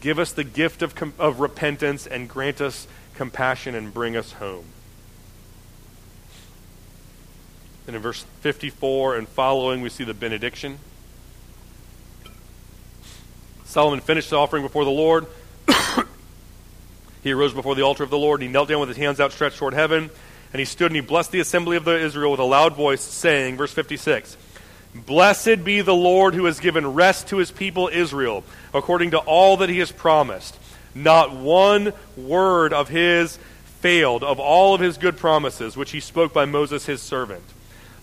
Give 0.01 0.19
us 0.19 0.33
the 0.33 0.45
gift 0.45 0.83
of, 0.83 0.95
of 1.19 1.41
repentance 1.41 2.07
and 2.07 2.29
grant 2.29 2.61
us 2.61 2.87
compassion 3.15 3.75
and 3.75 3.93
bring 3.93 4.17
us 4.17 4.33
home. 4.33 4.65
And 7.87 7.97
in 7.97 8.03
verse 8.03 8.25
54 8.41 9.17
and 9.17 9.27
following, 9.27 9.81
we 9.81 9.89
see 9.89 10.05
the 10.05 10.15
benediction. 10.15 10.79
Solomon 13.65 14.01
finished 14.01 14.31
the 14.31 14.37
offering 14.37 14.63
before 14.63 14.85
the 14.85 14.91
Lord. 14.91 15.27
he 17.23 17.33
arose 17.33 17.53
before 17.53 17.75
the 17.75 17.83
altar 17.83 18.05
of 18.05 18.11
the 18.11 18.19
Lord, 18.19 18.41
and 18.41 18.49
he 18.49 18.53
knelt 18.53 18.69
down 18.69 18.81
with 18.81 18.89
his 18.89 18.99
hands 18.99 19.21
outstretched 19.21 19.57
toward 19.57 19.75
heaven. 19.75 20.11
And 20.53 20.61
he 20.61 20.65
stood 20.65 20.87
and 20.87 20.97
he 20.97 21.01
blessed 21.01 21.33
the 21.33 21.41
assembly 21.41 21.77
of 21.77 21.85
the 21.85 21.99
Israel 21.99 22.31
with 22.31 22.41
a 22.41 22.45
loud 22.45 22.77
voice, 22.77 23.03
saying, 23.03 23.57
verse 23.57 23.73
56, 23.73 24.37
Blessed 25.07 25.65
be 25.65 25.81
the 25.81 25.95
Lord 25.95 26.35
who 26.35 26.47
has 26.47 26.61
given 26.61 26.95
rest 26.95 27.29
to 27.29 27.39
his 27.39 27.51
people 27.51 27.89
Israel, 27.93 28.45
according 28.75 29.13
to 29.13 29.19
all 29.19 29.59
that 29.59 29.69
he 29.69 29.79
has 29.79 29.93
promised. 29.93 30.59
Not 30.95 31.35
one 31.35 31.93
word 32.17 32.73
of 32.73 32.89
his 32.89 33.39
failed, 33.81 34.25
of 34.25 34.41
all 34.41 34.75
of 34.75 34.81
his 34.81 34.99
good 34.99 35.17
promises, 35.17 35.77
which 35.77 35.93
he 35.93 36.01
spoke 36.01 36.33
by 36.33 36.45
Moses 36.45 36.87
his 36.87 37.01
servant. 37.01 37.45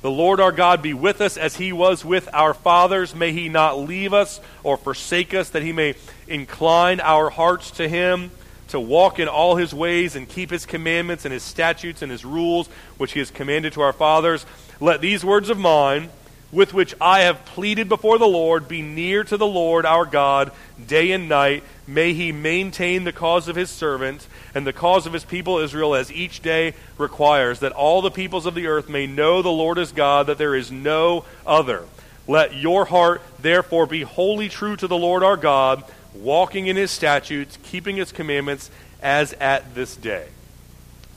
The 0.01 0.11
Lord 0.11 0.39
our 0.39 0.51
God 0.51 0.81
be 0.81 0.93
with 0.93 1.19
us 1.19 1.35
as 1.35 1.55
he 1.55 1.73
was 1.73 2.05
with 2.05 2.29
our 2.31 2.53
fathers. 2.53 3.15
May 3.15 3.31
he 3.31 3.49
not 3.49 3.79
leave 3.79 4.13
us 4.13 4.39
or 4.63 4.77
forsake 4.77 5.33
us, 5.33 5.49
that 5.49 5.63
he 5.63 5.71
may 5.71 5.95
incline 6.27 6.99
our 6.99 7.29
hearts 7.29 7.71
to 7.71 7.89
him, 7.89 8.31
to 8.67 8.79
walk 8.79 9.19
in 9.19 9.27
all 9.27 9.55
his 9.55 9.73
ways 9.73 10.15
and 10.15 10.29
keep 10.29 10.51
his 10.51 10.65
commandments 10.65 11.25
and 11.25 11.33
his 11.33 11.43
statutes 11.43 12.01
and 12.01 12.11
his 12.11 12.23
rules, 12.23 12.67
which 12.97 13.13
he 13.13 13.19
has 13.19 13.31
commanded 13.31 13.73
to 13.73 13.81
our 13.81 13.93
fathers. 13.93 14.45
Let 14.79 15.01
these 15.01 15.25
words 15.25 15.49
of 15.49 15.57
mine, 15.57 16.09
with 16.55 16.73
which 16.73 16.95
I 17.01 17.21
have 17.21 17.43
pleaded 17.43 17.89
before 17.89 18.17
the 18.17 18.25
Lord, 18.25 18.69
be 18.69 18.81
near 18.81 19.25
to 19.25 19.35
the 19.35 19.45
Lord 19.45 19.85
our 19.85 20.05
God 20.05 20.51
day 20.87 21.11
and 21.11 21.27
night. 21.27 21.63
May 21.85 22.13
he 22.13 22.31
maintain 22.31 23.03
the 23.03 23.11
cause 23.11 23.49
of 23.49 23.57
his 23.57 23.69
servant 23.69 24.25
and 24.55 24.65
the 24.65 24.71
cause 24.71 25.05
of 25.05 25.11
his 25.11 25.25
people 25.25 25.59
Israel 25.59 25.93
as 25.93 26.09
each 26.09 26.41
day 26.41 26.73
requires, 26.97 27.59
that 27.59 27.73
all 27.73 28.01
the 28.01 28.09
peoples 28.09 28.45
of 28.45 28.55
the 28.55 28.67
earth 28.67 28.87
may 28.87 29.05
know 29.05 29.41
the 29.41 29.49
Lord 29.49 29.77
is 29.77 29.91
God, 29.91 30.27
that 30.27 30.37
there 30.37 30.55
is 30.55 30.71
no 30.71 31.25
other. 31.45 31.83
Let 32.25 32.55
your 32.55 32.85
heart 32.85 33.21
therefore 33.37 33.85
be 33.85 34.03
wholly 34.03 34.47
true 34.47 34.77
to 34.77 34.87
the 34.87 34.97
Lord 34.97 35.23
our 35.23 35.37
God, 35.37 35.83
walking 36.13 36.67
in 36.67 36.77
his 36.77 36.89
statutes, 36.89 37.57
keeping 37.63 37.97
his 37.97 38.13
commandments, 38.13 38.71
as 39.01 39.33
at 39.33 39.75
this 39.75 39.97
day. 39.97 40.29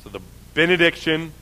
So 0.03 0.11
the 0.11 0.21
benediction, 0.55 1.33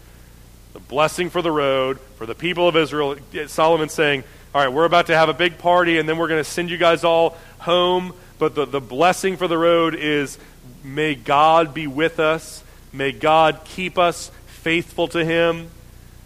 the 0.77 0.81
blessing 0.81 1.31
for 1.31 1.41
the 1.41 1.51
road, 1.51 1.99
for 2.17 2.27
the 2.27 2.35
people 2.35 2.69
of 2.69 2.77
Israel, 2.77 3.17
Solomon 3.47 3.89
saying, 3.89 4.25
All 4.55 4.61
right, 4.61 4.71
we're 4.71 4.85
about 4.85 5.07
to 5.07 5.17
have 5.17 5.31
a 5.31 5.35
big 5.35 5.57
party, 5.57 5.97
and 5.97 6.07
then 6.07 6.19
we're 6.19 6.29
going 6.29 6.45
to 6.45 6.51
send 6.51 6.69
you 6.69 6.77
guys 6.77 7.03
all 7.03 7.35
home. 7.61 8.13
But 8.39 8.55
the, 8.55 8.67
the 8.67 8.81
blessing 8.81 9.39
for 9.39 9.49
the 9.49 9.57
road 9.57 9.95
is 9.95 10.37
May 10.85 11.15
God 11.15 11.73
be 11.73 11.87
with 11.87 12.21
us. 12.21 12.63
May 12.93 13.13
God 13.13 13.63
keep 13.65 13.97
us 13.97 14.31
faithful 14.49 15.09
to 15.09 15.25
Him. 15.25 15.71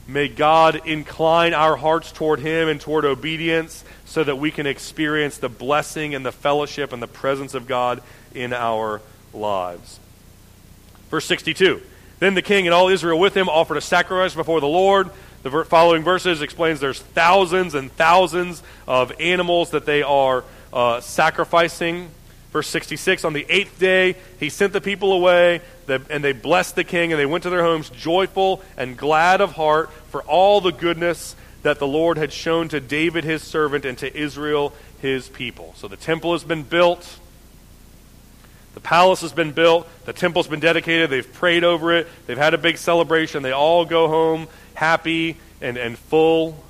May 0.09 0.27
God 0.27 0.85
incline 0.85 1.55
our 1.55 1.77
hearts 1.77 2.11
toward 2.11 2.41
Him 2.41 2.69
and 2.69 2.81
toward 2.81 3.05
obedience 3.05 3.85
so 4.05 4.25
that 4.25 4.35
we 4.35 4.51
can 4.51 4.67
experience 4.67 5.39
the 5.39 5.49
blessing 5.49 6.17
and 6.17 6.27
the 6.27 6.33
fellowship 6.33 6.93
and 6.93 7.01
the 7.01 7.07
presence 7.07 7.55
of 7.55 7.69
God 7.69 8.03
in 8.35 8.53
our 8.53 9.01
lives. 9.33 10.01
Verse 11.09 11.27
62 11.27 11.83
Then 12.21 12.35
the 12.35 12.43
king 12.43 12.67
and 12.67 12.75
all 12.75 12.89
Israel 12.89 13.19
with 13.19 13.37
him 13.37 13.49
offered 13.49 13.79
a 13.79 13.81
sacrifice 13.81 14.35
before 14.35 14.61
the 14.61 14.69
Lord. 14.69 15.11
The 15.43 15.65
following 15.65 16.03
verses 16.03 16.43
explains 16.43 16.79
there's 16.79 17.01
thousands 17.01 17.75
and 17.75 17.91
thousands 17.91 18.63
of 18.87 19.13
animals 19.19 19.71
that 19.71 19.87
they 19.87 20.03
are 20.03 20.45
uh, 20.73 21.01
sacrificing. 21.01 22.11
Verse 22.53 22.69
66 22.69 23.25
On 23.25 23.33
the 23.33 23.47
eighth 23.49 23.79
day, 23.79 24.17
he 24.39 24.51
sent 24.51 24.75
the 24.75 24.83
people 24.83 25.15
away, 25.15 25.63
and 25.89 26.23
they 26.23 26.33
blessed 26.33 26.77
the 26.77 26.85
king, 26.85 27.11
and 27.11 27.19
they 27.19 27.27
went 27.27 27.45
to 27.45 27.51
their 27.51 27.63
homes 27.63 27.89
joyful 27.89 28.63
and 28.77 28.99
glad 28.99 29.41
of 29.41 29.53
heart 29.53 29.91
for 30.11 30.23
all 30.23 30.61
the 30.61 30.73
goodness 30.73 31.35
that 31.63 31.79
the 31.79 31.87
Lord 31.87 32.19
had 32.19 32.33
shown 32.33 32.69
to 32.69 32.81
David 32.81 33.25
his 33.25 33.43
servant 33.43 33.85
and 33.87 33.97
to 33.99 34.15
Israel 34.15 34.75
his 35.01 35.29
people. 35.29 35.75
So 35.77 35.89
the 35.89 35.97
temple 35.97 36.33
has 36.33 36.45
been 36.45 36.65
built. 36.65 37.19
The 38.75 38.81
palace 38.81 39.21
has 39.23 39.33
been 39.33 39.53
built. 39.53 39.89
The 40.05 40.13
temple's 40.13 40.47
been 40.47 40.61
dedicated. 40.61 41.11
They've 41.11 41.33
prayed 41.33 41.65
over 41.65 41.93
it. 41.93 42.07
They've 42.27 42.39
had 42.39 42.55
a 42.55 42.59
big 42.59 42.79
celebration. 42.79 43.43
They 43.43 43.53
all 43.53 43.85
go 43.85 44.09
home 44.09 44.49
happy 44.75 45.37
and, 45.61 45.77
and 45.77 45.99
full 45.99 46.63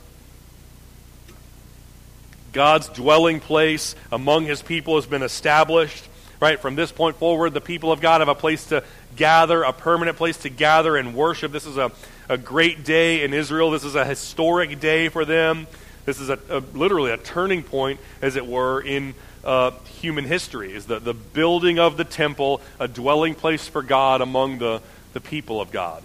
God's 2.53 2.89
dwelling 2.89 3.39
place 3.39 3.95
among 4.11 4.47
his 4.47 4.63
people 4.63 4.97
has 4.97 5.07
been 5.07 5.23
established. 5.23 6.09
Right? 6.41 6.59
From 6.59 6.75
this 6.75 6.91
point 6.91 7.17
forward, 7.17 7.53
the 7.53 7.61
people 7.61 7.93
of 7.93 8.01
God 8.01 8.23
have 8.23 8.29
a 8.29 8.35
place 8.35 8.67
to 8.69 8.83
gather, 9.15 9.63
a 9.63 9.75
permanent 9.75 10.17
place 10.17 10.39
to 10.39 10.49
gather 10.49 10.97
and 10.97 11.15
worship. 11.15 11.53
This 11.53 11.67
is 11.67 11.77
a, 11.77 11.93
a 12.31 12.39
great 12.39 12.83
day 12.83 13.23
in 13.23 13.35
Israel. 13.35 13.71
This 13.71 13.85
is 13.85 13.95
a 13.95 14.07
historic 14.07 14.81
day 14.81 15.11
for 15.11 15.27
them. 15.27 15.67
This 16.07 16.19
is 16.19 16.31
a, 16.31 16.39
a 16.49 16.61
literally 16.73 17.11
a 17.11 17.19
turning 17.19 17.63
point, 17.63 18.01
as 18.23 18.37
it 18.37 18.47
were, 18.47 18.81
in 18.81 19.15
uh, 19.45 19.73
human 20.01 20.25
history. 20.25 20.73
Is 20.73 20.87
the, 20.87 20.99
the 20.99 21.15
building 21.15 21.79
of 21.79 21.97
the 21.97 22.05
temple, 22.05 22.61
a 22.79 22.89
dwelling 22.89 23.35
place 23.35 23.67
for 23.67 23.83
God 23.83 24.21
among 24.21 24.59
the, 24.59 24.83
the 25.13 25.21
people 25.21 25.61
of 25.61 25.71
God. 25.71 26.03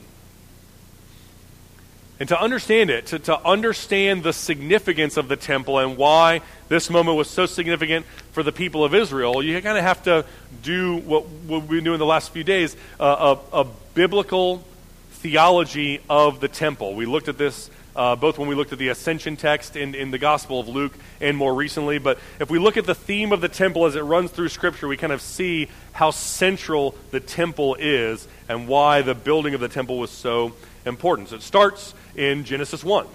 And 2.18 2.30
to 2.30 2.40
understand 2.40 2.90
it, 2.90 3.08
to, 3.08 3.20
to 3.20 3.46
understand 3.46 4.24
the 4.24 4.32
significance 4.32 5.18
of 5.18 5.28
the 5.28 5.36
temple 5.36 5.80
and 5.80 5.98
why 5.98 6.42
this 6.70 6.90
moment 6.90 7.18
was 7.18 7.30
so 7.30 7.46
significant 7.46 8.06
for 8.32 8.42
the 8.42 8.54
people 8.54 8.86
of 8.86 8.96
Israel, 8.96 9.44
you 9.44 9.62
kind 9.62 9.78
of 9.78 9.84
have 9.84 10.04
to 10.04 10.26
do 10.64 10.98
what, 10.98 11.30
we've 11.30 11.68
been 11.68 11.84
doing 11.84 12.00
the 12.00 12.06
last 12.06 12.32
few 12.32 12.44
days 12.44 12.78
uh, 13.00 13.36
a, 13.52 13.62
a, 13.62 13.68
biblical 13.94 14.64
theology 15.12 16.02
of 16.10 16.40
the 16.40 16.48
temple. 16.48 16.96
We 16.96 17.06
looked 17.06 17.28
at 17.28 17.38
this 17.38 17.70
uh, 17.96 18.16
both 18.16 18.38
when 18.38 18.48
we 18.48 18.56
looked 18.56 18.74
at 18.74 18.80
the 18.80 18.90
ascension 18.90 19.38
text 19.38 19.76
in, 19.76 19.96
in 19.96 20.12
the 20.12 20.18
Gospel 20.18 20.60
of 20.60 20.68
Luke 20.68 20.94
and 21.22 21.38
more 21.38 21.54
recently. 21.54 21.98
But 21.98 22.20
if 22.40 22.50
we 22.50 22.60
look 22.60 22.78
at 22.78 22.86
the 22.86 22.96
theme 22.96 23.32
of 23.32 23.42
the 23.42 23.50
temple 23.50 23.86
as 23.86 23.96
it 23.96 24.02
runs 24.02 24.32
through 24.32 24.50
Scripture, 24.50 24.88
we 24.88 24.98
kind 24.98 25.14
of 25.14 25.22
see 25.22 25.70
how 25.94 26.12
central 26.12 26.96
the 27.12 27.20
temple 27.20 27.76
is 27.76 28.28
and 28.50 28.68
why 28.68 29.02
the 29.02 29.16
building 29.16 29.54
of 29.54 29.62
the 29.62 29.70
temple 29.70 29.98
was 29.98 30.12
so 30.12 30.54
important. 30.86 31.30
So 31.30 31.38
it 31.38 31.42
starts 31.42 31.94
in 32.16 32.44
Genesis 32.44 32.84
1. 32.84 33.06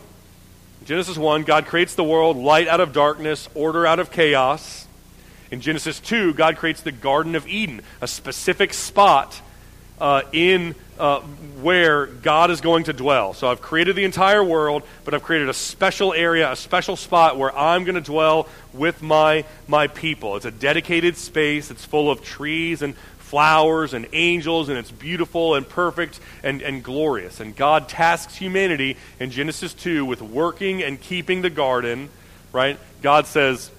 In 0.81 0.87
Genesis 0.87 1.19
1, 1.19 1.43
God 1.43 1.67
creates 1.67 1.95
the 1.95 2.05
world, 2.05 2.37
light 2.37 2.69
out 2.69 2.81
of 2.81 2.93
darkness, 2.93 3.49
order 3.55 3.87
out 3.87 3.99
of 3.99 4.11
chaos. 4.11 4.87
In 5.51 5.61
Genesis 5.61 6.01
2, 6.01 6.33
God 6.35 6.57
creates 6.57 6.81
the 6.81 6.93
Garden 6.93 7.35
of 7.35 7.47
Eden, 7.47 7.83
a 8.01 8.09
specific 8.09 8.73
spot 8.73 9.43
uh, 10.01 10.23
in 10.33 10.75
uh, 10.99 11.21
where 11.63 12.07
God 12.07 12.51
is 12.51 12.61
going 12.61 12.85
to 12.85 12.93
dwell. 12.93 13.33
So 13.33 13.49
I've 13.49 13.63
created 13.63 13.97
the 13.97 14.05
entire 14.05 14.45
world, 14.45 14.83
but 15.05 15.15
I've 15.15 15.23
created 15.23 15.49
a 15.49 15.55
special 15.55 16.13
area, 16.13 16.51
a 16.51 16.57
special 16.57 16.97
spot 16.97 17.39
where 17.39 17.57
I'm 17.57 17.85
going 17.85 17.95
to 17.95 18.01
dwell 18.01 18.49
with 18.73 19.03
my, 19.03 19.45
my 19.67 19.87
people. 19.87 20.37
It's 20.37 20.45
a 20.45 20.51
dedicated 20.51 21.17
space, 21.17 21.71
it's 21.71 21.85
full 21.85 22.11
of 22.11 22.23
trees 22.23 22.83
and 22.83 22.95
flowers 23.19 23.95
and 23.95 24.09
angels, 24.13 24.69
and 24.69 24.77
it's 24.77 24.91
beautiful 24.91 25.55
and 25.55 25.67
perfect 25.67 26.21
and, 26.43 26.61
and 26.63 26.83
glorious. 26.83 27.41
And 27.41 27.55
God 27.55 27.89
tasks 27.89 28.37
humanity 28.37 28.97
in 29.19 29.31
Genesis 29.31 29.73
2 29.73 30.05
with 30.05 30.21
working 30.21 30.83
and 30.83 31.01
keeping 31.01 31.41
the 31.41 31.51
garden, 31.51 32.09
right? 32.53 32.79
God 33.03 33.27
says, 33.27 33.71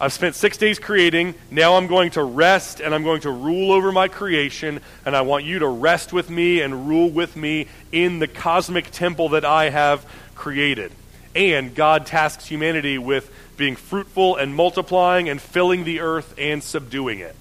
I've 0.00 0.12
spent 0.12 0.34
six 0.34 0.56
days 0.56 0.78
creating. 0.78 1.34
Now 1.50 1.76
I'm 1.76 1.86
going 1.86 2.10
to 2.10 2.22
rest 2.22 2.80
and 2.80 2.94
I'm 2.94 3.04
going 3.04 3.20
to 3.22 3.30
rule 3.30 3.72
over 3.72 3.92
my 3.92 4.08
creation. 4.08 4.80
And 5.06 5.14
I 5.14 5.22
want 5.22 5.44
you 5.44 5.60
to 5.60 5.68
rest 5.68 6.12
with 6.12 6.28
me 6.28 6.60
and 6.60 6.88
rule 6.88 7.08
with 7.08 7.36
me 7.36 7.68
in 7.92 8.18
the 8.18 8.26
cosmic 8.26 8.90
temple 8.90 9.30
that 9.30 9.44
I 9.44 9.70
have 9.70 10.04
created. 10.34 10.92
And 11.34 11.74
God 11.74 12.06
tasks 12.06 12.46
humanity 12.46 12.98
with 12.98 13.30
being 13.56 13.76
fruitful 13.76 14.36
and 14.36 14.54
multiplying 14.54 15.28
and 15.28 15.40
filling 15.40 15.84
the 15.84 16.00
earth 16.00 16.34
and 16.38 16.62
subduing 16.62 17.20
it. 17.20 17.36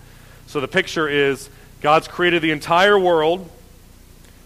So 0.48 0.60
the 0.60 0.68
picture 0.68 1.08
is 1.08 1.50
God's 1.82 2.08
created 2.08 2.42
the 2.42 2.52
entire 2.52 2.98
world, 2.98 3.50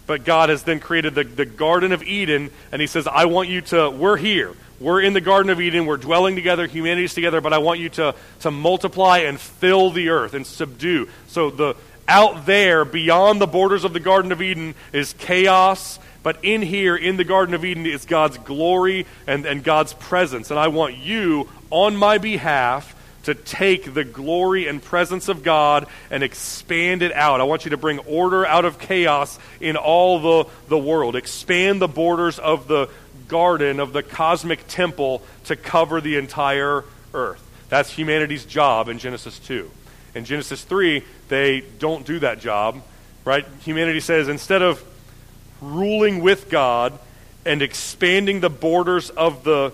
but 0.06 0.24
God 0.24 0.50
has 0.50 0.64
then 0.64 0.80
created 0.80 1.16
the, 1.16 1.24
the 1.24 1.46
Garden 1.46 1.92
of 1.92 2.02
Eden, 2.04 2.50
and 2.72 2.82
He 2.82 2.88
says, 2.88 3.08
I 3.08 3.26
want 3.26 3.50
you 3.50 3.62
to, 3.62 3.90
we're 3.90 4.18
here. 4.18 4.54
We're 4.80 5.02
in 5.02 5.14
the 5.14 5.22
Garden 5.22 5.50
of 5.50 5.60
Eden. 5.60 5.86
We're 5.86 5.98
dwelling 5.98 6.36
together. 6.36 6.68
Humanity's 6.68 7.14
together. 7.14 7.42
But 7.42 7.54
I 7.54 7.58
want 7.58 7.80
you 7.80 7.90
to, 7.90 8.16
to 8.42 8.52
multiply 8.52 9.20
and 9.20 9.40
fill 9.40 9.92
the 9.92 10.10
earth 10.10 10.34
and 10.34 10.46
subdue. 10.46 11.10
So 11.28 11.50
the 11.50 11.76
out 12.08 12.46
there, 12.46 12.86
beyond 12.86 13.42
the 13.42 13.48
borders 13.48 13.84
of 13.84 13.94
the 13.94 14.00
Garden 14.00 14.32
of 14.32 14.42
Eden, 14.42 14.76
is 14.94 15.14
chaos. 15.14 16.00
But 16.24 16.44
in 16.44 16.62
here, 16.62 16.96
in 16.96 17.18
the 17.18 17.24
Garden 17.24 17.54
of 17.54 17.66
Eden, 17.66 17.86
is 17.86 18.06
God's 18.06 18.38
glory 18.38 19.06
and, 19.26 19.46
and 19.46 19.64
God's 19.64 19.94
presence. 19.94 20.52
And 20.52 20.60
I 20.60 20.68
want 20.68 20.96
you, 20.96 21.50
on 21.70 21.96
my 21.96 22.18
behalf, 22.18 22.96
to 23.24 23.36
take 23.36 23.94
the 23.94 24.06
glory 24.06 24.68
and 24.68 24.82
presence 24.82 25.28
of 25.28 25.44
God 25.44 25.86
and 26.10 26.24
expand 26.24 27.02
it 27.02 27.12
out. 27.12 27.42
I 27.42 27.44
want 27.44 27.66
you 27.66 27.72
to 27.72 27.78
bring 27.78 28.00
order 28.00 28.46
out 28.46 28.64
of 28.64 28.80
chaos 28.80 29.38
in 29.60 29.76
all 29.76 30.20
the, 30.20 30.50
the 30.70 30.78
world. 30.78 31.18
Expand 31.18 31.82
the 31.82 31.90
borders 31.90 32.40
of 32.40 32.70
the 32.70 32.90
garden, 33.28 33.80
of 33.80 33.94
the 33.94 34.04
cosmic 34.04 34.68
temple, 34.68 35.22
to 35.46 35.56
cover 35.56 36.02
the 36.02 36.18
entire 36.18 36.84
earth. 37.14 37.44
That's 37.70 37.92
humanity's 37.92 38.46
job 38.46 38.90
in 38.90 39.00
Genesis 39.00 39.40
2. 39.40 39.70
In 40.16 40.26
Genesis 40.26 40.64
3, 40.64 41.04
they 41.28 41.62
don't 41.80 42.06
do 42.06 42.20
that 42.20 42.40
job, 42.40 42.82
right? 43.26 43.46
Humanity 43.62 44.00
says 44.00 44.28
instead 44.28 44.62
of 44.62 44.84
ruling 45.62 46.22
with 46.22 46.50
God 46.50 46.98
and 47.46 47.62
expanding 47.62 48.40
the 48.40 48.50
borders 48.50 49.10
of 49.10 49.44
the 49.44 49.74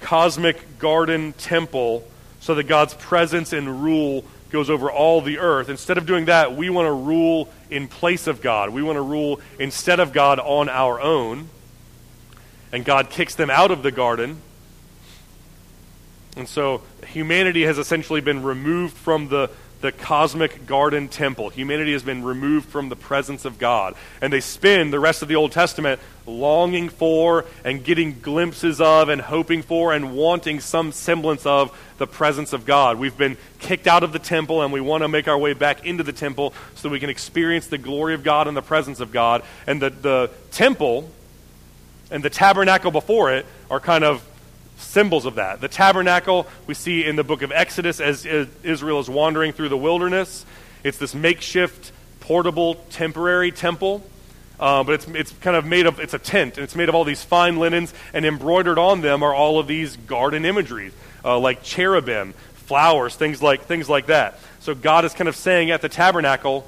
cosmic 0.00 0.78
garden 0.78 1.32
temple, 1.34 2.06
so 2.40 2.54
that 2.54 2.64
God's 2.64 2.94
presence 2.94 3.52
and 3.52 3.82
rule 3.82 4.24
goes 4.50 4.70
over 4.70 4.90
all 4.90 5.20
the 5.20 5.38
earth. 5.38 5.68
Instead 5.68 5.98
of 5.98 6.06
doing 6.06 6.26
that, 6.26 6.54
we 6.54 6.70
want 6.70 6.86
to 6.86 6.92
rule 6.92 7.48
in 7.70 7.88
place 7.88 8.26
of 8.26 8.40
God. 8.40 8.70
We 8.70 8.82
want 8.82 8.96
to 8.96 9.02
rule 9.02 9.40
instead 9.58 9.98
of 9.98 10.12
God 10.12 10.38
on 10.38 10.68
our 10.68 11.00
own. 11.00 11.48
And 12.76 12.84
God 12.84 13.08
kicks 13.08 13.34
them 13.34 13.48
out 13.48 13.70
of 13.70 13.82
the 13.82 13.90
garden. 13.90 14.36
And 16.36 16.46
so 16.46 16.82
humanity 17.06 17.62
has 17.62 17.78
essentially 17.78 18.20
been 18.20 18.42
removed 18.42 18.94
from 18.94 19.28
the, 19.28 19.48
the 19.80 19.92
cosmic 19.92 20.66
garden 20.66 21.08
temple. 21.08 21.48
Humanity 21.48 21.94
has 21.94 22.02
been 22.02 22.22
removed 22.22 22.68
from 22.68 22.90
the 22.90 22.94
presence 22.94 23.46
of 23.46 23.58
God. 23.58 23.94
And 24.20 24.30
they 24.30 24.40
spend 24.42 24.92
the 24.92 25.00
rest 25.00 25.22
of 25.22 25.28
the 25.28 25.36
Old 25.36 25.52
Testament 25.52 26.02
longing 26.26 26.90
for 26.90 27.46
and 27.64 27.82
getting 27.82 28.20
glimpses 28.20 28.78
of 28.78 29.08
and 29.08 29.22
hoping 29.22 29.62
for 29.62 29.94
and 29.94 30.14
wanting 30.14 30.60
some 30.60 30.92
semblance 30.92 31.46
of 31.46 31.74
the 31.96 32.06
presence 32.06 32.52
of 32.52 32.66
God. 32.66 32.98
We've 32.98 33.16
been 33.16 33.38
kicked 33.58 33.86
out 33.86 34.02
of 34.02 34.12
the 34.12 34.18
temple 34.18 34.60
and 34.60 34.70
we 34.70 34.82
want 34.82 35.02
to 35.02 35.08
make 35.08 35.28
our 35.28 35.38
way 35.38 35.54
back 35.54 35.86
into 35.86 36.02
the 36.02 36.12
temple 36.12 36.52
so 36.74 36.88
that 36.88 36.92
we 36.92 37.00
can 37.00 37.08
experience 37.08 37.68
the 37.68 37.78
glory 37.78 38.12
of 38.12 38.22
God 38.22 38.48
and 38.48 38.54
the 38.54 38.60
presence 38.60 39.00
of 39.00 39.12
God. 39.12 39.44
And 39.66 39.80
the, 39.80 39.88
the 39.88 40.30
temple 40.50 41.10
and 42.10 42.22
the 42.22 42.30
tabernacle 42.30 42.90
before 42.90 43.32
it 43.32 43.46
are 43.70 43.80
kind 43.80 44.04
of 44.04 44.22
symbols 44.76 45.24
of 45.24 45.36
that. 45.36 45.60
The 45.60 45.68
tabernacle 45.68 46.46
we 46.66 46.74
see 46.74 47.04
in 47.04 47.16
the 47.16 47.24
book 47.24 47.42
of 47.42 47.50
Exodus 47.52 48.00
as 48.00 48.26
Israel 48.26 49.00
is 49.00 49.08
wandering 49.08 49.52
through 49.52 49.70
the 49.70 49.76
wilderness. 49.76 50.44
It's 50.84 50.98
this 50.98 51.14
makeshift, 51.14 51.92
portable, 52.20 52.74
temporary 52.90 53.52
temple. 53.52 54.04
Uh, 54.58 54.82
but 54.84 54.94
it's, 54.94 55.08
it's 55.08 55.32
kind 55.40 55.56
of 55.56 55.66
made 55.66 55.86
of, 55.86 56.00
it's 56.00 56.14
a 56.14 56.18
tent, 56.18 56.56
and 56.56 56.64
it's 56.64 56.74
made 56.74 56.88
of 56.88 56.94
all 56.94 57.04
these 57.04 57.22
fine 57.22 57.58
linens, 57.58 57.92
and 58.14 58.24
embroidered 58.24 58.78
on 58.78 59.02
them 59.02 59.22
are 59.22 59.34
all 59.34 59.58
of 59.58 59.66
these 59.66 59.96
garden 59.96 60.46
imageries, 60.46 60.94
uh, 61.24 61.38
like 61.38 61.62
cherubim, 61.62 62.32
flowers, 62.54 63.14
things 63.14 63.42
like, 63.42 63.64
things 63.64 63.86
like 63.86 64.06
that. 64.06 64.38
So 64.60 64.74
God 64.74 65.04
is 65.04 65.12
kind 65.12 65.28
of 65.28 65.36
saying 65.36 65.70
at 65.70 65.82
the 65.82 65.90
tabernacle, 65.90 66.66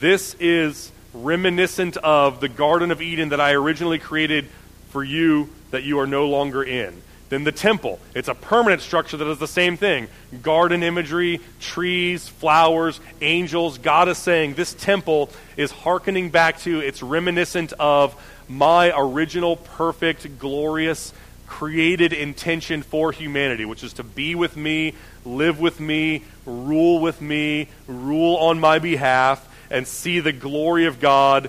this 0.00 0.36
is 0.38 0.92
reminiscent 1.14 1.96
of 1.96 2.40
the 2.40 2.48
Garden 2.48 2.90
of 2.90 3.00
Eden 3.00 3.30
that 3.30 3.40
I 3.40 3.52
originally 3.52 3.98
created 3.98 4.46
for 4.90 5.02
you 5.02 5.48
that 5.70 5.82
you 5.84 5.98
are 5.98 6.06
no 6.06 6.28
longer 6.28 6.62
in. 6.62 7.02
Then 7.30 7.44
the 7.44 7.52
temple. 7.52 8.00
It's 8.14 8.26
a 8.26 8.34
permanent 8.34 8.82
structure 8.82 9.16
that 9.16 9.24
does 9.24 9.38
the 9.38 9.46
same 9.46 9.76
thing 9.76 10.08
garden 10.42 10.82
imagery, 10.82 11.40
trees, 11.60 12.28
flowers, 12.28 13.00
angels. 13.20 13.78
God 13.78 14.08
is 14.08 14.18
saying 14.18 14.54
this 14.54 14.74
temple 14.74 15.30
is 15.56 15.70
hearkening 15.70 16.30
back 16.30 16.58
to, 16.60 16.80
it's 16.80 17.02
reminiscent 17.02 17.72
of 17.78 18.20
my 18.48 18.92
original, 18.96 19.56
perfect, 19.56 20.38
glorious, 20.40 21.12
created 21.46 22.12
intention 22.12 22.82
for 22.82 23.12
humanity, 23.12 23.64
which 23.64 23.84
is 23.84 23.92
to 23.94 24.02
be 24.02 24.34
with 24.34 24.56
me, 24.56 24.94
live 25.24 25.60
with 25.60 25.78
me, 25.78 26.24
rule 26.46 27.00
with 27.00 27.20
me, 27.20 27.68
rule 27.86 28.36
on 28.36 28.58
my 28.58 28.80
behalf, 28.80 29.46
and 29.70 29.86
see 29.86 30.18
the 30.18 30.32
glory 30.32 30.86
of 30.86 30.98
God, 30.98 31.48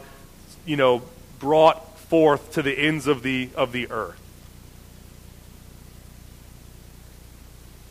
you 0.65 0.75
know, 0.75 1.01
brought 1.39 1.90
forth 2.11 2.51
to 2.51 2.61
the 2.61 2.77
ends 2.77 3.07
of 3.07 3.23
the, 3.23 3.47
of 3.55 3.71
the 3.71 3.89
earth. 3.89 4.19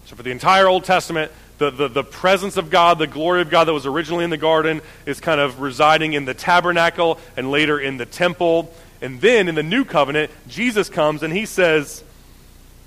So, 0.04 0.14
for 0.14 0.22
the 0.22 0.30
entire 0.30 0.68
Old 0.68 0.84
Testament, 0.84 1.32
the, 1.56 1.70
the, 1.70 1.88
the, 1.88 2.04
presence 2.04 2.58
of 2.58 2.68
God, 2.68 2.98
the 2.98 3.06
glory 3.06 3.40
of 3.40 3.48
God 3.48 3.64
that 3.64 3.72
was 3.72 3.86
originally 3.86 4.24
in 4.24 4.28
the 4.28 4.36
garden, 4.36 4.82
is 5.06 5.20
kind 5.20 5.40
of 5.40 5.62
residing 5.62 6.12
in 6.12 6.26
the 6.26 6.34
tabernacle 6.34 7.18
and 7.34 7.50
later 7.50 7.80
in 7.80 7.96
the 7.96 8.04
temple. 8.04 8.70
And 9.00 9.22
then 9.22 9.48
in 9.48 9.54
the 9.54 9.62
new 9.62 9.86
covenant, 9.86 10.30
Jesus 10.46 10.90
comes 10.90 11.22
and 11.22 11.32
he 11.32 11.46
says, 11.46 12.04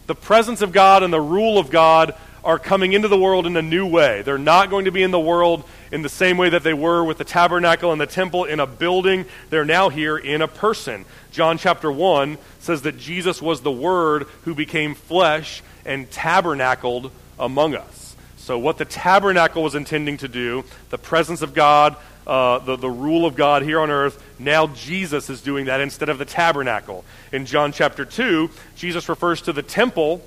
The 0.06 0.14
presence 0.14 0.62
of 0.62 0.72
God 0.72 1.02
and 1.02 1.12
the 1.12 1.20
rule 1.20 1.58
of 1.58 1.72
God 1.72 2.14
are 2.44 2.60
coming 2.60 2.94
into 2.94 3.08
the 3.08 3.18
world 3.18 3.48
in 3.48 3.58
a 3.58 3.62
new 3.62 3.88
way. 3.88 4.22
They're 4.22 4.38
not 4.38 4.70
going 4.70 4.86
to 4.86 4.92
be 4.92 5.02
in 5.02 5.12
the 5.12 5.20
world 5.20 5.64
in 5.92 6.02
the 6.02 6.10
same 6.10 6.38
way 6.38 6.50
that 6.50 6.64
they 6.64 6.74
were 6.74 7.04
with 7.04 7.18
the 7.18 7.24
tabernacle 7.24 7.92
and 7.92 8.02
the 8.02 8.08
temple 8.08 8.44
in 8.46 8.60
a 8.60 8.68
building. 8.68 9.26
They're 9.50 9.66
now 9.66 9.90
here 9.90 10.18
in 10.18 10.42
a 10.42 10.48
person. 10.48 11.06
John 11.34 11.58
chapter 11.58 11.92
1 11.92 12.38
says 12.60 12.84
that 12.84 13.00
Jesus 13.00 13.42
was 13.42 13.62
the 13.62 13.72
Word 13.72 14.28
who 14.44 14.54
became 14.54 14.94
flesh 14.94 15.64
and 15.84 16.10
tabernacled 16.12 17.12
among 17.40 17.74
us. 17.74 18.16
So, 18.38 18.60
what 18.60 18.78
the 18.78 18.86
tabernacle 18.86 19.64
was 19.64 19.74
intending 19.74 20.18
to 20.18 20.28
do, 20.28 20.64
the 20.92 21.00
presence 21.00 21.42
of 21.42 21.56
God, 21.56 21.96
uh, 22.28 22.60
the, 22.60 22.76
the 22.76 22.90
rule 22.90 23.26
of 23.26 23.36
God 23.36 23.64
here 23.64 23.80
on 23.80 23.90
earth, 23.90 24.24
now 24.38 24.68
Jesus 24.68 25.28
is 25.28 25.42
doing 25.42 25.66
that 25.66 25.82
instead 25.82 26.08
of 26.08 26.20
the 26.20 26.26
tabernacle. 26.26 27.04
In 27.32 27.48
John 27.48 27.72
chapter 27.72 28.06
2, 28.06 28.52
Jesus 28.76 29.10
refers 29.10 29.42
to 29.42 29.54
the 29.54 29.64
temple, 29.64 30.22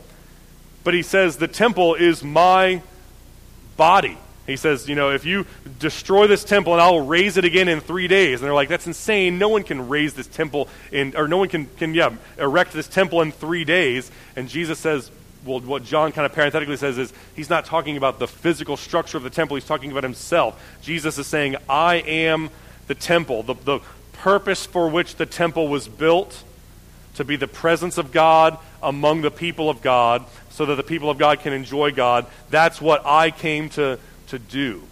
but 0.82 0.92
he 0.92 1.02
says, 1.02 1.36
The 1.36 1.46
temple 1.46 1.94
is 1.94 2.24
my 2.24 2.82
body. 3.76 4.18
He 4.46 4.56
says, 4.56 4.88
you 4.88 4.94
know, 4.94 5.10
if 5.10 5.24
you 5.24 5.46
destroy 5.78 6.26
this 6.26 6.44
temple 6.44 6.72
and 6.72 6.80
I'll 6.80 7.00
raise 7.00 7.36
it 7.36 7.44
again 7.44 7.68
in 7.68 7.80
three 7.80 8.08
days. 8.08 8.40
And 8.40 8.46
they're 8.46 8.54
like, 8.54 8.68
that's 8.68 8.86
insane. 8.86 9.38
No 9.38 9.48
one 9.48 9.64
can 9.64 9.88
raise 9.88 10.14
this 10.14 10.26
temple 10.26 10.68
in, 10.92 11.16
or 11.16 11.26
no 11.26 11.36
one 11.38 11.48
can, 11.48 11.66
can 11.76 11.94
yeah, 11.94 12.14
erect 12.38 12.72
this 12.72 12.88
temple 12.88 13.22
in 13.22 13.32
three 13.32 13.64
days. 13.64 14.10
And 14.36 14.48
Jesus 14.48 14.78
says, 14.78 15.10
well, 15.44 15.60
what 15.60 15.84
John 15.84 16.12
kind 16.12 16.26
of 16.26 16.32
parenthetically 16.32 16.76
says 16.76 16.98
is 16.98 17.12
he's 17.34 17.50
not 17.50 17.64
talking 17.64 17.96
about 17.96 18.18
the 18.18 18.28
physical 18.28 18.76
structure 18.76 19.16
of 19.16 19.22
the 19.22 19.30
temple, 19.30 19.56
he's 19.56 19.64
talking 19.64 19.90
about 19.90 20.02
himself. 20.02 20.60
Jesus 20.82 21.18
is 21.18 21.26
saying, 21.26 21.56
I 21.68 21.96
am 21.96 22.50
the 22.88 22.94
temple, 22.94 23.42
the, 23.42 23.54
the 23.54 23.80
purpose 24.12 24.66
for 24.66 24.88
which 24.88 25.16
the 25.16 25.26
temple 25.26 25.68
was 25.68 25.88
built 25.88 26.42
to 27.14 27.24
be 27.24 27.36
the 27.36 27.48
presence 27.48 27.96
of 27.96 28.12
God 28.12 28.58
among 28.82 29.22
the 29.22 29.30
people 29.30 29.70
of 29.70 29.82
God 29.82 30.24
so 30.50 30.66
that 30.66 30.74
the 30.76 30.82
people 30.82 31.10
of 31.10 31.18
God 31.18 31.40
can 31.40 31.52
enjoy 31.52 31.90
God. 31.92 32.26
That's 32.50 32.80
what 32.80 33.04
I 33.06 33.30
came 33.30 33.68
to, 33.70 33.98
to 34.28 34.38
do. 34.38 34.82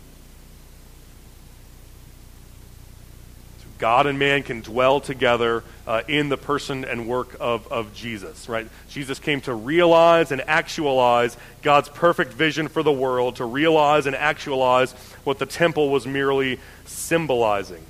God 3.78 4.06
and 4.06 4.18
man 4.18 4.42
can 4.42 4.60
dwell 4.60 5.00
together 5.00 5.64
uh, 5.86 6.02
in 6.06 6.28
the 6.28 6.36
person 6.36 6.84
and 6.84 7.08
work 7.08 7.36
of, 7.40 7.70
of 7.70 7.92
Jesus, 7.92 8.48
right? 8.48 8.68
Jesus 8.88 9.18
came 9.18 9.40
to 9.42 9.54
realize 9.54 10.32
and 10.32 10.40
actualize 10.42 11.36
God's 11.62 11.88
perfect 11.88 12.32
vision 12.32 12.68
for 12.68 12.82
the 12.82 12.92
world, 12.92 13.36
to 13.36 13.44
realize 13.44 14.06
and 14.06 14.14
actualize 14.16 14.92
what 15.24 15.38
the 15.38 15.46
temple 15.46 15.90
was 15.90 16.06
merely 16.06 16.60
symbolizing. 16.86 17.82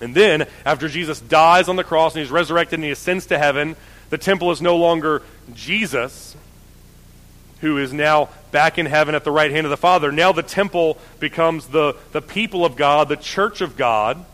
And 0.00 0.14
then, 0.14 0.46
after 0.66 0.88
Jesus 0.88 1.20
dies 1.20 1.68
on 1.68 1.76
the 1.76 1.84
cross 1.84 2.14
and 2.14 2.22
he's 2.22 2.30
resurrected 2.30 2.78
and 2.78 2.84
he 2.84 2.90
ascends 2.90 3.26
to 3.26 3.38
heaven, 3.38 3.76
the 4.10 4.18
temple 4.18 4.50
is 4.50 4.60
no 4.60 4.76
longer 4.76 5.22
Jesus, 5.54 6.36
who 7.64 7.78
is 7.78 7.92
now 7.92 8.28
back 8.52 8.78
in 8.78 8.86
heaven 8.86 9.14
at 9.14 9.24
the 9.24 9.32
right 9.32 9.50
hand 9.50 9.66
of 9.66 9.70
the 9.70 9.76
Father. 9.76 10.12
Now 10.12 10.30
the 10.32 10.42
temple 10.42 10.98
becomes 11.18 11.66
the, 11.66 11.96
the 12.12 12.22
people 12.22 12.64
of 12.64 12.76
God, 12.76 13.08
the 13.08 13.16
church 13.16 13.60
of 13.60 13.76
God 13.76 14.24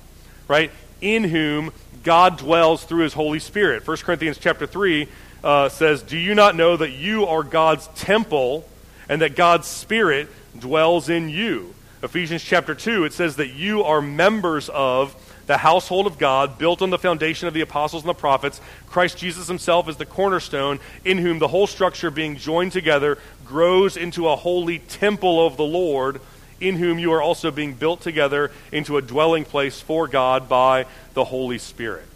right? 0.51 0.72
In 1.01 1.22
whom 1.22 1.72
God 2.03 2.37
dwells 2.37 2.85
through 2.85 3.05
his 3.05 3.14
Holy 3.14 3.39
Spirit. 3.39 3.87
1 3.87 3.97
Corinthians 3.99 4.37
chapter 4.37 4.66
3 4.66 5.07
uh, 5.45 5.68
says, 5.68 6.03
Do 6.03 6.18
you 6.18 6.35
not 6.35 6.57
know 6.57 6.76
that 6.76 6.91
you 6.91 7.26
are 7.26 7.45
God's 7.45 7.87
temple 7.95 8.68
and 9.09 9.22
that 9.22 9.37
God's 9.37 9.68
Spirit 9.68 10.28
dwells 10.59 11.09
in 11.09 11.28
you? 11.28 11.72
Ephesians 12.03 12.43
chapter 12.43 12.74
2, 12.74 13.05
it 13.05 13.12
says 13.12 13.37
that 13.37 13.51
you 13.51 13.85
are 13.85 14.03
members 14.03 14.68
of 14.70 15.14
the 15.51 15.57
household 15.57 16.07
of 16.07 16.17
God, 16.17 16.59
built 16.59 16.81
on 16.81 16.91
the 16.91 16.99
foundation 16.99 17.49
of 17.49 17.55
the 17.55 17.61
apostles 17.61 18.05
and 18.05 18.09
the 18.09 18.15
prophets. 18.15 18.61
Christ 18.87 19.19
Jesus 19.19 19.49
himself 19.49 19.89
is 19.89 19.97
the 19.97 20.07
cornerstone, 20.07 20.79
in 21.05 21.19
whom 21.19 21.41
the 21.41 21.49
whole 21.49 21.67
structure, 21.67 22.13
being 22.13 22.37
joined 22.37 22.71
together, 22.71 23.19
grows 23.45 23.97
into 23.97 24.29
a 24.29 24.37
holy 24.37 24.79
temple 24.79 25.45
of 25.45 25.57
the 25.57 25.65
Lord 25.65 26.21
in 26.61 26.77
whom 26.77 27.01
you 27.01 27.13
are 27.13 27.21
also 27.21 27.51
being 27.51 27.75
built 27.75 28.01
together 28.01 28.53
into 28.71 28.97
a 28.97 29.03
dwelling 29.03 29.45
place 29.45 29.81
for 29.81 30.07
God 30.07 30.49
by 30.49 30.87
the 31.15 31.25
Holy 31.25 31.59
Spirit. 31.59 32.07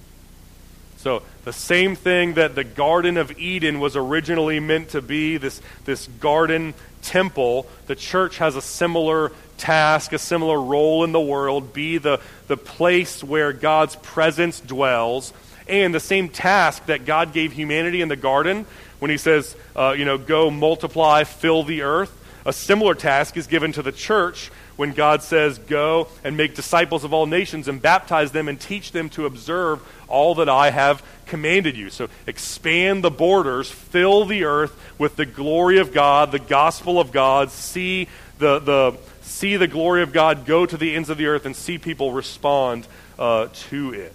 So, 0.99 1.24
the 1.45 1.53
same 1.53 1.97
thing 1.97 2.35
that 2.35 2.55
the 2.55 2.62
Garden 2.62 3.16
of 3.16 3.37
Eden 3.37 3.80
was 3.80 3.97
originally 3.97 4.61
meant 4.61 4.91
to 4.91 5.03
be, 5.03 5.39
this, 5.39 5.61
this 5.87 6.07
garden 6.20 6.72
temple, 7.03 7.66
the 7.89 7.97
church 7.97 8.39
has 8.39 8.55
a 8.55 8.62
similar 8.62 9.32
task, 9.59 10.12
a 10.12 10.18
similar 10.18 10.61
role 10.61 11.05
in 11.05 11.12
the 11.12 11.20
world, 11.20 11.72
be 11.72 11.98
the, 11.98 12.20
the 12.48 12.57
place 12.57 13.22
where 13.22 13.52
God's 13.52 13.96
presence 13.96 14.61
dwells. 14.61 15.32
And 15.66 15.94
the 15.94 16.00
same 16.00 16.28
task 16.28 16.86
that 16.86 17.07
God 17.07 17.32
gave 17.32 17.52
humanity 17.52 18.02
in 18.02 18.09
the 18.09 18.16
garden 18.16 18.66
when 18.98 19.11
he 19.11 19.16
says, 19.16 19.57
uh, 19.74 19.94
you 19.96 20.05
know, 20.05 20.18
go 20.18 20.50
multiply, 20.50 21.24
fill 21.24 21.62
the 21.62 21.82
earth. 21.82 22.20
A 22.46 22.52
similar 22.52 22.94
task 22.94 23.36
is 23.36 23.46
given 23.46 23.72
to 23.72 23.82
the 23.82 23.92
church 23.92 24.50
when 24.76 24.92
God 24.92 25.22
says, 25.22 25.59
Go 25.59 26.09
and 26.22 26.36
make 26.36 26.55
disciples 26.55 27.05
of 27.05 27.12
all 27.12 27.26
nations 27.26 27.68
and 27.68 27.80
baptize 27.80 28.32
them 28.32 28.48
and 28.48 28.61
teach 28.61 28.92
them 28.92 29.09
to 29.11 29.26
observe 29.26 29.80
all 30.09 30.34
that 30.36 30.48
I 30.48 30.70
have 30.70 31.02
commanded 31.26 31.76
you. 31.76 31.90
So 31.90 32.09
expand 32.26 33.02
the 33.02 33.11
borders, 33.11 33.70
fill 33.70 34.24
the 34.24 34.44
earth 34.44 34.78
with 34.98 35.16
the 35.16 35.26
glory 35.26 35.78
of 35.78 35.92
God, 35.92 36.32
the 36.32 36.38
gospel 36.38 37.00
of 37.00 37.12
God, 37.12 37.50
see 37.50 38.09
the, 38.38 38.59
the, 38.59 38.96
see 39.24 39.56
the 39.56 39.66
glory 39.66 40.02
of 40.02 40.12
God 40.12 40.46
go 40.46 40.66
to 40.66 40.76
the 40.76 40.94
ends 40.94 41.10
of 41.10 41.18
the 41.18 41.26
earth 41.26 41.46
and 41.46 41.56
see 41.56 41.78
people 41.78 42.12
respond 42.12 42.86
uh, 43.18 43.48
to 43.52 43.92
it. 43.92 44.14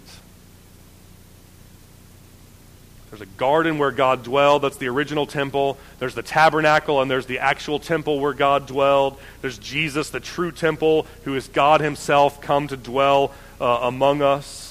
There's 3.10 3.22
a 3.22 3.26
garden 3.26 3.78
where 3.78 3.90
God 3.90 4.22
dwelled. 4.22 4.62
That's 4.62 4.76
the 4.76 4.86
original 4.86 5.26
temple. 5.26 5.78
There's 5.98 6.14
the 6.14 6.22
tabernacle, 6.22 7.02
and 7.02 7.10
there's 7.10 7.26
the 7.26 7.40
actual 7.40 7.80
temple 7.80 8.20
where 8.20 8.32
God 8.32 8.68
dwelled. 8.68 9.18
There's 9.40 9.58
Jesus, 9.58 10.10
the 10.10 10.20
true 10.20 10.52
temple, 10.52 11.06
who 11.24 11.34
is 11.34 11.48
God 11.48 11.80
Himself, 11.80 12.40
come 12.40 12.68
to 12.68 12.76
dwell 12.76 13.32
uh, 13.60 13.80
among 13.82 14.22
us. 14.22 14.69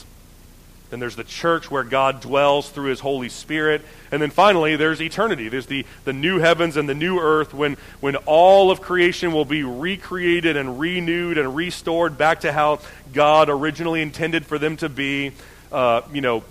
Then 0.89 0.99
there's 0.99 1.15
the 1.15 1.23
church 1.23 1.69
where 1.69 1.83
God 1.83 2.19
dwells 2.19 2.69
through 2.69 2.89
his 2.89 2.99
Holy 2.99 3.29
Spirit. 3.29 3.83
And 4.11 4.21
then 4.21 4.31
finally, 4.31 4.75
there's 4.75 5.01
eternity. 5.01 5.47
There's 5.47 5.67
the, 5.67 5.85
the 6.03 6.13
new 6.13 6.39
heavens 6.39 6.77
and 6.77 6.89
the 6.89 6.95
new 6.95 7.19
earth 7.19 7.53
when, 7.53 7.77
when 7.99 8.15
all 8.15 8.71
of 8.71 8.81
creation 8.81 9.31
will 9.31 9.45
be 9.45 9.63
recreated 9.63 10.57
and 10.57 10.79
renewed 10.79 11.37
and 11.37 11.55
restored 11.55 12.17
back 12.17 12.41
to 12.41 12.51
how 12.51 12.79
God 13.13 13.49
originally 13.49 14.01
intended 14.01 14.45
for 14.45 14.57
them 14.57 14.77
to 14.77 14.89
be, 14.89 15.31
uh, 15.71 16.01
you 16.11 16.21
know, 16.21 16.43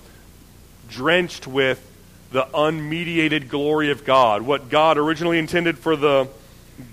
drenched 0.88 1.46
with 1.46 1.84
the 2.30 2.44
unmediated 2.54 3.48
glory 3.48 3.90
of 3.90 4.04
God. 4.04 4.42
What 4.42 4.68
God 4.68 4.98
originally 4.98 5.38
intended 5.38 5.78
for 5.78 5.96
the 5.96 6.28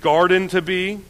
garden 0.01 0.47
to 0.47 0.61
be 0.61 1.01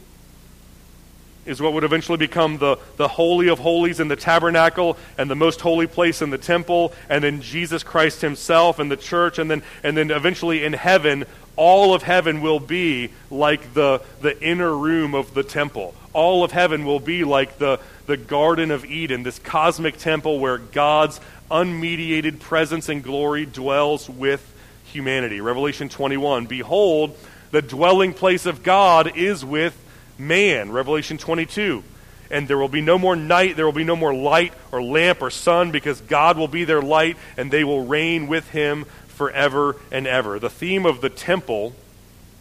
is 1.46 1.62
what 1.62 1.74
would 1.74 1.84
eventually 1.84 2.18
become 2.18 2.58
the, 2.58 2.78
the 2.98 3.08
Holy 3.08 3.50
of 3.50 3.60
Holies 3.60 4.00
in 4.00 4.08
the 4.08 4.16
tabernacle 4.16 4.98
and 5.18 5.30
the 5.30 5.36
most 5.36 5.62
holy 5.62 5.88
place 5.88 6.22
in 6.22 6.30
the 6.30 6.38
temple, 6.38 6.94
and 7.10 7.24
then 7.24 7.42
Jesus 7.42 7.84
Christ 7.84 8.22
himself 8.22 8.80
and 8.80 8.92
the 8.92 8.98
church, 8.98 9.40
and 9.40 9.50
then, 9.50 9.64
and 9.84 9.96
then 9.96 10.12
eventually 10.12 10.64
in 10.64 10.74
heaven, 10.74 11.26
all 11.56 11.94
of 11.94 12.04
heaven 12.04 12.42
will 12.42 12.60
be 12.60 13.12
like 13.30 13.74
the, 13.74 14.02
the 14.22 14.42
inner 14.44 14.76
room 14.76 15.16
of 15.16 15.34
the 15.34 15.44
temple. 15.44 15.94
All 16.14 16.44
of 16.44 16.52
heaven 16.52 16.86
will 16.86 17.00
be 17.00 17.24
like 17.24 17.58
the, 17.58 17.80
the 18.06 18.18
Garden 18.18 18.72
of 18.72 18.86
Eden, 18.86 19.24
this 19.24 19.40
cosmic 19.40 19.98
temple 19.98 20.40
where 20.40 20.58
God's 20.58 21.20
unmediated 21.52 22.40
presence 22.40 22.90
and 22.90 23.04
glory 23.04 23.46
dwells 23.46 24.10
with 24.10 24.54
humanity. 24.86 25.42
Revelation 25.42 25.90
21 25.90 26.46
Behold, 26.46 27.18
the 27.52 27.62
dwelling 27.62 28.14
place 28.14 28.46
of 28.46 28.64
God 28.64 29.16
is 29.16 29.46
with 29.46 29.78
man. 30.18 30.72
Revelation 30.72 31.18
22. 31.18 31.84
And 32.32 32.48
there 32.48 32.58
will 32.58 32.68
be 32.68 32.82
no 32.82 32.98
more 32.98 33.16
night, 33.16 33.56
there 33.56 33.66
will 33.66 33.72
be 33.72 33.84
no 33.84 33.96
more 33.96 34.14
light 34.14 34.54
or 34.72 34.82
lamp 34.82 35.22
or 35.22 35.30
sun, 35.30 35.72
because 35.72 36.02
God 36.02 36.38
will 36.38 36.48
be 36.48 36.64
their 36.64 36.82
light, 36.82 37.18
and 37.38 37.52
they 37.52 37.64
will 37.64 37.86
reign 37.86 38.28
with 38.28 38.50
him 38.50 38.86
forever 39.08 39.76
and 39.92 40.08
ever. 40.08 40.40
The 40.40 40.50
theme 40.50 40.86
of 40.86 41.02
the 41.02 41.10
temple 41.10 41.74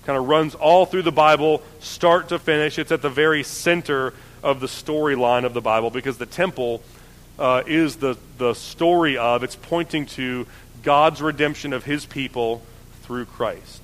kind 0.04 0.18
of 0.18 0.28
runs 0.28 0.54
all 0.54 0.86
through 0.86 1.02
the 1.02 1.12
Bible, 1.12 1.62
start 1.80 2.28
to 2.28 2.38
finish. 2.38 2.78
It's 2.78 2.92
at 2.92 3.02
the 3.02 3.10
very 3.10 3.42
center 3.42 4.12
of 4.42 4.60
the 4.60 4.66
storyline 4.66 5.44
of 5.44 5.54
the 5.54 5.60
Bible, 5.60 5.90
because 5.90 6.18
the 6.18 6.26
temple 6.26 6.82
uh, 7.38 7.62
is 7.66 7.96
the, 7.96 8.16
the 8.38 8.54
story 8.54 9.16
of, 9.16 9.42
it's 9.42 9.56
pointing 9.56 10.06
to 10.06 10.46
God's 10.82 11.22
redemption 11.22 11.72
of 11.72 11.84
his 11.84 12.06
people 12.06 12.62
through 13.02 13.24
Christ. 13.26 13.83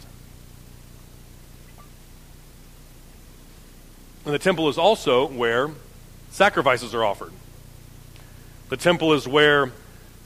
And 4.25 4.35
the 4.35 4.39
temple 4.39 4.68
is 4.68 4.79
also 4.79 5.27
where 5.27 5.71
sacrifices 6.31 6.95
are 6.95 7.05
offered. 7.05 7.33
The 8.68 8.77
temple 8.77 9.12
is 9.14 9.27
where 9.27 9.73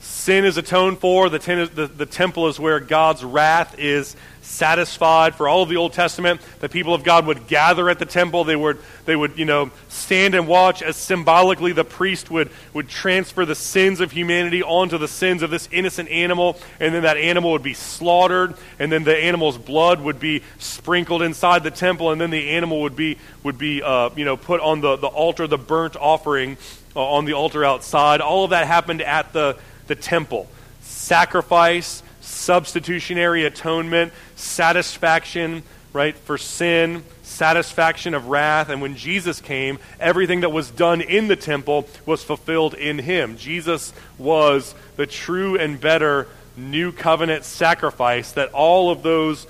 sin 0.05 0.45
is 0.45 0.57
atoned 0.57 0.99
for. 0.99 1.29
The, 1.29 1.39
ten, 1.39 1.69
the, 1.73 1.87
the, 1.87 2.05
temple 2.05 2.47
is 2.47 2.59
where 2.59 2.79
God's 2.79 3.23
wrath 3.23 3.77
is 3.77 4.15
satisfied. 4.41 5.35
For 5.35 5.47
all 5.47 5.63
of 5.63 5.69
the 5.69 5.77
Old 5.77 5.93
Testament, 5.93 6.41
the 6.59 6.69
people 6.69 6.93
of 6.93 7.03
God 7.03 7.25
would 7.25 7.47
gather 7.47 7.89
at 7.89 7.99
the 7.99 8.05
temple. 8.05 8.43
They 8.43 8.55
would, 8.55 8.77
they 9.05 9.15
would 9.15 9.37
you 9.37 9.45
know, 9.45 9.71
stand 9.89 10.35
and 10.35 10.47
watch 10.47 10.81
as 10.81 10.95
symbolically 10.95 11.73
the 11.73 11.83
priest 11.83 12.29
would, 12.31 12.49
would 12.73 12.87
transfer 12.87 13.45
the 13.45 13.55
sins 13.55 13.99
of 13.99 14.11
humanity 14.11 14.63
onto 14.63 14.97
the 14.97 15.07
sins 15.07 15.41
of 15.41 15.49
this 15.49 15.67
innocent 15.71 16.09
animal. 16.09 16.57
And 16.79 16.93
then 16.93 17.03
that 17.03 17.17
animal 17.17 17.51
would 17.51 17.63
be 17.63 17.73
slaughtered. 17.73 18.55
And 18.79 18.91
then 18.91 19.03
the 19.03 19.17
animal's 19.17 19.57
blood 19.57 20.01
would 20.01 20.19
be 20.19 20.43
sprinkled 20.59 21.21
inside 21.23 21.63
the 21.63 21.71
temple. 21.71 22.11
And 22.11 22.21
then 22.21 22.29
the 22.29 22.51
animal 22.51 22.81
would 22.81 22.95
be, 22.95 23.17
would 23.43 23.57
be 23.57 23.81
uh, 23.81 24.11
you 24.15 24.25
know, 24.25 24.37
put 24.37 24.61
on 24.61 24.81
the, 24.81 24.97
the 24.97 25.07
altar, 25.07 25.47
the 25.47 25.57
burnt 25.57 25.95
offering 25.95 26.57
uh, 26.95 27.03
on 27.03 27.25
the 27.25 27.33
altar 27.33 27.65
outside. 27.65 28.21
All 28.21 28.43
of 28.43 28.51
that 28.51 28.67
happened 28.67 29.01
at 29.01 29.33
the 29.33 29.57
the 29.87 29.95
temple. 29.95 30.47
Sacrifice, 30.81 32.03
substitutionary 32.21 33.45
atonement, 33.45 34.13
satisfaction, 34.35 35.63
right, 35.93 36.15
for 36.15 36.37
sin, 36.37 37.03
satisfaction 37.23 38.13
of 38.13 38.27
wrath. 38.27 38.69
And 38.69 38.81
when 38.81 38.95
Jesus 38.95 39.41
came, 39.41 39.79
everything 39.99 40.41
that 40.41 40.51
was 40.51 40.69
done 40.69 41.01
in 41.01 41.27
the 41.27 41.35
temple 41.35 41.87
was 42.05 42.23
fulfilled 42.23 42.73
in 42.73 42.99
him. 42.99 43.37
Jesus 43.37 43.93
was 44.17 44.75
the 44.95 45.05
true 45.05 45.57
and 45.57 45.79
better 45.79 46.27
new 46.57 46.91
covenant 46.91 47.43
sacrifice 47.43 48.31
that 48.33 48.53
all 48.53 48.89
of 48.89 49.03
those 49.03 49.45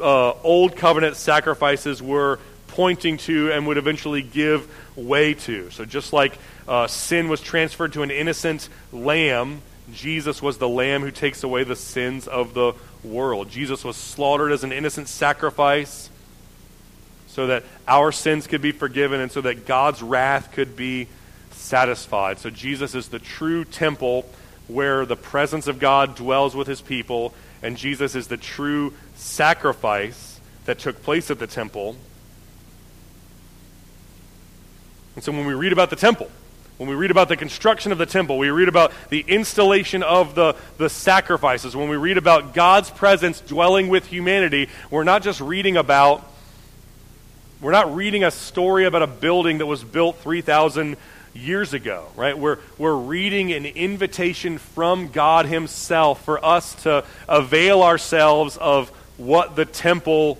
uh, 0.00 0.32
old 0.42 0.76
covenant 0.76 1.16
sacrifices 1.16 2.02
were 2.02 2.38
pointing 2.68 3.16
to 3.16 3.52
and 3.52 3.66
would 3.66 3.78
eventually 3.78 4.22
give 4.22 4.68
way 4.96 5.34
to. 5.34 5.70
So 5.70 5.84
just 5.84 6.12
like 6.12 6.38
uh, 6.66 6.86
sin 6.86 7.28
was 7.28 7.40
transferred 7.40 7.92
to 7.94 8.02
an 8.02 8.10
innocent 8.10 8.68
lamb 8.92 9.62
Jesus 9.94 10.42
was 10.42 10.58
the 10.58 10.68
lamb 10.68 11.02
who 11.02 11.10
takes 11.10 11.42
away 11.42 11.64
the 11.64 11.76
sins 11.76 12.28
of 12.28 12.54
the 12.54 12.74
world. 13.02 13.50
Jesus 13.50 13.84
was 13.84 13.96
slaughtered 13.96 14.52
as 14.52 14.64
an 14.64 14.72
innocent 14.72 15.08
sacrifice 15.08 16.10
so 17.28 17.46
that 17.46 17.64
our 17.86 18.10
sins 18.10 18.46
could 18.46 18.60
be 18.60 18.72
forgiven 18.72 19.20
and 19.20 19.30
so 19.30 19.40
that 19.40 19.66
God's 19.66 20.02
wrath 20.02 20.52
could 20.52 20.76
be 20.76 21.08
satisfied. 21.52 22.38
So 22.38 22.50
Jesus 22.50 22.94
is 22.94 23.08
the 23.08 23.18
true 23.18 23.64
temple 23.64 24.26
where 24.66 25.06
the 25.06 25.16
presence 25.16 25.66
of 25.66 25.78
God 25.78 26.14
dwells 26.14 26.54
with 26.54 26.66
his 26.66 26.80
people, 26.80 27.32
and 27.62 27.76
Jesus 27.76 28.14
is 28.14 28.28
the 28.28 28.36
true 28.36 28.92
sacrifice 29.14 30.40
that 30.66 30.78
took 30.78 31.02
place 31.02 31.30
at 31.30 31.38
the 31.38 31.46
temple. 31.46 31.96
And 35.14 35.24
so 35.24 35.32
when 35.32 35.46
we 35.46 35.54
read 35.54 35.72
about 35.72 35.90
the 35.90 35.96
temple, 35.96 36.30
when 36.78 36.88
we 36.88 36.94
read 36.94 37.10
about 37.10 37.28
the 37.28 37.36
construction 37.36 37.90
of 37.90 37.98
the 37.98 38.06
temple, 38.06 38.38
we 38.38 38.50
read 38.50 38.68
about 38.68 38.92
the 39.10 39.24
installation 39.26 40.04
of 40.04 40.36
the, 40.36 40.54
the 40.78 40.88
sacrifices, 40.88 41.74
when 41.74 41.88
we 41.88 41.96
read 41.96 42.16
about 42.16 42.54
God's 42.54 42.88
presence 42.88 43.40
dwelling 43.40 43.88
with 43.88 44.06
humanity, 44.06 44.68
we're 44.88 45.04
not 45.04 45.22
just 45.24 45.40
reading 45.40 45.76
about, 45.76 46.24
we're 47.60 47.72
not 47.72 47.94
reading 47.94 48.22
a 48.22 48.30
story 48.30 48.84
about 48.84 49.02
a 49.02 49.08
building 49.08 49.58
that 49.58 49.66
was 49.66 49.82
built 49.82 50.18
3,000 50.18 50.96
years 51.34 51.74
ago, 51.74 52.06
right? 52.14 52.38
We're, 52.38 52.58
we're 52.78 52.96
reading 52.96 53.52
an 53.52 53.66
invitation 53.66 54.58
from 54.58 55.08
God 55.08 55.46
Himself 55.46 56.24
for 56.24 56.44
us 56.44 56.80
to 56.84 57.04
avail 57.28 57.82
ourselves 57.82 58.56
of 58.56 58.90
what 59.16 59.56
the 59.56 59.64
temple 59.64 60.38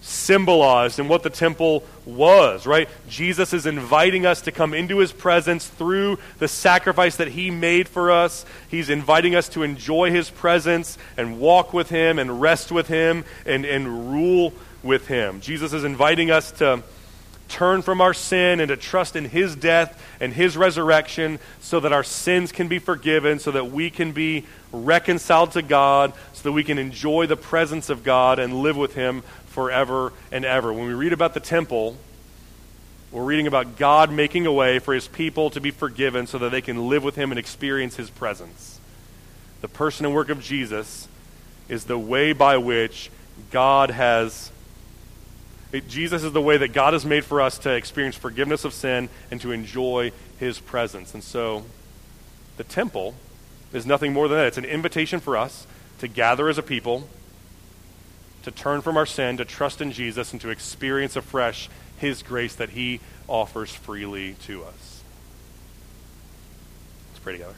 symbolized 0.00 0.98
and 0.98 1.08
what 1.08 1.22
the 1.22 1.30
temple 1.30 1.84
was, 2.04 2.66
right? 2.66 2.88
Jesus 3.08 3.52
is 3.52 3.66
inviting 3.66 4.26
us 4.26 4.42
to 4.42 4.52
come 4.52 4.74
into 4.74 4.98
his 4.98 5.12
presence 5.12 5.66
through 5.66 6.18
the 6.38 6.48
sacrifice 6.48 7.16
that 7.16 7.28
he 7.28 7.50
made 7.50 7.88
for 7.88 8.10
us. 8.10 8.44
He's 8.70 8.90
inviting 8.90 9.34
us 9.34 9.48
to 9.50 9.62
enjoy 9.62 10.10
his 10.10 10.30
presence 10.30 10.98
and 11.16 11.40
walk 11.40 11.72
with 11.72 11.88
him 11.88 12.18
and 12.18 12.40
rest 12.40 12.70
with 12.70 12.88
him 12.88 13.24
and, 13.44 13.64
and 13.64 14.12
rule 14.12 14.52
with 14.82 15.08
him. 15.08 15.40
Jesus 15.40 15.72
is 15.72 15.84
inviting 15.84 16.30
us 16.30 16.52
to 16.52 16.82
turn 17.48 17.82
from 17.82 18.00
our 18.00 18.14
sin 18.14 18.60
and 18.60 18.68
to 18.68 18.76
trust 18.76 19.16
in 19.16 19.24
his 19.24 19.56
death 19.56 20.00
and 20.20 20.32
his 20.32 20.56
resurrection 20.56 21.38
so 21.60 21.80
that 21.80 21.92
our 21.92 22.04
sins 22.04 22.52
can 22.52 22.68
be 22.68 22.78
forgiven, 22.78 23.38
so 23.38 23.50
that 23.50 23.70
we 23.70 23.90
can 23.90 24.12
be 24.12 24.44
reconciled 24.72 25.52
to 25.52 25.62
God, 25.62 26.12
so 26.32 26.42
that 26.44 26.52
we 26.52 26.64
can 26.64 26.78
enjoy 26.78 27.26
the 27.26 27.36
presence 27.36 27.90
of 27.90 28.04
God 28.04 28.38
and 28.38 28.62
live 28.62 28.76
with 28.76 28.94
him 28.94 29.22
forever 29.46 30.12
and 30.30 30.44
ever. 30.44 30.72
When 30.72 30.86
we 30.86 30.94
read 30.94 31.12
about 31.12 31.34
the 31.34 31.40
temple, 31.40 31.96
we're 33.10 33.24
reading 33.24 33.46
about 33.46 33.78
God 33.78 34.12
making 34.12 34.46
a 34.46 34.52
way 34.52 34.78
for 34.78 34.92
his 34.92 35.08
people 35.08 35.48
to 35.50 35.60
be 35.60 35.70
forgiven 35.70 36.26
so 36.26 36.38
that 36.38 36.50
they 36.50 36.60
can 36.60 36.88
live 36.88 37.02
with 37.02 37.16
him 37.16 37.32
and 37.32 37.38
experience 37.38 37.96
his 37.96 38.10
presence. 38.10 38.78
The 39.62 39.68
person 39.68 40.04
and 40.04 40.14
work 40.14 40.28
of 40.28 40.42
Jesus 40.42 41.08
is 41.68 41.84
the 41.84 41.98
way 41.98 42.32
by 42.32 42.58
which 42.58 43.10
God 43.50 43.90
has. 43.90 44.52
Jesus 45.86 46.24
is 46.24 46.32
the 46.32 46.40
way 46.40 46.56
that 46.56 46.72
God 46.72 46.94
has 46.94 47.04
made 47.04 47.24
for 47.24 47.40
us 47.40 47.58
to 47.58 47.74
experience 47.74 48.16
forgiveness 48.16 48.64
of 48.64 48.72
sin 48.72 49.08
and 49.30 49.40
to 49.42 49.52
enjoy 49.52 50.12
his 50.38 50.58
presence. 50.58 51.12
And 51.12 51.22
so 51.22 51.64
the 52.56 52.64
temple 52.64 53.14
is 53.72 53.84
nothing 53.84 54.12
more 54.12 54.28
than 54.28 54.38
that. 54.38 54.46
It's 54.46 54.58
an 54.58 54.64
invitation 54.64 55.20
for 55.20 55.36
us 55.36 55.66
to 55.98 56.08
gather 56.08 56.48
as 56.48 56.56
a 56.56 56.62
people 56.62 57.08
to 58.44 58.50
turn 58.50 58.80
from 58.80 58.96
our 58.96 59.04
sin, 59.04 59.36
to 59.36 59.44
trust 59.44 59.80
in 59.80 59.92
Jesus, 59.92 60.32
and 60.32 60.40
to 60.40 60.48
experience 60.48 61.16
afresh 61.16 61.68
His 61.98 62.22
grace 62.22 62.54
that 62.54 62.70
He 62.70 63.00
offers 63.26 63.70
freely 63.70 64.36
to 64.46 64.64
us. 64.64 65.02
Let's 67.10 67.20
pray 67.22 67.32
together. 67.34 67.54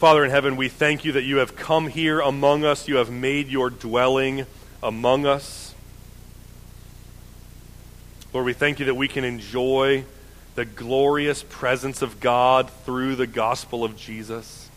Father 0.00 0.24
in 0.24 0.30
heaven, 0.30 0.56
we 0.56 0.70
thank 0.70 1.04
you 1.04 1.12
that 1.12 1.24
you 1.24 1.36
have 1.36 1.56
come 1.56 1.86
here 1.86 2.20
among 2.20 2.64
us. 2.64 2.88
You 2.88 2.96
have 2.96 3.10
made 3.10 3.48
your 3.48 3.68
dwelling 3.68 4.46
among 4.82 5.26
us. 5.26 5.74
Lord, 8.32 8.46
we 8.46 8.54
thank 8.54 8.78
you 8.78 8.86
that 8.86 8.94
we 8.94 9.08
can 9.08 9.24
enjoy 9.24 10.06
the 10.54 10.64
glorious 10.64 11.42
presence 11.42 12.00
of 12.00 12.18
God 12.18 12.70
through 12.86 13.16
the 13.16 13.26
gospel 13.26 13.84
of 13.84 13.94
Jesus. 13.94 14.70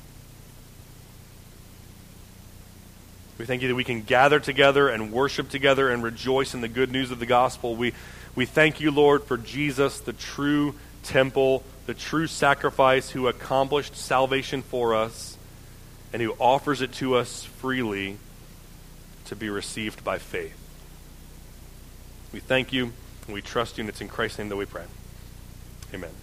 We 3.37 3.45
thank 3.45 3.61
you 3.61 3.69
that 3.69 3.75
we 3.75 3.85
can 3.85 4.01
gather 4.01 4.41
together 4.41 4.89
and 4.89 5.09
worship 5.09 5.47
together 5.47 5.89
and 5.89 6.03
rejoice 6.03 6.53
in 6.53 6.59
the 6.59 6.67
good 6.67 6.91
news 6.91 7.11
of 7.11 7.19
the 7.19 7.25
gospel. 7.25 7.77
We, 7.77 7.93
We 8.35 8.45
thank 8.45 8.81
you, 8.81 8.91
Lord, 8.91 9.23
for 9.23 9.37
Jesus, 9.37 10.01
the 10.01 10.11
true 10.11 10.75
temple, 11.03 11.63
the 11.85 11.93
true 11.93 12.27
sacrifice 12.27 13.09
who 13.09 13.27
accomplished 13.27 13.95
salvation 13.95 14.61
for 14.61 14.95
us 14.95 15.37
and 16.11 16.21
who 16.21 16.31
offers 16.39 16.81
it 16.81 16.93
to 16.93 17.15
us 17.15 17.43
freely 17.43 18.17
to 19.25 19.35
be 19.35 19.49
received 19.49 20.03
by 20.03 20.17
faith. 20.17 20.57
We 22.31 22.39
thank 22.39 22.71
you 22.71 22.93
and 23.25 23.33
we 23.33 23.41
trust 23.41 23.77
you, 23.77 23.83
and 23.83 23.89
it's 23.89 24.01
in 24.01 24.09
Christ's 24.09 24.39
name 24.39 24.49
that 24.49 24.55
we 24.55 24.65
pray. 24.65 24.83
Amen. 25.93 26.22